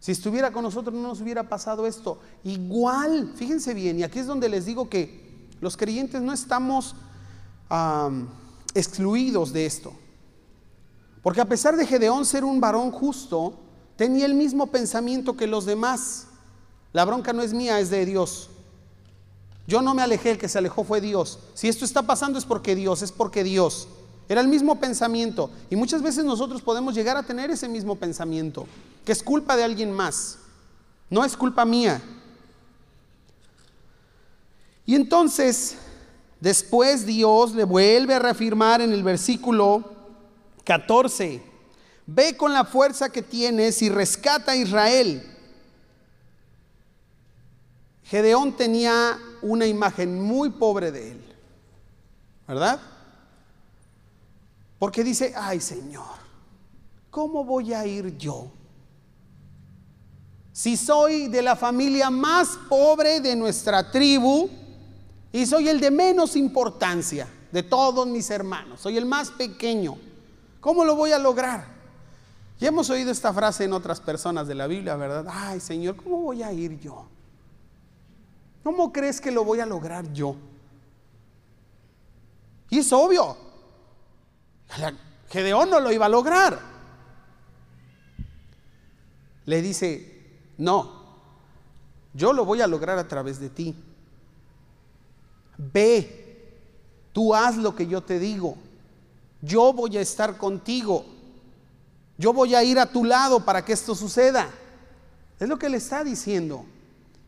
Si 0.00 0.10
estuviera 0.10 0.52
con 0.52 0.64
nosotros 0.64 0.94
no 0.94 1.08
nos 1.08 1.20
hubiera 1.20 1.48
pasado 1.48 1.86
esto. 1.86 2.18
Igual, 2.42 3.32
fíjense 3.36 3.72
bien, 3.72 4.00
y 4.00 4.02
aquí 4.02 4.18
es 4.18 4.26
donde 4.26 4.48
les 4.48 4.66
digo 4.66 4.88
que 4.88 5.48
los 5.60 5.76
creyentes 5.76 6.20
no 6.20 6.32
estamos 6.32 6.96
excluidos 8.74 9.52
de 9.52 9.64
esto. 9.64 9.92
Porque 11.22 11.40
a 11.40 11.48
pesar 11.48 11.76
de 11.76 11.86
Gedeón 11.86 12.26
ser 12.26 12.44
un 12.44 12.60
varón 12.60 12.90
justo, 12.90 13.54
tenía 13.96 14.26
el 14.26 14.34
mismo 14.34 14.66
pensamiento 14.66 15.36
que 15.36 15.46
los 15.46 15.66
demás. 15.66 16.26
La 16.92 17.04
bronca 17.04 17.32
no 17.32 17.42
es 17.42 17.54
mía, 17.54 17.78
es 17.78 17.90
de 17.90 18.04
Dios. 18.04 18.50
Yo 19.68 19.80
no 19.80 19.94
me 19.94 20.02
alejé, 20.02 20.32
el 20.32 20.38
que 20.38 20.48
se 20.48 20.58
alejó 20.58 20.82
fue 20.82 21.00
Dios. 21.00 21.38
Si 21.54 21.68
esto 21.68 21.84
está 21.84 22.02
pasando 22.02 22.38
es 22.40 22.44
porque 22.44 22.74
Dios, 22.74 23.02
es 23.02 23.12
porque 23.12 23.44
Dios. 23.44 23.86
Era 24.32 24.40
el 24.40 24.48
mismo 24.48 24.80
pensamiento. 24.80 25.50
Y 25.68 25.76
muchas 25.76 26.00
veces 26.00 26.24
nosotros 26.24 26.62
podemos 26.62 26.94
llegar 26.94 27.18
a 27.18 27.22
tener 27.22 27.50
ese 27.50 27.68
mismo 27.68 27.96
pensamiento, 27.96 28.66
que 29.04 29.12
es 29.12 29.22
culpa 29.22 29.58
de 29.58 29.64
alguien 29.64 29.92
más. 29.92 30.38
No 31.10 31.22
es 31.22 31.36
culpa 31.36 31.66
mía. 31.66 32.00
Y 34.86 34.94
entonces, 34.94 35.76
después 36.40 37.04
Dios 37.04 37.54
le 37.54 37.64
vuelve 37.64 38.14
a 38.14 38.20
reafirmar 38.20 38.80
en 38.80 38.94
el 38.94 39.02
versículo 39.02 39.84
14, 40.64 41.42
ve 42.06 42.34
con 42.34 42.54
la 42.54 42.64
fuerza 42.64 43.10
que 43.10 43.20
tienes 43.20 43.82
y 43.82 43.90
rescata 43.90 44.52
a 44.52 44.56
Israel. 44.56 45.30
Gedeón 48.04 48.56
tenía 48.56 49.18
una 49.42 49.66
imagen 49.66 50.22
muy 50.22 50.48
pobre 50.48 50.90
de 50.90 51.10
él, 51.10 51.24
¿verdad? 52.48 52.80
Porque 54.82 55.04
dice, 55.04 55.32
ay 55.36 55.60
Señor, 55.60 56.02
¿cómo 57.08 57.44
voy 57.44 57.72
a 57.72 57.86
ir 57.86 58.18
yo? 58.18 58.50
Si 60.50 60.76
soy 60.76 61.28
de 61.28 61.40
la 61.40 61.54
familia 61.54 62.10
más 62.10 62.58
pobre 62.68 63.20
de 63.20 63.36
nuestra 63.36 63.92
tribu 63.92 64.50
y 65.30 65.46
soy 65.46 65.68
el 65.68 65.78
de 65.78 65.92
menos 65.92 66.34
importancia 66.34 67.28
de 67.52 67.62
todos 67.62 68.08
mis 68.08 68.28
hermanos, 68.30 68.80
soy 68.80 68.96
el 68.96 69.06
más 69.06 69.30
pequeño, 69.30 69.96
¿cómo 70.60 70.84
lo 70.84 70.96
voy 70.96 71.12
a 71.12 71.18
lograr? 71.20 71.64
Ya 72.58 72.66
hemos 72.66 72.90
oído 72.90 73.12
esta 73.12 73.32
frase 73.32 73.62
en 73.62 73.74
otras 73.74 74.00
personas 74.00 74.48
de 74.48 74.56
la 74.56 74.66
Biblia, 74.66 74.96
¿verdad? 74.96 75.26
Ay 75.30 75.60
Señor, 75.60 75.94
¿cómo 75.94 76.22
voy 76.22 76.42
a 76.42 76.52
ir 76.52 76.80
yo? 76.80 77.06
¿Cómo 78.64 78.92
crees 78.92 79.20
que 79.20 79.30
lo 79.30 79.44
voy 79.44 79.60
a 79.60 79.66
lograr 79.66 80.12
yo? 80.12 80.34
Y 82.68 82.80
es 82.80 82.92
obvio, 82.92 83.51
Gedeón 85.28 85.70
no 85.70 85.80
lo 85.80 85.92
iba 85.92 86.06
a 86.06 86.08
lograr. 86.08 86.58
Le 89.44 89.60
dice, 89.60 90.40
no, 90.58 91.02
yo 92.14 92.32
lo 92.32 92.44
voy 92.44 92.60
a 92.60 92.66
lograr 92.66 92.98
a 92.98 93.08
través 93.08 93.40
de 93.40 93.48
ti. 93.48 93.74
Ve, 95.56 96.60
tú 97.12 97.34
haz 97.34 97.56
lo 97.56 97.74
que 97.74 97.86
yo 97.86 98.02
te 98.02 98.18
digo. 98.18 98.56
Yo 99.40 99.72
voy 99.72 99.96
a 99.96 100.00
estar 100.00 100.36
contigo. 100.36 101.04
Yo 102.18 102.32
voy 102.32 102.54
a 102.54 102.62
ir 102.62 102.78
a 102.78 102.86
tu 102.86 103.04
lado 103.04 103.44
para 103.44 103.64
que 103.64 103.72
esto 103.72 103.94
suceda. 103.94 104.48
Es 105.40 105.48
lo 105.48 105.58
que 105.58 105.68
le 105.68 105.78
está 105.78 106.04
diciendo. 106.04 106.64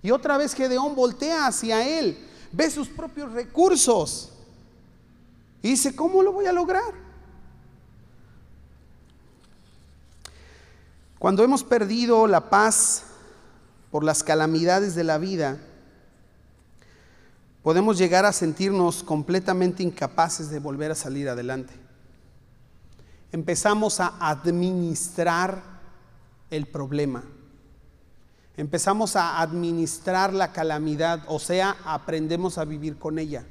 Y 0.03 0.11
otra 0.11 0.37
vez 0.37 0.55
Gedeón 0.55 0.95
voltea 0.95 1.47
hacia 1.47 1.99
él, 1.99 2.19
ve 2.53 2.71
sus 2.71 2.89
propios 2.89 3.33
recursos 3.33 4.31
y 5.63 5.71
dice, 5.71 5.97
¿cómo 5.97 6.23
lo 6.23 6.31
voy 6.31 6.45
a 6.45 6.53
lograr? 6.53 7.04
Cuando 11.25 11.43
hemos 11.43 11.65
perdido 11.65 12.27
la 12.27 12.51
paz 12.51 13.05
por 13.91 14.05
las 14.05 14.23
calamidades 14.23 14.95
de 14.95 15.05
la 15.05 15.17
vida, 15.17 15.57
podemos 17.63 17.97
llegar 17.97 18.27
a 18.27 18.33
sentirnos 18.35 19.03
completamente 19.03 19.83
incapaces 19.83 20.51
de 20.51 20.59
volver 20.59 20.91
a 20.91 20.95
salir 20.95 21.31
adelante. 21.31 21.73
Empezamos 23.33 24.01
a 24.01 24.19
administrar 24.21 25.63
el 26.51 26.67
problema. 26.67 27.25
Empezamos 28.59 29.17
a 29.17 29.41
administrar 29.41 30.35
la 30.35 30.53
calamidad, 30.53 31.25
o 31.27 31.39
sea, 31.39 31.79
aprendemos 31.87 32.59
a 32.59 32.67
vivir 32.67 32.99
con 32.99 33.19
ella. 33.19 33.47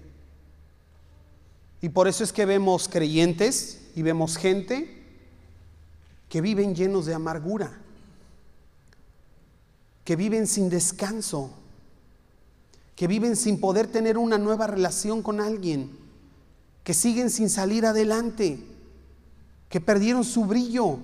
Y 1.81 1.89
por 1.89 2.07
eso 2.07 2.23
es 2.23 2.31
que 2.31 2.45
vemos 2.45 2.87
creyentes 2.87 3.89
y 3.95 4.03
vemos 4.03 4.37
gente 4.37 5.02
que 6.33 6.41
viven 6.41 6.73
llenos 6.73 7.05
de 7.05 7.13
amargura, 7.13 7.71
que 10.03 10.15
viven 10.15 10.47
sin 10.47 10.67
descanso, 10.67 11.51
que 12.95 13.05
viven 13.05 13.35
sin 13.35 13.59
poder 13.59 13.85
tener 13.85 14.17
una 14.17 14.39
nueva 14.39 14.65
relación 14.65 15.21
con 15.21 15.39
alguien, 15.39 15.95
que 16.83 16.95
siguen 16.95 17.29
sin 17.29 17.51
salir 17.51 17.85
adelante, 17.85 18.65
que 19.69 19.79
perdieron 19.79 20.23
su 20.23 20.45
brillo, 20.45 20.97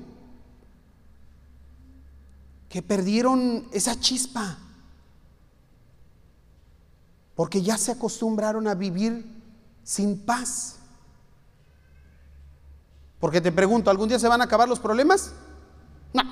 que 2.68 2.82
perdieron 2.82 3.68
esa 3.72 4.00
chispa, 4.00 4.58
porque 7.36 7.62
ya 7.62 7.78
se 7.78 7.92
acostumbraron 7.92 8.68
a 8.68 8.74
vivir 8.74 9.28
sin 9.84 10.18
paz. 10.18 10.79
Porque 13.20 13.41
te 13.41 13.51
pregunto, 13.51 13.89
¿algún 13.89 14.07
día 14.09 14.20
se 14.20 14.28
van 14.28 14.41
a 14.41 14.45
acabar 14.45 14.70
los 14.70 14.80
problemas? 14.80 15.34
No, 16.13 16.24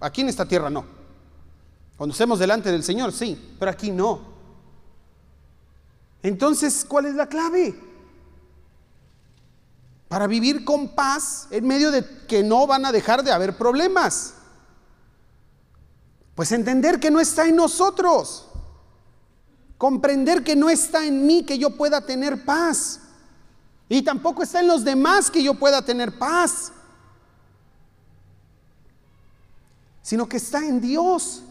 aquí 0.00 0.22
en 0.22 0.28
esta 0.28 0.46
tierra 0.46 0.70
no. 0.70 0.84
Cuando 1.96 2.12
estemos 2.12 2.38
delante 2.38 2.70
del 2.70 2.82
Señor, 2.82 3.12
sí, 3.12 3.56
pero 3.58 3.70
aquí 3.70 3.90
no. 3.90 4.20
Entonces, 6.22 6.84
¿cuál 6.88 7.06
es 7.06 7.14
la 7.14 7.28
clave? 7.28 7.78
Para 10.08 10.26
vivir 10.26 10.64
con 10.64 10.94
paz 10.94 11.48
en 11.50 11.66
medio 11.66 11.90
de 11.90 12.26
que 12.26 12.42
no 12.42 12.66
van 12.66 12.86
a 12.86 12.92
dejar 12.92 13.22
de 13.22 13.32
haber 13.32 13.56
problemas. 13.56 14.34
Pues 16.34 16.52
entender 16.52 17.00
que 17.00 17.10
no 17.10 17.20
está 17.20 17.46
en 17.46 17.56
nosotros. 17.56 18.48
Comprender 19.76 20.42
que 20.42 20.56
no 20.56 20.70
está 20.70 21.04
en 21.04 21.26
mí 21.26 21.44
que 21.44 21.58
yo 21.58 21.70
pueda 21.76 22.00
tener 22.00 22.44
paz. 22.44 23.00
Y 23.88 24.02
tampoco 24.02 24.42
está 24.42 24.60
en 24.60 24.68
los 24.68 24.84
demás 24.84 25.30
que 25.30 25.42
yo 25.42 25.54
pueda 25.54 25.80
tener 25.82 26.18
paz, 26.18 26.72
sino 30.02 30.28
que 30.28 30.36
está 30.36 30.58
en 30.58 30.80
Dios. 30.80 31.42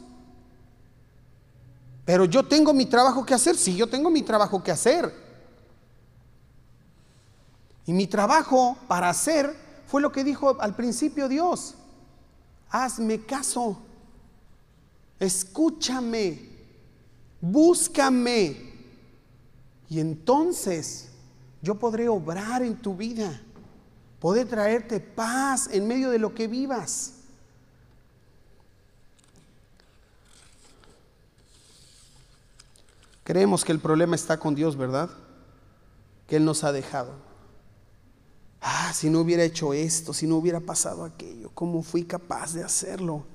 Pero 2.05 2.25
yo 2.25 2.43
tengo 2.43 2.73
mi 2.73 2.85
trabajo 2.85 3.25
que 3.25 3.33
hacer, 3.33 3.57
sí, 3.57 3.75
yo 3.75 3.87
tengo 3.87 4.09
mi 4.09 4.21
trabajo 4.21 4.63
que 4.63 4.71
hacer. 4.71 5.13
Y 7.85 7.93
mi 7.93 8.05
trabajo 8.05 8.77
para 8.87 9.09
hacer 9.09 9.55
fue 9.87 10.01
lo 10.01 10.11
que 10.11 10.23
dijo 10.23 10.59
al 10.61 10.75
principio 10.75 11.27
Dios. 11.27 11.75
Hazme 12.69 13.25
caso, 13.25 13.79
escúchame, 15.19 16.49
búscame. 17.41 18.75
Y 19.89 19.99
entonces 19.99 21.06
yo 21.61 21.75
podré 21.75 22.07
obrar 22.07 22.61
en 22.61 22.75
tu 22.75 22.95
vida, 22.95 23.41
poder 24.19 24.47
traerte 24.47 24.99
paz 24.99 25.69
en 25.71 25.87
medio 25.87 26.09
de 26.09 26.19
lo 26.19 26.33
que 26.33 26.47
vivas. 26.47 27.13
Creemos 33.23 33.65
que 33.65 33.73
el 33.73 33.79
problema 33.79 34.15
está 34.15 34.39
con 34.39 34.55
Dios, 34.55 34.77
¿verdad? 34.77 35.09
Que 36.27 36.37
Él 36.37 36.45
nos 36.45 36.63
ha 36.63 36.71
dejado. 36.71 37.13
Ah, 38.61 38.91
si 38.93 39.09
no 39.09 39.19
hubiera 39.19 39.43
hecho 39.43 39.73
esto, 39.73 40.13
si 40.13 40.27
no 40.27 40.37
hubiera 40.37 40.59
pasado 40.59 41.03
aquello, 41.03 41.51
¿cómo 41.53 41.83
fui 41.83 42.05
capaz 42.05 42.53
de 42.53 42.63
hacerlo? 42.63 43.25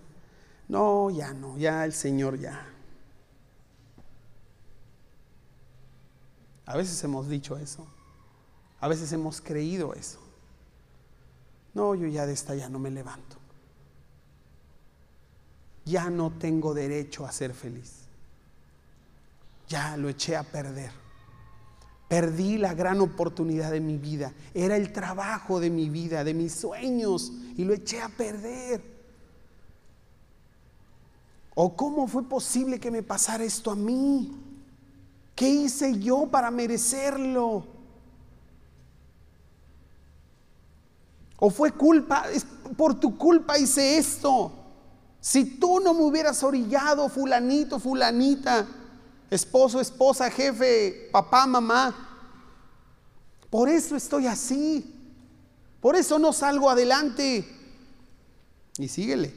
No, 0.69 1.11
ya 1.11 1.35
no, 1.35 1.59
ya 1.59 1.85
el 1.85 1.93
Señor 1.93 2.39
ya. 2.39 2.67
A 6.65 6.77
veces 6.77 7.03
hemos 7.05 7.29
dicho 7.29 7.59
eso. 7.59 7.87
A 8.83 8.89
veces 8.89 9.13
hemos 9.13 9.41
creído 9.41 9.95
eso. 9.95 10.19
No, 11.73 11.95
yo 11.95 12.09
ya 12.09 12.27
de 12.27 12.33
esta 12.33 12.57
ya 12.57 12.69
no 12.69 12.81
me 12.81 12.91
levanto. 12.91 13.37
Ya 15.85 16.11
no 16.11 16.33
tengo 16.33 16.75
derecho 16.75 17.25
a 17.25 17.31
ser 17.31 17.55
feliz. 17.55 17.93
Ya 19.69 19.97
lo 19.97 20.09
eché 20.09 20.37
a 20.37 20.43
perder. 20.43 20.91
Perdí 22.09 22.59
la 22.59 22.75
gran 22.75 23.01
oportunidad 23.01 23.71
de 23.71 23.79
mi 23.79 23.99
vida. 23.99 24.33
Era 24.53 24.75
el 24.77 24.93
trabajo 24.93 25.61
de 25.61 25.71
mi 25.71 25.89
vida, 25.89 26.25
de 26.25 26.35
mis 26.35 26.53
sueños, 26.53 27.31
y 27.57 27.65
lo 27.65 27.75
eché 27.75 28.03
a 28.03 28.09
perder. 28.09 28.83
¿O 31.55 31.77
cómo 31.77 32.09
fue 32.09 32.25
posible 32.25 32.81
que 32.81 32.91
me 32.91 33.05
pasara 33.05 33.45
esto 33.45 33.71
a 33.71 33.77
mí? 33.77 34.33
¿Qué 35.37 35.49
hice 35.49 36.01
yo 36.01 36.27
para 36.27 36.51
merecerlo? 36.51 37.72
O 41.45 41.51
fue 41.51 41.73
culpa, 41.73 42.31
es 42.33 42.47
por 42.77 43.01
tu 43.01 43.19
culpa 43.19 43.59
hice 43.59 43.99
esto. 43.99 44.53
Si 45.21 45.59
tú 45.59 45.81
no 45.81 45.93
me 45.93 46.03
hubieras 46.03 46.41
orillado, 46.45 47.09
fulanito, 47.09 47.81
fulanita, 47.81 48.65
esposo, 49.29 49.81
esposa, 49.81 50.31
jefe, 50.31 51.09
papá, 51.11 51.45
mamá, 51.49 52.31
por 53.51 53.69
eso 53.69 53.97
estoy 53.97 54.29
así. 54.29 54.95
Por 55.81 55.97
eso 55.97 56.17
no 56.17 56.33
salgo 56.33 56.71
adelante. 56.71 57.45
Y 58.79 58.87
síguele. 58.87 59.35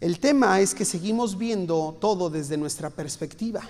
El 0.00 0.18
tema 0.18 0.60
es 0.60 0.74
que 0.74 0.84
seguimos 0.84 1.38
viendo 1.38 1.96
todo 2.00 2.28
desde 2.28 2.56
nuestra 2.56 2.90
perspectiva 2.90 3.62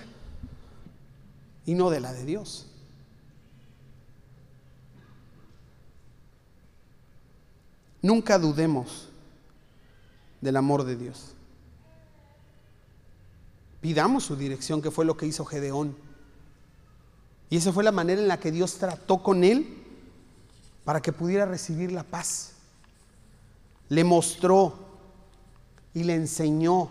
y 1.63 1.75
no 1.75 1.91
de 1.91 1.99
la 1.99 2.11
de 2.11 2.25
Dios. 2.25 2.72
Nunca 8.03 8.37
dudemos 8.37 9.07
del 10.41 10.57
amor 10.57 10.83
de 10.83 10.97
Dios. 10.97 11.33
Pidamos 13.79 14.25
su 14.25 14.35
dirección, 14.35 14.81
que 14.81 14.91
fue 14.91 15.05
lo 15.05 15.15
que 15.15 15.25
hizo 15.25 15.45
Gedeón. 15.45 15.95
Y 17.49 17.55
esa 17.55 17.71
fue 17.71 17.83
la 17.83 17.93
manera 17.93 18.21
en 18.21 18.27
la 18.27 18.41
que 18.41 18.51
Dios 18.51 18.77
trató 18.77 19.23
con 19.23 19.45
él 19.45 19.83
para 20.83 21.01
que 21.01 21.13
pudiera 21.13 21.45
recibir 21.45 21.93
la 21.93 22.03
paz. 22.03 22.51
Le 23.87 24.03
mostró 24.03 24.73
y 25.93 26.03
le 26.03 26.15
enseñó 26.15 26.89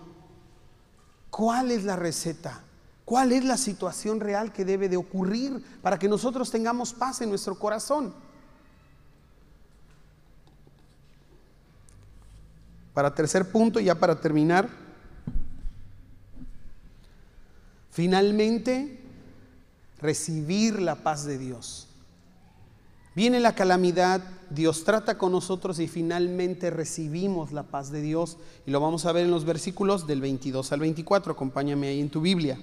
cuál 1.28 1.72
es 1.72 1.84
la 1.84 1.96
receta, 1.96 2.62
cuál 3.04 3.32
es 3.32 3.44
la 3.44 3.58
situación 3.58 4.18
real 4.18 4.50
que 4.50 4.64
debe 4.64 4.88
de 4.88 4.96
ocurrir 4.96 5.62
para 5.82 5.98
que 5.98 6.08
nosotros 6.08 6.50
tengamos 6.50 6.94
paz 6.94 7.20
en 7.20 7.28
nuestro 7.28 7.58
corazón. 7.58 8.14
Para 12.94 13.14
tercer 13.14 13.50
punto, 13.50 13.80
ya 13.80 13.94
para 13.94 14.20
terminar, 14.20 14.68
finalmente 17.90 19.00
recibir 20.00 20.80
la 20.80 20.96
paz 20.96 21.24
de 21.24 21.38
Dios. 21.38 21.88
Viene 23.14 23.40
la 23.40 23.54
calamidad, 23.54 24.22
Dios 24.48 24.84
trata 24.84 25.18
con 25.18 25.32
nosotros 25.32 25.78
y 25.78 25.86
finalmente 25.86 26.70
recibimos 26.70 27.52
la 27.52 27.62
paz 27.62 27.90
de 27.90 28.00
Dios. 28.00 28.38
Y 28.66 28.70
lo 28.70 28.80
vamos 28.80 29.04
a 29.04 29.12
ver 29.12 29.24
en 29.24 29.30
los 29.30 29.44
versículos 29.44 30.06
del 30.06 30.22
22 30.22 30.72
al 30.72 30.80
24. 30.80 31.32
Acompáñame 31.32 31.88
ahí 31.88 32.00
en 32.00 32.08
tu 32.08 32.22
Biblia. 32.22 32.58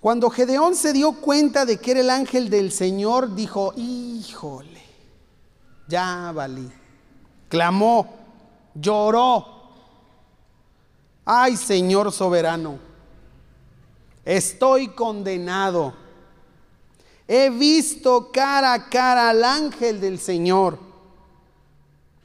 Cuando 0.00 0.30
Gedeón 0.30 0.74
se 0.74 0.92
dio 0.92 1.12
cuenta 1.12 1.64
de 1.64 1.78
que 1.78 1.92
era 1.92 2.00
el 2.00 2.10
ángel 2.10 2.50
del 2.50 2.72
Señor, 2.72 3.34
dijo, 3.34 3.72
híjole, 3.76 4.82
ya 5.88 6.30
valí. 6.32 6.70
Clamó, 7.48 8.08
lloró. 8.74 9.58
Ay 11.24 11.56
Señor 11.56 12.10
soberano, 12.12 12.78
estoy 14.24 14.88
condenado 14.88 15.92
He 17.30 17.50
visto 17.50 18.32
cara 18.32 18.72
a 18.72 18.88
cara 18.88 19.28
al 19.28 19.44
ángel 19.44 20.00
del 20.00 20.18
Señor. 20.18 20.78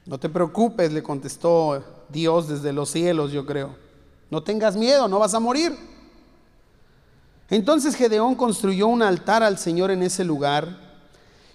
No 0.06 0.18
te 0.18 0.30
preocupes, 0.30 0.94
le 0.94 1.04
contestó 1.04 1.84
Dios 2.08 2.48
desde 2.48 2.72
los 2.72 2.90
cielos, 2.90 3.34
yo 3.34 3.46
creo. 3.46 3.76
No 4.32 4.42
tengas 4.42 4.78
miedo, 4.78 5.10
no 5.10 5.20
vas 5.20 5.34
a 5.34 5.42
morir. 5.42 5.78
Entonces 7.50 7.96
Gedeón 7.96 8.36
construyó 8.36 8.88
un 8.88 9.04
altar 9.04 9.44
al 9.44 9.58
Señor 9.58 9.92
en 9.92 10.04
ese 10.04 10.24
lugar 10.24 10.80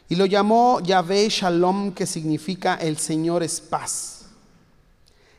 y 0.08 0.16
lo 0.16 0.24
llamó 0.26 0.80
Yahvé 0.80 1.28
Shalom, 1.28 1.92
que 1.92 2.06
significa 2.06 2.76
el 2.76 2.96
Señor 2.96 3.42
es 3.42 3.60
paz. 3.60 4.26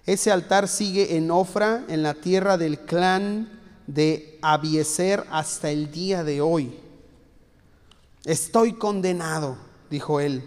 Ese 0.06 0.32
altar 0.32 0.68
sigue 0.68 1.18
en 1.18 1.32
Ofra, 1.32 1.86
en 1.88 2.04
la 2.04 2.14
tierra 2.14 2.58
del 2.58 2.80
clan 2.80 3.50
de 3.88 4.38
Abieser, 4.42 5.26
hasta 5.32 5.72
el 5.72 5.92
día 5.92 6.24
de 6.24 6.42
hoy. 6.42 6.80
Estoy 8.26 8.74
condenado, 8.74 9.58
dijo 9.90 10.20
él. 10.20 10.44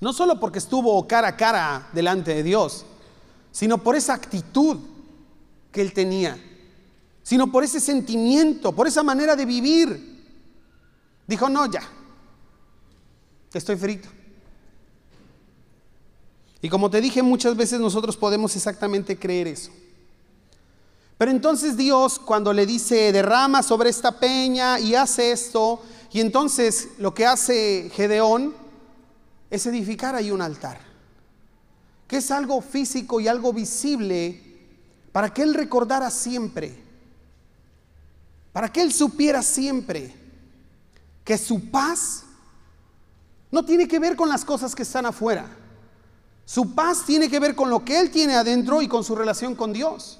No 0.00 0.12
solo 0.12 0.38
porque 0.38 0.60
estuvo 0.60 1.06
cara 1.08 1.28
a 1.28 1.36
cara 1.36 1.88
delante 1.92 2.34
de 2.34 2.44
Dios, 2.44 2.86
sino 3.50 3.78
por 3.78 3.96
esa 3.96 4.14
actitud 4.14 4.78
que 5.72 5.80
él 5.80 5.92
tenía, 5.92 6.38
sino 7.24 7.50
por 7.50 7.64
ese 7.64 7.80
sentimiento, 7.80 8.72
por 8.72 8.86
esa 8.86 9.02
manera 9.02 9.34
de 9.34 9.44
vivir. 9.44 10.18
Dijo, 11.26 11.48
no, 11.48 11.66
ya, 11.66 11.82
estoy 13.54 13.76
frito. 13.76 14.08
Y 16.60 16.68
como 16.68 16.90
te 16.90 17.00
dije 17.00 17.22
muchas 17.22 17.56
veces, 17.56 17.80
nosotros 17.80 18.16
podemos 18.16 18.54
exactamente 18.56 19.18
creer 19.18 19.46
eso. 19.46 19.70
Pero 21.16 21.30
entonces 21.30 21.76
Dios, 21.76 22.18
cuando 22.18 22.52
le 22.52 22.66
dice, 22.66 23.12
derrama 23.12 23.62
sobre 23.62 23.90
esta 23.90 24.18
peña 24.20 24.78
y 24.78 24.94
hace 24.94 25.32
esto, 25.32 25.82
y 26.12 26.20
entonces 26.20 26.88
lo 26.98 27.14
que 27.14 27.26
hace 27.26 27.90
Gedeón 27.92 28.54
es 29.50 29.66
edificar 29.66 30.14
ahí 30.14 30.30
un 30.30 30.42
altar, 30.42 30.80
que 32.06 32.18
es 32.18 32.30
algo 32.30 32.60
físico 32.60 33.20
y 33.20 33.28
algo 33.28 33.52
visible 33.52 34.42
para 35.12 35.32
que 35.32 35.42
él 35.42 35.54
recordara 35.54 36.10
siempre, 36.10 36.84
para 38.52 38.72
que 38.72 38.82
él 38.82 38.92
supiera 38.92 39.42
siempre 39.42 40.14
que 41.24 41.36
su 41.36 41.70
paz 41.70 42.24
no 43.50 43.64
tiene 43.64 43.88
que 43.88 43.98
ver 43.98 44.16
con 44.16 44.28
las 44.28 44.44
cosas 44.44 44.74
que 44.74 44.82
están 44.82 45.06
afuera. 45.06 45.46
Su 46.44 46.74
paz 46.74 47.04
tiene 47.04 47.28
que 47.28 47.40
ver 47.40 47.54
con 47.54 47.70
lo 47.70 47.84
que 47.84 48.00
él 48.00 48.10
tiene 48.10 48.34
adentro 48.34 48.80
y 48.80 48.88
con 48.88 49.04
su 49.04 49.14
relación 49.14 49.54
con 49.54 49.72
Dios. 49.72 50.18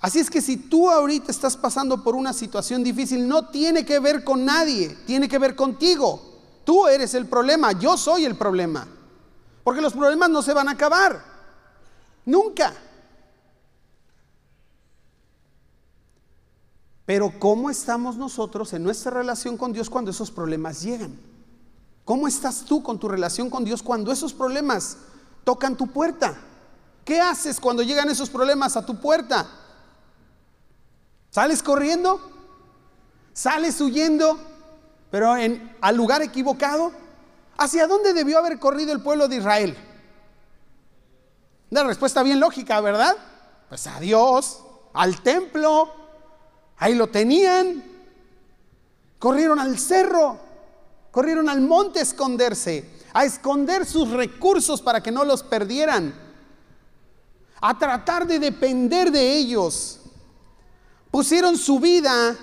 Así 0.00 0.20
es 0.20 0.30
que 0.30 0.40
si 0.40 0.56
tú 0.56 0.90
ahorita 0.90 1.32
estás 1.32 1.56
pasando 1.56 2.04
por 2.04 2.14
una 2.14 2.32
situación 2.32 2.84
difícil, 2.84 3.26
no 3.26 3.48
tiene 3.48 3.84
que 3.84 3.98
ver 3.98 4.22
con 4.22 4.44
nadie, 4.44 4.96
tiene 5.06 5.28
que 5.28 5.38
ver 5.38 5.56
contigo. 5.56 6.22
Tú 6.64 6.86
eres 6.86 7.14
el 7.14 7.26
problema, 7.26 7.72
yo 7.72 7.96
soy 7.96 8.24
el 8.24 8.36
problema. 8.36 8.86
Porque 9.64 9.80
los 9.80 9.92
problemas 9.92 10.30
no 10.30 10.42
se 10.42 10.52
van 10.52 10.68
a 10.68 10.72
acabar. 10.72 11.24
Nunca. 12.24 12.72
Pero 17.04 17.32
¿cómo 17.38 17.70
estamos 17.70 18.16
nosotros 18.16 18.72
en 18.74 18.84
nuestra 18.84 19.10
relación 19.10 19.56
con 19.56 19.72
Dios 19.72 19.88
cuando 19.88 20.10
esos 20.10 20.30
problemas 20.30 20.82
llegan? 20.82 21.18
¿Cómo 22.08 22.26
estás 22.26 22.64
tú 22.64 22.82
con 22.82 22.98
tu 22.98 23.06
relación 23.06 23.50
con 23.50 23.66
Dios 23.66 23.82
cuando 23.82 24.10
esos 24.10 24.32
problemas 24.32 24.96
tocan 25.44 25.76
tu 25.76 25.88
puerta? 25.88 26.38
¿Qué 27.04 27.20
haces 27.20 27.60
cuando 27.60 27.82
llegan 27.82 28.08
esos 28.08 28.30
problemas 28.30 28.78
a 28.78 28.86
tu 28.86 28.98
puerta? 28.98 29.46
¿Sales 31.28 31.62
corriendo? 31.62 32.18
¿Sales 33.34 33.78
huyendo? 33.82 34.38
Pero 35.10 35.36
en, 35.36 35.76
al 35.82 35.96
lugar 35.98 36.22
equivocado. 36.22 36.92
¿Hacia 37.58 37.86
dónde 37.86 38.14
debió 38.14 38.38
haber 38.38 38.58
corrido 38.58 38.94
el 38.94 39.02
pueblo 39.02 39.28
de 39.28 39.36
Israel? 39.36 39.76
Una 41.70 41.84
respuesta 41.84 42.22
bien 42.22 42.40
lógica, 42.40 42.80
¿verdad? 42.80 43.14
Pues 43.68 43.86
a 43.86 44.00
Dios, 44.00 44.64
al 44.94 45.20
templo. 45.20 45.92
Ahí 46.78 46.94
lo 46.94 47.08
tenían. 47.08 47.84
Corrieron 49.18 49.58
al 49.58 49.78
cerro. 49.78 50.47
Corrieron 51.18 51.48
al 51.48 51.60
monte 51.60 51.98
a 51.98 52.02
esconderse. 52.02 52.88
A 53.12 53.24
esconder 53.24 53.84
sus 53.84 54.10
recursos 54.10 54.80
para 54.80 55.02
que 55.02 55.10
no 55.10 55.24
los 55.24 55.42
perdieran. 55.42 56.14
A 57.60 57.76
tratar 57.76 58.24
de 58.24 58.38
depender 58.38 59.10
de 59.10 59.36
ellos 59.36 59.98
pusieron 61.10 61.58
su 61.58 61.80
vida 61.80 62.36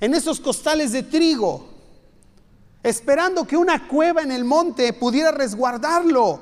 en 0.00 0.14
esos 0.14 0.40
costales 0.40 0.90
de 0.90 1.04
trigo, 1.04 1.64
esperando 2.82 3.46
que 3.46 3.56
una 3.56 3.86
cueva 3.86 4.22
en 4.22 4.32
el 4.32 4.42
monte 4.44 4.92
pudiera 4.94 5.30
resguardarlo. 5.30 6.40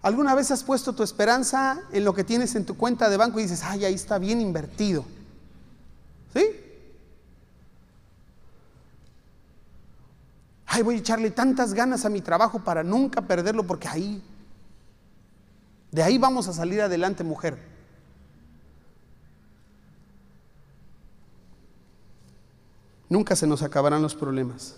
¿Alguna 0.00 0.34
vez 0.34 0.50
has 0.50 0.64
puesto 0.64 0.94
tu 0.94 1.02
esperanza 1.02 1.82
en 1.92 2.02
lo 2.02 2.14
que 2.14 2.24
tienes 2.24 2.54
en 2.54 2.64
tu 2.64 2.78
cuenta 2.78 3.10
de 3.10 3.18
banco 3.18 3.38
y 3.40 3.42
dices, 3.42 3.62
ay, 3.62 3.84
ahí 3.84 3.92
está 3.92 4.16
bien 4.16 4.40
invertido? 4.40 5.04
¿Sí? 6.32 6.63
Ay, 10.74 10.82
voy 10.82 10.96
a 10.96 10.98
echarle 10.98 11.30
tantas 11.30 11.72
ganas 11.72 12.04
a 12.04 12.08
mi 12.08 12.20
trabajo 12.20 12.58
para 12.58 12.82
nunca 12.82 13.22
perderlo 13.22 13.64
porque 13.64 13.86
ahí, 13.86 14.20
de 15.92 16.02
ahí 16.02 16.18
vamos 16.18 16.48
a 16.48 16.52
salir 16.52 16.80
adelante, 16.80 17.22
mujer. 17.22 17.56
Nunca 23.08 23.36
se 23.36 23.46
nos 23.46 23.62
acabarán 23.62 24.02
los 24.02 24.16
problemas. 24.16 24.74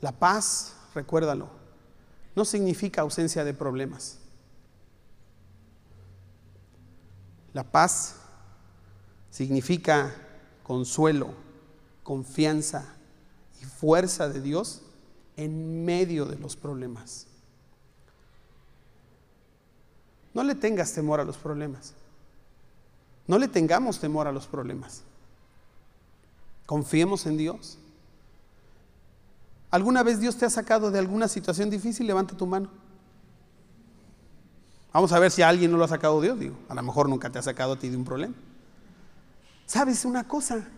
La 0.00 0.12
paz, 0.12 0.74
recuérdalo, 0.94 1.50
no 2.34 2.46
significa 2.46 3.02
ausencia 3.02 3.44
de 3.44 3.52
problemas. 3.52 4.16
La 7.52 7.64
paz 7.64 8.16
significa 9.28 10.14
consuelo, 10.62 11.41
confianza 12.02 12.94
y 13.60 13.64
fuerza 13.64 14.28
de 14.28 14.40
Dios 14.40 14.82
en 15.36 15.84
medio 15.84 16.26
de 16.26 16.36
los 16.36 16.56
problemas. 16.56 17.26
No 20.34 20.42
le 20.42 20.54
tengas 20.54 20.92
temor 20.92 21.20
a 21.20 21.24
los 21.24 21.36
problemas. 21.36 21.94
No 23.26 23.38
le 23.38 23.48
tengamos 23.48 24.00
temor 24.00 24.26
a 24.26 24.32
los 24.32 24.46
problemas. 24.46 25.02
Confiemos 26.66 27.26
en 27.26 27.36
Dios. 27.36 27.78
¿Alguna 29.70 30.02
vez 30.02 30.20
Dios 30.20 30.36
te 30.36 30.44
ha 30.44 30.50
sacado 30.50 30.90
de 30.90 30.98
alguna 30.98 31.28
situación 31.28 31.70
difícil? 31.70 32.06
Levanta 32.06 32.36
tu 32.36 32.46
mano. 32.46 32.68
Vamos 34.92 35.12
a 35.12 35.18
ver 35.18 35.30
si 35.30 35.40
a 35.40 35.48
alguien 35.48 35.70
no 35.70 35.78
lo 35.78 35.84
ha 35.84 35.88
sacado 35.88 36.20
Dios. 36.20 36.38
Digo, 36.38 36.56
a 36.68 36.74
lo 36.74 36.82
mejor 36.82 37.08
nunca 37.08 37.30
te 37.30 37.38
ha 37.38 37.42
sacado 37.42 37.72
a 37.72 37.78
ti 37.78 37.88
de 37.88 37.96
un 37.96 38.04
problema. 38.04 38.34
¿Sabes 39.66 40.04
una 40.04 40.28
cosa? 40.28 40.68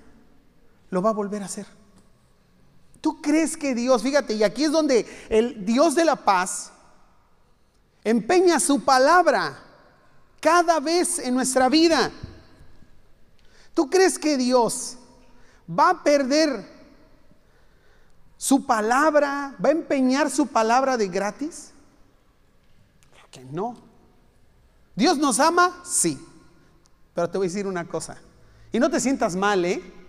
Lo 0.94 1.02
va 1.02 1.10
a 1.10 1.12
volver 1.12 1.42
a 1.42 1.46
hacer. 1.46 1.66
¿Tú 3.00 3.20
crees 3.20 3.56
que 3.56 3.74
Dios, 3.74 4.02
fíjate, 4.02 4.32
y 4.32 4.44
aquí 4.44 4.64
es 4.64 4.72
donde 4.72 5.06
el 5.28 5.66
Dios 5.66 5.94
de 5.94 6.04
la 6.04 6.16
paz 6.16 6.70
empeña 8.04 8.58
su 8.60 8.82
palabra 8.82 9.58
cada 10.40 10.80
vez 10.80 11.18
en 11.18 11.34
nuestra 11.34 11.68
vida? 11.68 12.10
¿Tú 13.74 13.90
crees 13.90 14.18
que 14.18 14.38
Dios 14.38 14.96
va 15.68 15.90
a 15.90 16.02
perder 16.04 16.64
su 18.38 18.64
palabra, 18.64 19.56
va 19.62 19.70
a 19.70 19.72
empeñar 19.72 20.30
su 20.30 20.46
palabra 20.46 20.96
de 20.96 21.08
gratis? 21.08 21.72
Que 23.32 23.44
no. 23.44 23.76
¿Dios 24.94 25.18
nos 25.18 25.40
ama? 25.40 25.82
Sí. 25.84 26.24
Pero 27.14 27.28
te 27.28 27.36
voy 27.36 27.48
a 27.48 27.50
decir 27.50 27.66
una 27.66 27.84
cosa. 27.84 28.16
Y 28.70 28.78
no 28.78 28.88
te 28.88 29.00
sientas 29.00 29.34
mal, 29.34 29.64
¿eh? 29.64 30.03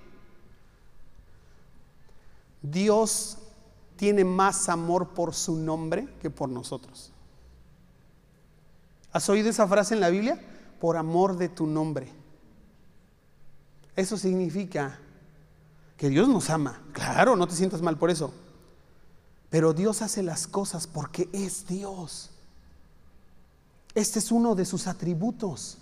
Dios 2.66 3.38
tiene 3.95 4.24
más 4.24 4.70
amor 4.70 5.09
por 5.09 5.34
su 5.34 5.55
nombre 5.55 6.07
que 6.22 6.30
por 6.30 6.49
nosotros. 6.49 7.11
¿Has 9.11 9.30
oído 9.30 9.49
esa 9.49 9.68
frase 9.68 9.93
en 9.93 10.01
la 10.01 10.09
Biblia? 10.09 10.41
Por 10.80 10.97
amor 10.97 11.38
de 11.38 11.47
tu 11.47 11.66
nombre. 11.66 12.11
Eso 13.95 14.18
significa 14.18 14.99
que 15.95 16.09
Dios 16.09 16.28
nos 16.28 16.49
ama. 16.49 16.82
Claro, 16.91 17.36
no 17.36 17.47
te 17.47 17.55
sientas 17.55 17.82
mal 17.82 17.97
por 17.97 18.09
eso. 18.09 18.34
Pero 19.49 19.74
Dios 19.74 20.01
hace 20.01 20.22
las 20.22 20.47
cosas 20.47 20.86
porque 20.88 21.30
es 21.32 21.66
Dios. 21.66 22.32
Este 23.93 24.20
es 24.20 24.32
uno 24.32 24.55
de 24.55 24.66
sus 24.66 24.88
atributos, 24.88 25.78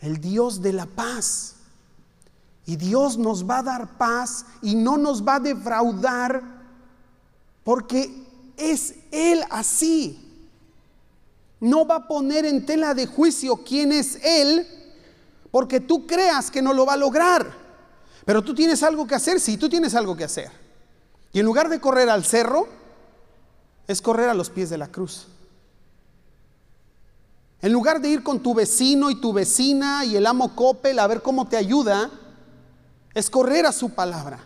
el 0.00 0.18
Dios 0.18 0.62
de 0.62 0.72
la 0.72 0.86
paz. 0.86 1.56
Y 2.66 2.76
Dios 2.76 3.18
nos 3.18 3.48
va 3.48 3.58
a 3.58 3.62
dar 3.62 3.98
paz 3.98 4.44
y 4.62 4.74
no 4.74 4.96
nos 4.96 5.26
va 5.26 5.36
a 5.36 5.40
defraudar 5.40 6.42
porque 7.64 8.24
es 8.56 8.94
Él 9.10 9.42
así. 9.50 10.26
No 11.58 11.86
va 11.86 11.96
a 11.96 12.08
poner 12.08 12.44
en 12.44 12.64
tela 12.64 12.94
de 12.94 13.06
juicio 13.06 13.56
quién 13.64 13.92
es 13.92 14.18
Él 14.24 14.66
porque 15.50 15.80
tú 15.80 16.06
creas 16.06 16.50
que 16.50 16.62
no 16.62 16.72
lo 16.72 16.86
va 16.86 16.94
a 16.94 16.98
lograr. 16.98 17.52
Pero 18.24 18.42
tú 18.42 18.54
tienes 18.54 18.82
algo 18.82 19.06
que 19.06 19.14
hacer, 19.14 19.40
sí, 19.40 19.56
tú 19.56 19.68
tienes 19.68 19.94
algo 19.94 20.16
que 20.16 20.24
hacer. 20.24 20.50
Y 21.32 21.40
en 21.40 21.46
lugar 21.46 21.68
de 21.68 21.80
correr 21.80 22.08
al 22.08 22.24
cerro, 22.24 22.68
es 23.86 24.00
correr 24.00 24.28
a 24.28 24.34
los 24.34 24.50
pies 24.50 24.70
de 24.70 24.78
la 24.78 24.88
cruz. 24.88 25.26
En 27.62 27.72
lugar 27.72 28.00
de 28.00 28.08
ir 28.08 28.22
con 28.22 28.40
tu 28.40 28.54
vecino 28.54 29.10
y 29.10 29.20
tu 29.20 29.32
vecina 29.32 30.04
y 30.04 30.16
el 30.16 30.26
amo 30.26 30.54
Coppel 30.54 30.98
a 30.98 31.06
ver 31.06 31.22
cómo 31.22 31.48
te 31.48 31.56
ayuda, 31.56 32.10
es 33.14 33.30
correr 33.30 33.66
a 33.66 33.72
su 33.72 33.90
palabra. 33.90 34.40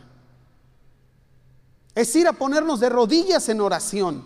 Es 1.95 2.15
ir 2.17 2.27
a 2.27 2.33
ponernos 2.33 2.81
de 2.81 2.89
rodillas 2.89 3.49
en 3.49 3.61
oración. 3.61 4.25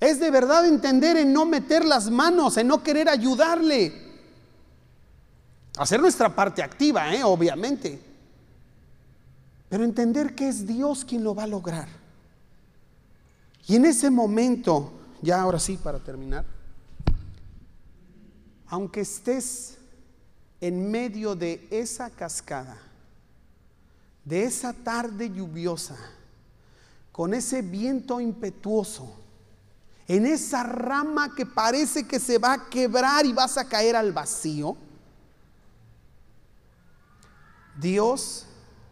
Es 0.00 0.18
de 0.20 0.30
verdad 0.30 0.66
entender 0.66 1.16
en 1.16 1.32
no 1.32 1.46
meter 1.46 1.84
las 1.84 2.10
manos, 2.10 2.56
en 2.56 2.66
no 2.66 2.82
querer 2.82 3.08
ayudarle. 3.08 4.10
Hacer 5.78 6.00
nuestra 6.00 6.34
parte 6.34 6.62
activa, 6.62 7.14
¿eh? 7.14 7.22
obviamente. 7.24 8.00
Pero 9.68 9.84
entender 9.84 10.34
que 10.34 10.48
es 10.48 10.66
Dios 10.66 11.04
quien 11.04 11.24
lo 11.24 11.34
va 11.34 11.44
a 11.44 11.46
lograr. 11.46 11.88
Y 13.66 13.76
en 13.76 13.86
ese 13.86 14.10
momento, 14.10 14.92
ya 15.22 15.40
ahora 15.40 15.58
sí 15.58 15.78
para 15.78 15.98
terminar, 15.98 16.44
aunque 18.66 19.02
estés 19.02 19.78
en 20.60 20.90
medio 20.90 21.34
de 21.34 21.66
esa 21.70 22.10
cascada, 22.10 22.76
de 24.24 24.44
esa 24.44 24.72
tarde 24.72 25.30
lluviosa, 25.30 25.96
con 27.10 27.34
ese 27.34 27.62
viento 27.62 28.20
impetuoso, 28.20 29.16
en 30.08 30.26
esa 30.26 30.62
rama 30.62 31.34
que 31.34 31.46
parece 31.46 32.06
que 32.06 32.18
se 32.18 32.38
va 32.38 32.54
a 32.54 32.68
quebrar 32.68 33.24
y 33.24 33.32
vas 33.32 33.56
a 33.56 33.68
caer 33.68 33.96
al 33.96 34.12
vacío, 34.12 34.76
Dios 37.80 38.46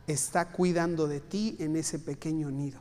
está 0.07 0.51
cuidando 0.51 1.07
de 1.07 1.21
ti 1.21 1.57
en 1.59 1.77
ese 1.77 1.99
pequeño 1.99 2.51
nido. 2.51 2.81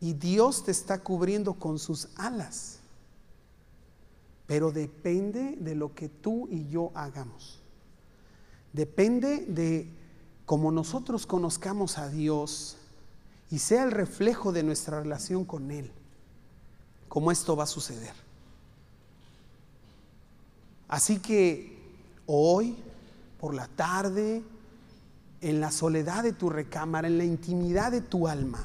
Y 0.00 0.12
Dios 0.12 0.64
te 0.64 0.70
está 0.70 1.02
cubriendo 1.02 1.54
con 1.54 1.78
sus 1.78 2.08
alas. 2.16 2.78
Pero 4.46 4.70
depende 4.70 5.56
de 5.58 5.74
lo 5.74 5.94
que 5.94 6.08
tú 6.08 6.48
y 6.50 6.68
yo 6.68 6.92
hagamos. 6.94 7.60
Depende 8.72 9.46
de 9.46 9.90
cómo 10.46 10.72
nosotros 10.72 11.26
conozcamos 11.26 11.98
a 11.98 12.08
Dios 12.08 12.76
y 13.50 13.58
sea 13.58 13.84
el 13.84 13.90
reflejo 13.90 14.52
de 14.52 14.62
nuestra 14.62 15.00
relación 15.00 15.44
con 15.44 15.70
Él, 15.70 15.90
cómo 17.08 17.30
esto 17.30 17.56
va 17.56 17.64
a 17.64 17.68
suceder. 17.68 18.14
Así 20.88 21.18
que 21.18 21.76
hoy 22.26 22.76
por 23.40 23.54
la 23.54 23.66
tarde, 23.68 24.42
en 25.40 25.60
la 25.60 25.70
soledad 25.70 26.22
de 26.22 26.32
tu 26.32 26.48
recámara, 26.48 27.08
en 27.08 27.18
la 27.18 27.24
intimidad 27.24 27.92
de 27.92 28.00
tu 28.00 28.26
alma. 28.28 28.64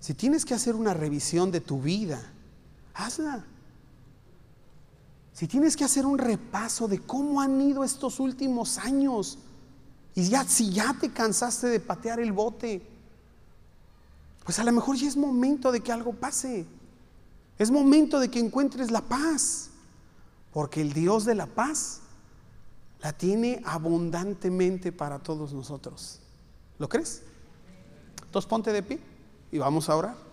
Si 0.00 0.14
tienes 0.14 0.44
que 0.44 0.54
hacer 0.54 0.74
una 0.74 0.94
revisión 0.94 1.50
de 1.50 1.60
tu 1.60 1.80
vida, 1.82 2.32
hazla. 2.94 3.44
Si 5.32 5.46
tienes 5.46 5.76
que 5.76 5.84
hacer 5.84 6.06
un 6.06 6.18
repaso 6.18 6.88
de 6.88 6.98
cómo 7.00 7.40
han 7.40 7.60
ido 7.60 7.84
estos 7.84 8.18
últimos 8.18 8.78
años, 8.78 9.38
y 10.14 10.28
ya 10.28 10.44
si 10.44 10.70
ya 10.70 10.94
te 11.00 11.10
cansaste 11.10 11.68
de 11.68 11.80
patear 11.80 12.20
el 12.20 12.32
bote, 12.32 12.82
pues 14.44 14.58
a 14.58 14.64
lo 14.64 14.72
mejor 14.72 14.96
ya 14.96 15.08
es 15.08 15.16
momento 15.16 15.70
de 15.70 15.80
que 15.80 15.92
algo 15.92 16.12
pase. 16.12 16.66
Es 17.58 17.70
momento 17.70 18.18
de 18.18 18.30
que 18.30 18.40
encuentres 18.40 18.90
la 18.90 19.02
paz, 19.02 19.70
porque 20.52 20.80
el 20.80 20.92
Dios 20.92 21.24
de 21.24 21.34
la 21.34 21.46
paz 21.46 22.00
la 23.02 23.12
tiene 23.12 23.62
abundantemente 23.64 24.92
para 24.92 25.18
todos 25.18 25.52
nosotros. 25.52 26.20
¿Lo 26.78 26.88
crees? 26.88 27.22
Entonces 28.24 28.48
ponte 28.48 28.72
de 28.72 28.82
pie 28.82 28.98
y 29.52 29.58
vamos 29.58 29.88
a 29.88 29.96
orar. 29.96 30.29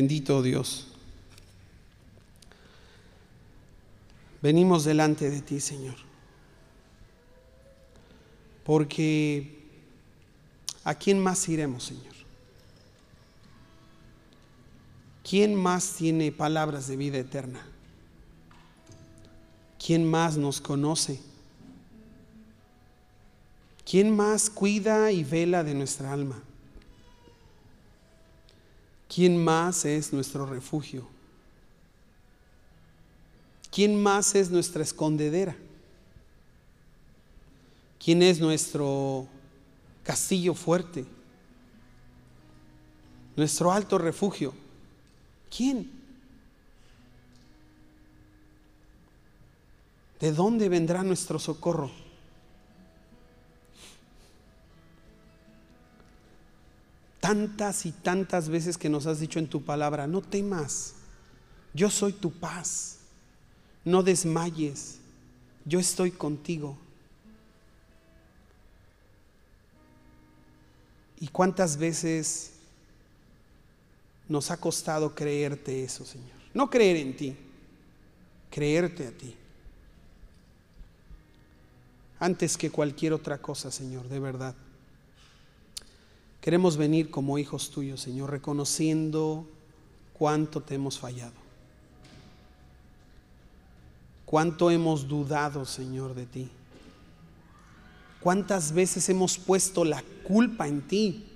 Bendito 0.00 0.40
Dios. 0.40 0.86
venimos 4.40 4.84
delante 4.86 5.28
de 5.28 5.42
ti, 5.42 5.60
Señor. 5.60 5.96
Porque 8.64 9.62
¿a 10.84 10.94
quién 10.94 11.18
más 11.18 11.46
iremos, 11.50 11.84
Señor? 11.84 12.14
¿Quién 15.22 15.54
más 15.54 15.92
tiene 15.92 16.32
palabras 16.32 16.88
de 16.88 16.96
vida 16.96 17.18
eterna? 17.18 17.60
¿Quién 19.84 20.10
más 20.10 20.38
nos 20.38 20.62
conoce? 20.62 21.20
¿Quién 23.84 24.16
más 24.16 24.48
cuida 24.48 25.12
y 25.12 25.24
vela 25.24 25.62
de 25.62 25.74
nuestra 25.74 26.10
alma? 26.10 26.42
¿Quién 29.12 29.42
más 29.42 29.84
es 29.84 30.12
nuestro 30.12 30.46
refugio? 30.46 31.04
¿Quién 33.72 34.00
más 34.00 34.36
es 34.36 34.50
nuestra 34.50 34.84
escondedera? 34.84 35.56
¿Quién 38.02 38.22
es 38.22 38.38
nuestro 38.38 39.26
castillo 40.04 40.54
fuerte? 40.54 41.04
Nuestro 43.34 43.72
alto 43.72 43.98
refugio. 43.98 44.54
¿Quién? 45.54 45.90
¿De 50.20 50.30
dónde 50.30 50.68
vendrá 50.68 51.02
nuestro 51.02 51.40
socorro? 51.40 51.90
Tantas 57.20 57.86
y 57.86 57.92
tantas 57.92 58.48
veces 58.48 58.78
que 58.78 58.88
nos 58.88 59.06
has 59.06 59.20
dicho 59.20 59.38
en 59.38 59.48
tu 59.48 59.62
palabra, 59.62 60.06
no 60.06 60.22
temas, 60.22 60.94
yo 61.74 61.90
soy 61.90 62.12
tu 62.12 62.32
paz 62.32 63.00
no 63.84 64.02
desmayes, 64.02 64.98
yo 65.64 65.78
estoy 65.78 66.10
contigo. 66.10 66.76
¿Y 71.18 71.28
cuántas 71.28 71.76
veces 71.76 72.52
nos 74.28 74.50
ha 74.50 74.56
costado 74.56 75.14
creerte 75.14 75.84
eso, 75.84 76.04
Señor? 76.04 76.30
No 76.54 76.70
creer 76.70 76.96
en 76.96 77.16
ti, 77.16 77.36
creerte 78.50 79.06
a 79.06 79.12
ti. 79.12 79.36
antes 82.22 82.58
que 82.58 82.70
cualquier 82.70 83.14
otra 83.14 83.38
cosa, 83.38 83.70
Señor, 83.70 84.06
de 84.10 84.20
verdad. 84.20 84.54
Queremos 86.40 86.76
venir 86.76 87.10
como 87.10 87.38
hijos 87.38 87.70
tuyos, 87.70 88.00
Señor, 88.00 88.30
reconociendo 88.30 89.46
cuánto 90.14 90.62
te 90.62 90.74
hemos 90.74 90.98
fallado. 90.98 91.34
Cuánto 94.24 94.70
hemos 94.70 95.06
dudado, 95.06 95.66
Señor, 95.66 96.14
de 96.14 96.24
ti. 96.24 96.48
Cuántas 98.20 98.72
veces 98.72 99.08
hemos 99.08 99.38
puesto 99.38 99.84
la 99.84 100.02
culpa 100.24 100.66
en 100.66 100.86
ti. 100.86 101.26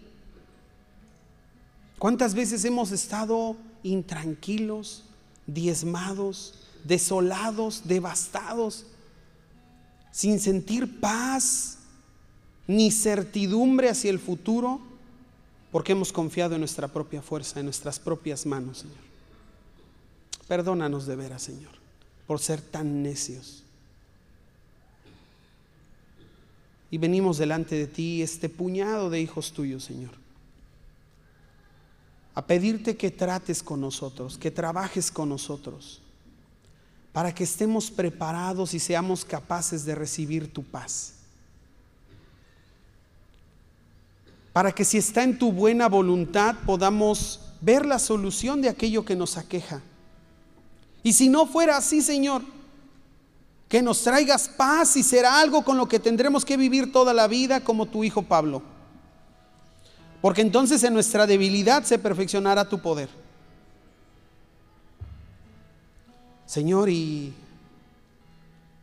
Cuántas 1.98 2.34
veces 2.34 2.64
hemos 2.64 2.92
estado 2.92 3.56
intranquilos, 3.82 5.04
diezmados, 5.46 6.54
desolados, 6.84 7.82
devastados, 7.86 8.86
sin 10.12 10.38
sentir 10.40 11.00
paz 11.00 11.78
ni 12.66 12.90
certidumbre 12.90 13.90
hacia 13.90 14.10
el 14.10 14.18
futuro, 14.18 14.93
porque 15.74 15.90
hemos 15.90 16.12
confiado 16.12 16.54
en 16.54 16.60
nuestra 16.60 16.86
propia 16.86 17.20
fuerza, 17.20 17.58
en 17.58 17.66
nuestras 17.66 17.98
propias 17.98 18.46
manos, 18.46 18.78
Señor. 18.78 18.96
Perdónanos 20.46 21.04
de 21.04 21.16
veras, 21.16 21.42
Señor, 21.42 21.72
por 22.28 22.38
ser 22.38 22.60
tan 22.60 23.02
necios. 23.02 23.64
Y 26.92 26.98
venimos 26.98 27.38
delante 27.38 27.74
de 27.74 27.88
ti, 27.88 28.22
este 28.22 28.48
puñado 28.48 29.10
de 29.10 29.20
hijos 29.20 29.52
tuyos, 29.52 29.82
Señor, 29.82 30.12
a 32.36 32.46
pedirte 32.46 32.96
que 32.96 33.10
trates 33.10 33.60
con 33.60 33.80
nosotros, 33.80 34.38
que 34.38 34.52
trabajes 34.52 35.10
con 35.10 35.28
nosotros, 35.28 36.00
para 37.12 37.34
que 37.34 37.42
estemos 37.42 37.90
preparados 37.90 38.74
y 38.74 38.78
seamos 38.78 39.24
capaces 39.24 39.84
de 39.84 39.96
recibir 39.96 40.52
tu 40.52 40.62
paz. 40.62 41.14
Para 44.54 44.70
que 44.70 44.84
si 44.84 44.98
está 44.98 45.24
en 45.24 45.36
tu 45.36 45.50
buena 45.50 45.88
voluntad 45.88 46.54
podamos 46.64 47.40
ver 47.60 47.84
la 47.84 47.98
solución 47.98 48.62
de 48.62 48.68
aquello 48.68 49.04
que 49.04 49.16
nos 49.16 49.36
aqueja. 49.36 49.82
Y 51.02 51.12
si 51.12 51.28
no 51.28 51.44
fuera 51.44 51.76
así, 51.76 52.00
Señor, 52.00 52.42
que 53.68 53.82
nos 53.82 54.04
traigas 54.04 54.48
paz 54.48 54.96
y 54.96 55.02
será 55.02 55.40
algo 55.40 55.64
con 55.64 55.76
lo 55.76 55.88
que 55.88 55.98
tendremos 55.98 56.44
que 56.44 56.56
vivir 56.56 56.92
toda 56.92 57.12
la 57.12 57.26
vida 57.26 57.64
como 57.64 57.86
tu 57.86 58.04
hijo 58.04 58.22
Pablo. 58.22 58.62
Porque 60.20 60.42
entonces 60.42 60.84
en 60.84 60.94
nuestra 60.94 61.26
debilidad 61.26 61.82
se 61.82 61.98
perfeccionará 61.98 62.68
tu 62.68 62.80
poder. 62.80 63.08
Señor, 66.46 66.90
y, 66.90 67.34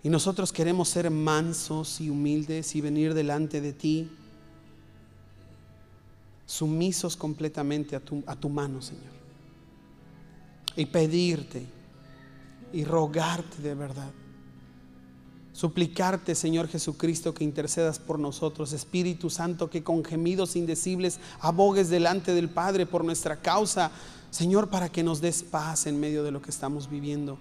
y 0.03 0.09
nosotros 0.09 0.51
queremos 0.51 0.89
ser 0.89 1.09
mansos 1.09 2.01
y 2.01 2.09
humildes 2.09 2.75
y 2.75 2.81
venir 2.81 3.13
delante 3.13 3.61
de 3.61 3.71
ti, 3.71 4.11
sumisos 6.51 7.15
completamente 7.15 7.95
a 7.95 7.99
tu, 7.99 8.23
a 8.27 8.35
tu 8.35 8.49
mano, 8.49 8.81
Señor. 8.81 9.13
Y 10.75 10.85
pedirte 10.85 11.65
y 12.73 12.83
rogarte 12.83 13.61
de 13.61 13.75
verdad 13.75 14.11
suplicarte, 15.53 16.33
Señor 16.33 16.67
Jesucristo, 16.67 17.33
que 17.33 17.43
intercedas 17.43 17.99
por 17.99 18.19
nosotros, 18.19 18.73
Espíritu 18.73 19.29
Santo, 19.29 19.69
que 19.69 19.83
con 19.83 20.03
gemidos 20.03 20.55
indecibles 20.55 21.19
abogues 21.39 21.89
delante 21.89 22.33
del 22.33 22.49
Padre 22.49 22.85
por 22.85 23.03
nuestra 23.03 23.41
causa, 23.41 23.91
Señor, 24.29 24.69
para 24.69 24.89
que 24.89 25.03
nos 25.03 25.19
des 25.19 25.43
paz 25.43 25.87
en 25.87 25.99
medio 25.99 26.23
de 26.23 26.31
lo 26.31 26.41
que 26.41 26.51
estamos 26.51 26.89
viviendo. 26.89 27.37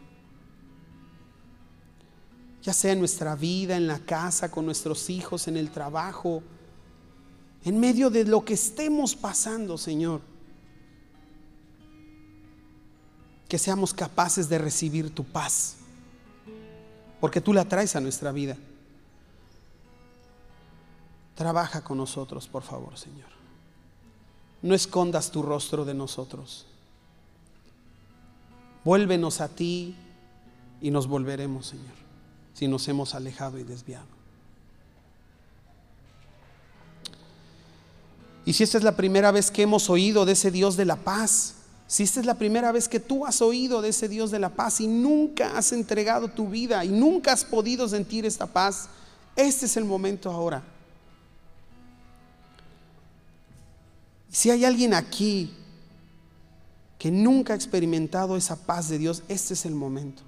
Ya 2.62 2.74
sea 2.74 2.92
en 2.92 2.98
nuestra 2.98 3.36
vida, 3.36 3.76
en 3.76 3.86
la 3.86 4.00
casa, 4.00 4.50
con 4.50 4.66
nuestros 4.66 5.08
hijos, 5.08 5.48
en 5.48 5.56
el 5.56 5.70
trabajo, 5.70 6.42
en 7.64 7.78
medio 7.78 8.10
de 8.10 8.24
lo 8.24 8.44
que 8.44 8.54
estemos 8.54 9.14
pasando, 9.14 9.76
Señor. 9.76 10.20
Que 13.48 13.58
seamos 13.58 13.92
capaces 13.92 14.48
de 14.48 14.58
recibir 14.58 15.14
tu 15.14 15.24
paz 15.24 15.76
porque 17.20 17.40
tú 17.40 17.52
la 17.52 17.66
traes 17.66 17.94
a 17.94 18.00
nuestra 18.00 18.32
vida. 18.32 18.56
Trabaja 21.34 21.84
con 21.84 21.98
nosotros, 21.98 22.48
por 22.48 22.62
favor, 22.62 22.98
Señor. 22.98 23.28
No 24.62 24.74
escondas 24.74 25.30
tu 25.30 25.42
rostro 25.42 25.84
de 25.84 25.94
nosotros. 25.94 26.66
Vuélvenos 28.84 29.40
a 29.40 29.48
ti 29.48 29.94
y 30.80 30.90
nos 30.90 31.06
volveremos, 31.06 31.66
Señor, 31.66 31.94
si 32.54 32.66
nos 32.66 32.88
hemos 32.88 33.14
alejado 33.14 33.58
y 33.58 33.64
desviado. 33.64 34.19
Y 38.50 38.52
si 38.52 38.64
esta 38.64 38.78
es 38.78 38.82
la 38.82 38.96
primera 38.96 39.30
vez 39.30 39.48
que 39.48 39.62
hemos 39.62 39.88
oído 39.90 40.24
de 40.24 40.32
ese 40.32 40.50
Dios 40.50 40.76
de 40.76 40.84
la 40.84 40.96
paz, 40.96 41.54
si 41.86 42.02
esta 42.02 42.18
es 42.18 42.26
la 42.26 42.34
primera 42.34 42.72
vez 42.72 42.88
que 42.88 42.98
tú 42.98 43.24
has 43.24 43.40
oído 43.42 43.80
de 43.80 43.90
ese 43.90 44.08
Dios 44.08 44.32
de 44.32 44.40
la 44.40 44.48
paz 44.48 44.80
y 44.80 44.88
nunca 44.88 45.56
has 45.56 45.70
entregado 45.70 46.26
tu 46.26 46.48
vida 46.48 46.84
y 46.84 46.88
nunca 46.88 47.32
has 47.32 47.44
podido 47.44 47.88
sentir 47.88 48.26
esta 48.26 48.46
paz, 48.46 48.88
este 49.36 49.66
es 49.66 49.76
el 49.76 49.84
momento 49.84 50.32
ahora. 50.32 50.64
Si 54.32 54.50
hay 54.50 54.64
alguien 54.64 54.94
aquí 54.94 55.54
que 56.98 57.12
nunca 57.12 57.52
ha 57.52 57.56
experimentado 57.56 58.36
esa 58.36 58.56
paz 58.56 58.88
de 58.88 58.98
Dios, 58.98 59.22
este 59.28 59.54
es 59.54 59.64
el 59.64 59.76
momento. 59.76 60.22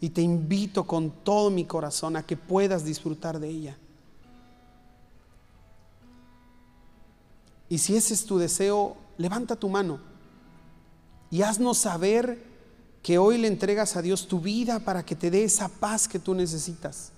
Y 0.00 0.10
te 0.10 0.22
invito 0.22 0.86
con 0.86 1.10
todo 1.10 1.50
mi 1.50 1.64
corazón 1.64 2.14
a 2.14 2.24
que 2.24 2.36
puedas 2.36 2.84
disfrutar 2.84 3.40
de 3.40 3.48
ella. 3.48 3.76
Y 7.70 7.78
si 7.78 7.96
ese 7.96 8.12
es 8.12 8.26
tu 8.26 8.36
deseo, 8.36 8.96
levanta 9.16 9.56
tu 9.56 9.70
mano 9.70 10.00
y 11.30 11.42
haznos 11.42 11.78
saber 11.78 12.42
que 13.02 13.16
hoy 13.16 13.38
le 13.38 13.46
entregas 13.46 13.96
a 13.96 14.02
Dios 14.02 14.26
tu 14.26 14.40
vida 14.40 14.80
para 14.80 15.04
que 15.04 15.14
te 15.14 15.30
dé 15.30 15.44
esa 15.44 15.68
paz 15.68 16.08
que 16.08 16.18
tú 16.18 16.34
necesitas. 16.34 17.12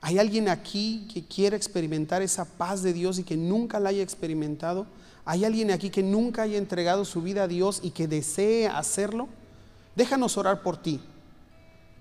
¿Hay 0.00 0.18
alguien 0.18 0.48
aquí 0.48 1.06
que 1.12 1.24
quiera 1.24 1.54
experimentar 1.54 2.22
esa 2.22 2.44
paz 2.44 2.82
de 2.82 2.92
Dios 2.92 3.18
y 3.18 3.22
que 3.22 3.36
nunca 3.36 3.78
la 3.78 3.90
haya 3.90 4.02
experimentado? 4.02 4.86
¿Hay 5.24 5.44
alguien 5.44 5.70
aquí 5.70 5.90
que 5.90 6.02
nunca 6.02 6.42
haya 6.42 6.58
entregado 6.58 7.04
su 7.04 7.22
vida 7.22 7.44
a 7.44 7.48
Dios 7.48 7.78
y 7.84 7.90
que 7.90 8.08
desee 8.08 8.66
hacerlo? 8.66 9.28
Déjanos 9.94 10.36
orar 10.36 10.62
por 10.62 10.82
ti. 10.82 10.98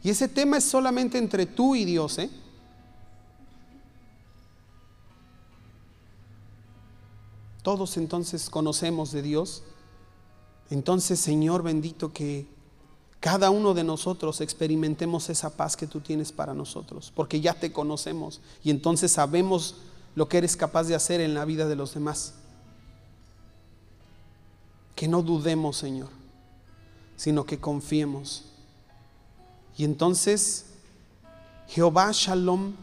Y 0.02 0.10
ese 0.10 0.28
tema 0.28 0.58
es 0.58 0.64
solamente 0.64 1.20
entre 1.20 1.46
tú 1.46 1.76
y 1.76 1.86
Dios, 1.86 2.18
¿eh? 2.18 2.32
Todos 7.64 7.98
entonces 7.98 8.50
conocemos 8.50 9.12
de 9.12 9.22
Dios. 9.22 9.64
Entonces, 10.70 11.20
Señor 11.20 11.64
bendito, 11.64 12.12
que 12.12 12.48
cada 13.20 13.52
uno 13.52 13.76
de 13.76 13.84
nosotros 13.84 14.42
experimentemos 14.42 15.30
esa 15.30 15.56
paz 15.56 15.78
que 15.78 15.86
tú 15.86 16.00
tienes 16.00 16.32
para 16.32 16.56
nosotros, 16.56 17.12
porque 17.16 17.40
ya 17.40 17.54
te 17.54 17.72
conocemos 17.72 18.42
y 18.64 18.72
entonces 18.72 19.12
sabemos 19.12 19.76
lo 20.16 20.28
que 20.28 20.40
eres 20.40 20.58
capaz 20.58 20.86
de 20.86 20.96
hacer 20.96 21.22
en 21.22 21.36
la 21.36 21.46
vida 21.46 21.68
de 21.68 21.76
los 21.76 21.94
demás. 21.94 22.34
Que 24.96 25.08
no 25.08 25.22
dudemos, 25.22 25.78
Señor, 25.78 26.10
sino 27.16 27.46
que 27.46 27.60
confiemos. 27.60 28.46
Y 29.78 29.84
entonces 29.84 30.66
Jehová 31.68 32.10
Shalom 32.12 32.74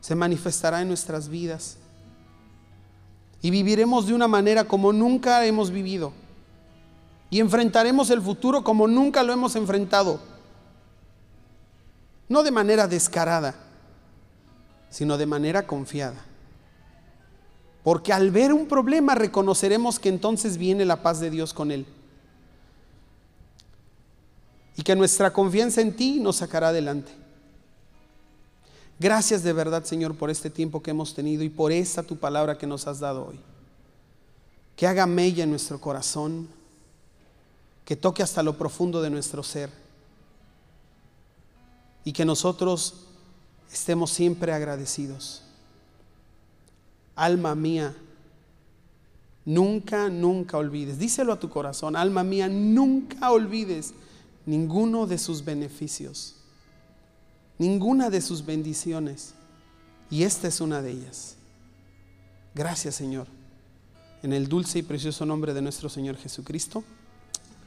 se 0.00 0.14
manifestará 0.14 0.82
en 0.82 0.88
nuestras 0.88 1.28
vidas 1.28 1.78
y 3.42 3.50
viviremos 3.50 4.06
de 4.06 4.14
una 4.14 4.28
manera 4.28 4.64
como 4.64 4.92
nunca 4.92 5.44
hemos 5.46 5.70
vivido. 5.70 6.12
Y 7.30 7.40
enfrentaremos 7.40 8.10
el 8.10 8.20
futuro 8.20 8.64
como 8.64 8.86
nunca 8.86 9.22
lo 9.22 9.32
hemos 9.32 9.56
enfrentado. 9.56 10.20
No 12.28 12.42
de 12.42 12.50
manera 12.50 12.86
descarada, 12.86 13.54
sino 14.90 15.16
de 15.16 15.26
manera 15.26 15.66
confiada. 15.66 16.24
Porque 17.82 18.12
al 18.12 18.30
ver 18.30 18.52
un 18.52 18.66
problema 18.66 19.14
reconoceremos 19.14 19.98
que 19.98 20.10
entonces 20.10 20.58
viene 20.58 20.84
la 20.84 21.02
paz 21.02 21.20
de 21.20 21.30
Dios 21.30 21.54
con 21.54 21.70
él. 21.70 21.86
Y 24.76 24.82
que 24.82 24.96
nuestra 24.96 25.32
confianza 25.32 25.80
en 25.80 25.96
ti 25.96 26.20
nos 26.20 26.36
sacará 26.36 26.68
adelante. 26.68 27.12
Gracias 29.00 29.42
de 29.42 29.54
verdad, 29.54 29.82
Señor, 29.84 30.14
por 30.14 30.28
este 30.28 30.50
tiempo 30.50 30.82
que 30.82 30.90
hemos 30.90 31.14
tenido 31.14 31.42
y 31.42 31.48
por 31.48 31.72
esta 31.72 32.02
tu 32.02 32.18
palabra 32.18 32.58
que 32.58 32.66
nos 32.66 32.86
has 32.86 33.00
dado 33.00 33.28
hoy. 33.28 33.40
Que 34.76 34.86
haga 34.86 35.06
mella 35.06 35.44
en 35.44 35.48
nuestro 35.48 35.80
corazón, 35.80 36.46
que 37.86 37.96
toque 37.96 38.22
hasta 38.22 38.42
lo 38.42 38.58
profundo 38.58 39.00
de 39.00 39.08
nuestro 39.08 39.42
ser 39.42 39.70
y 42.04 42.12
que 42.12 42.26
nosotros 42.26 43.06
estemos 43.72 44.10
siempre 44.10 44.52
agradecidos. 44.52 45.44
Alma 47.16 47.54
mía, 47.54 47.96
nunca, 49.46 50.10
nunca 50.10 50.58
olvides, 50.58 50.98
díselo 50.98 51.32
a 51.32 51.40
tu 51.40 51.48
corazón, 51.48 51.96
alma 51.96 52.22
mía, 52.22 52.50
nunca 52.50 53.30
olvides 53.32 53.94
ninguno 54.44 55.06
de 55.06 55.16
sus 55.16 55.42
beneficios 55.42 56.39
ninguna 57.60 58.08
de 58.08 58.22
sus 58.22 58.44
bendiciones. 58.44 59.34
Y 60.10 60.24
esta 60.24 60.48
es 60.48 60.60
una 60.60 60.80
de 60.80 60.92
ellas. 60.92 61.36
Gracias 62.54 62.96
Señor. 62.96 63.28
En 64.22 64.32
el 64.32 64.48
dulce 64.48 64.80
y 64.80 64.82
precioso 64.82 65.24
nombre 65.26 65.54
de 65.54 65.62
nuestro 65.62 65.88
Señor 65.88 66.16
Jesucristo. 66.16 66.82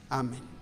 Amén. 0.09 0.52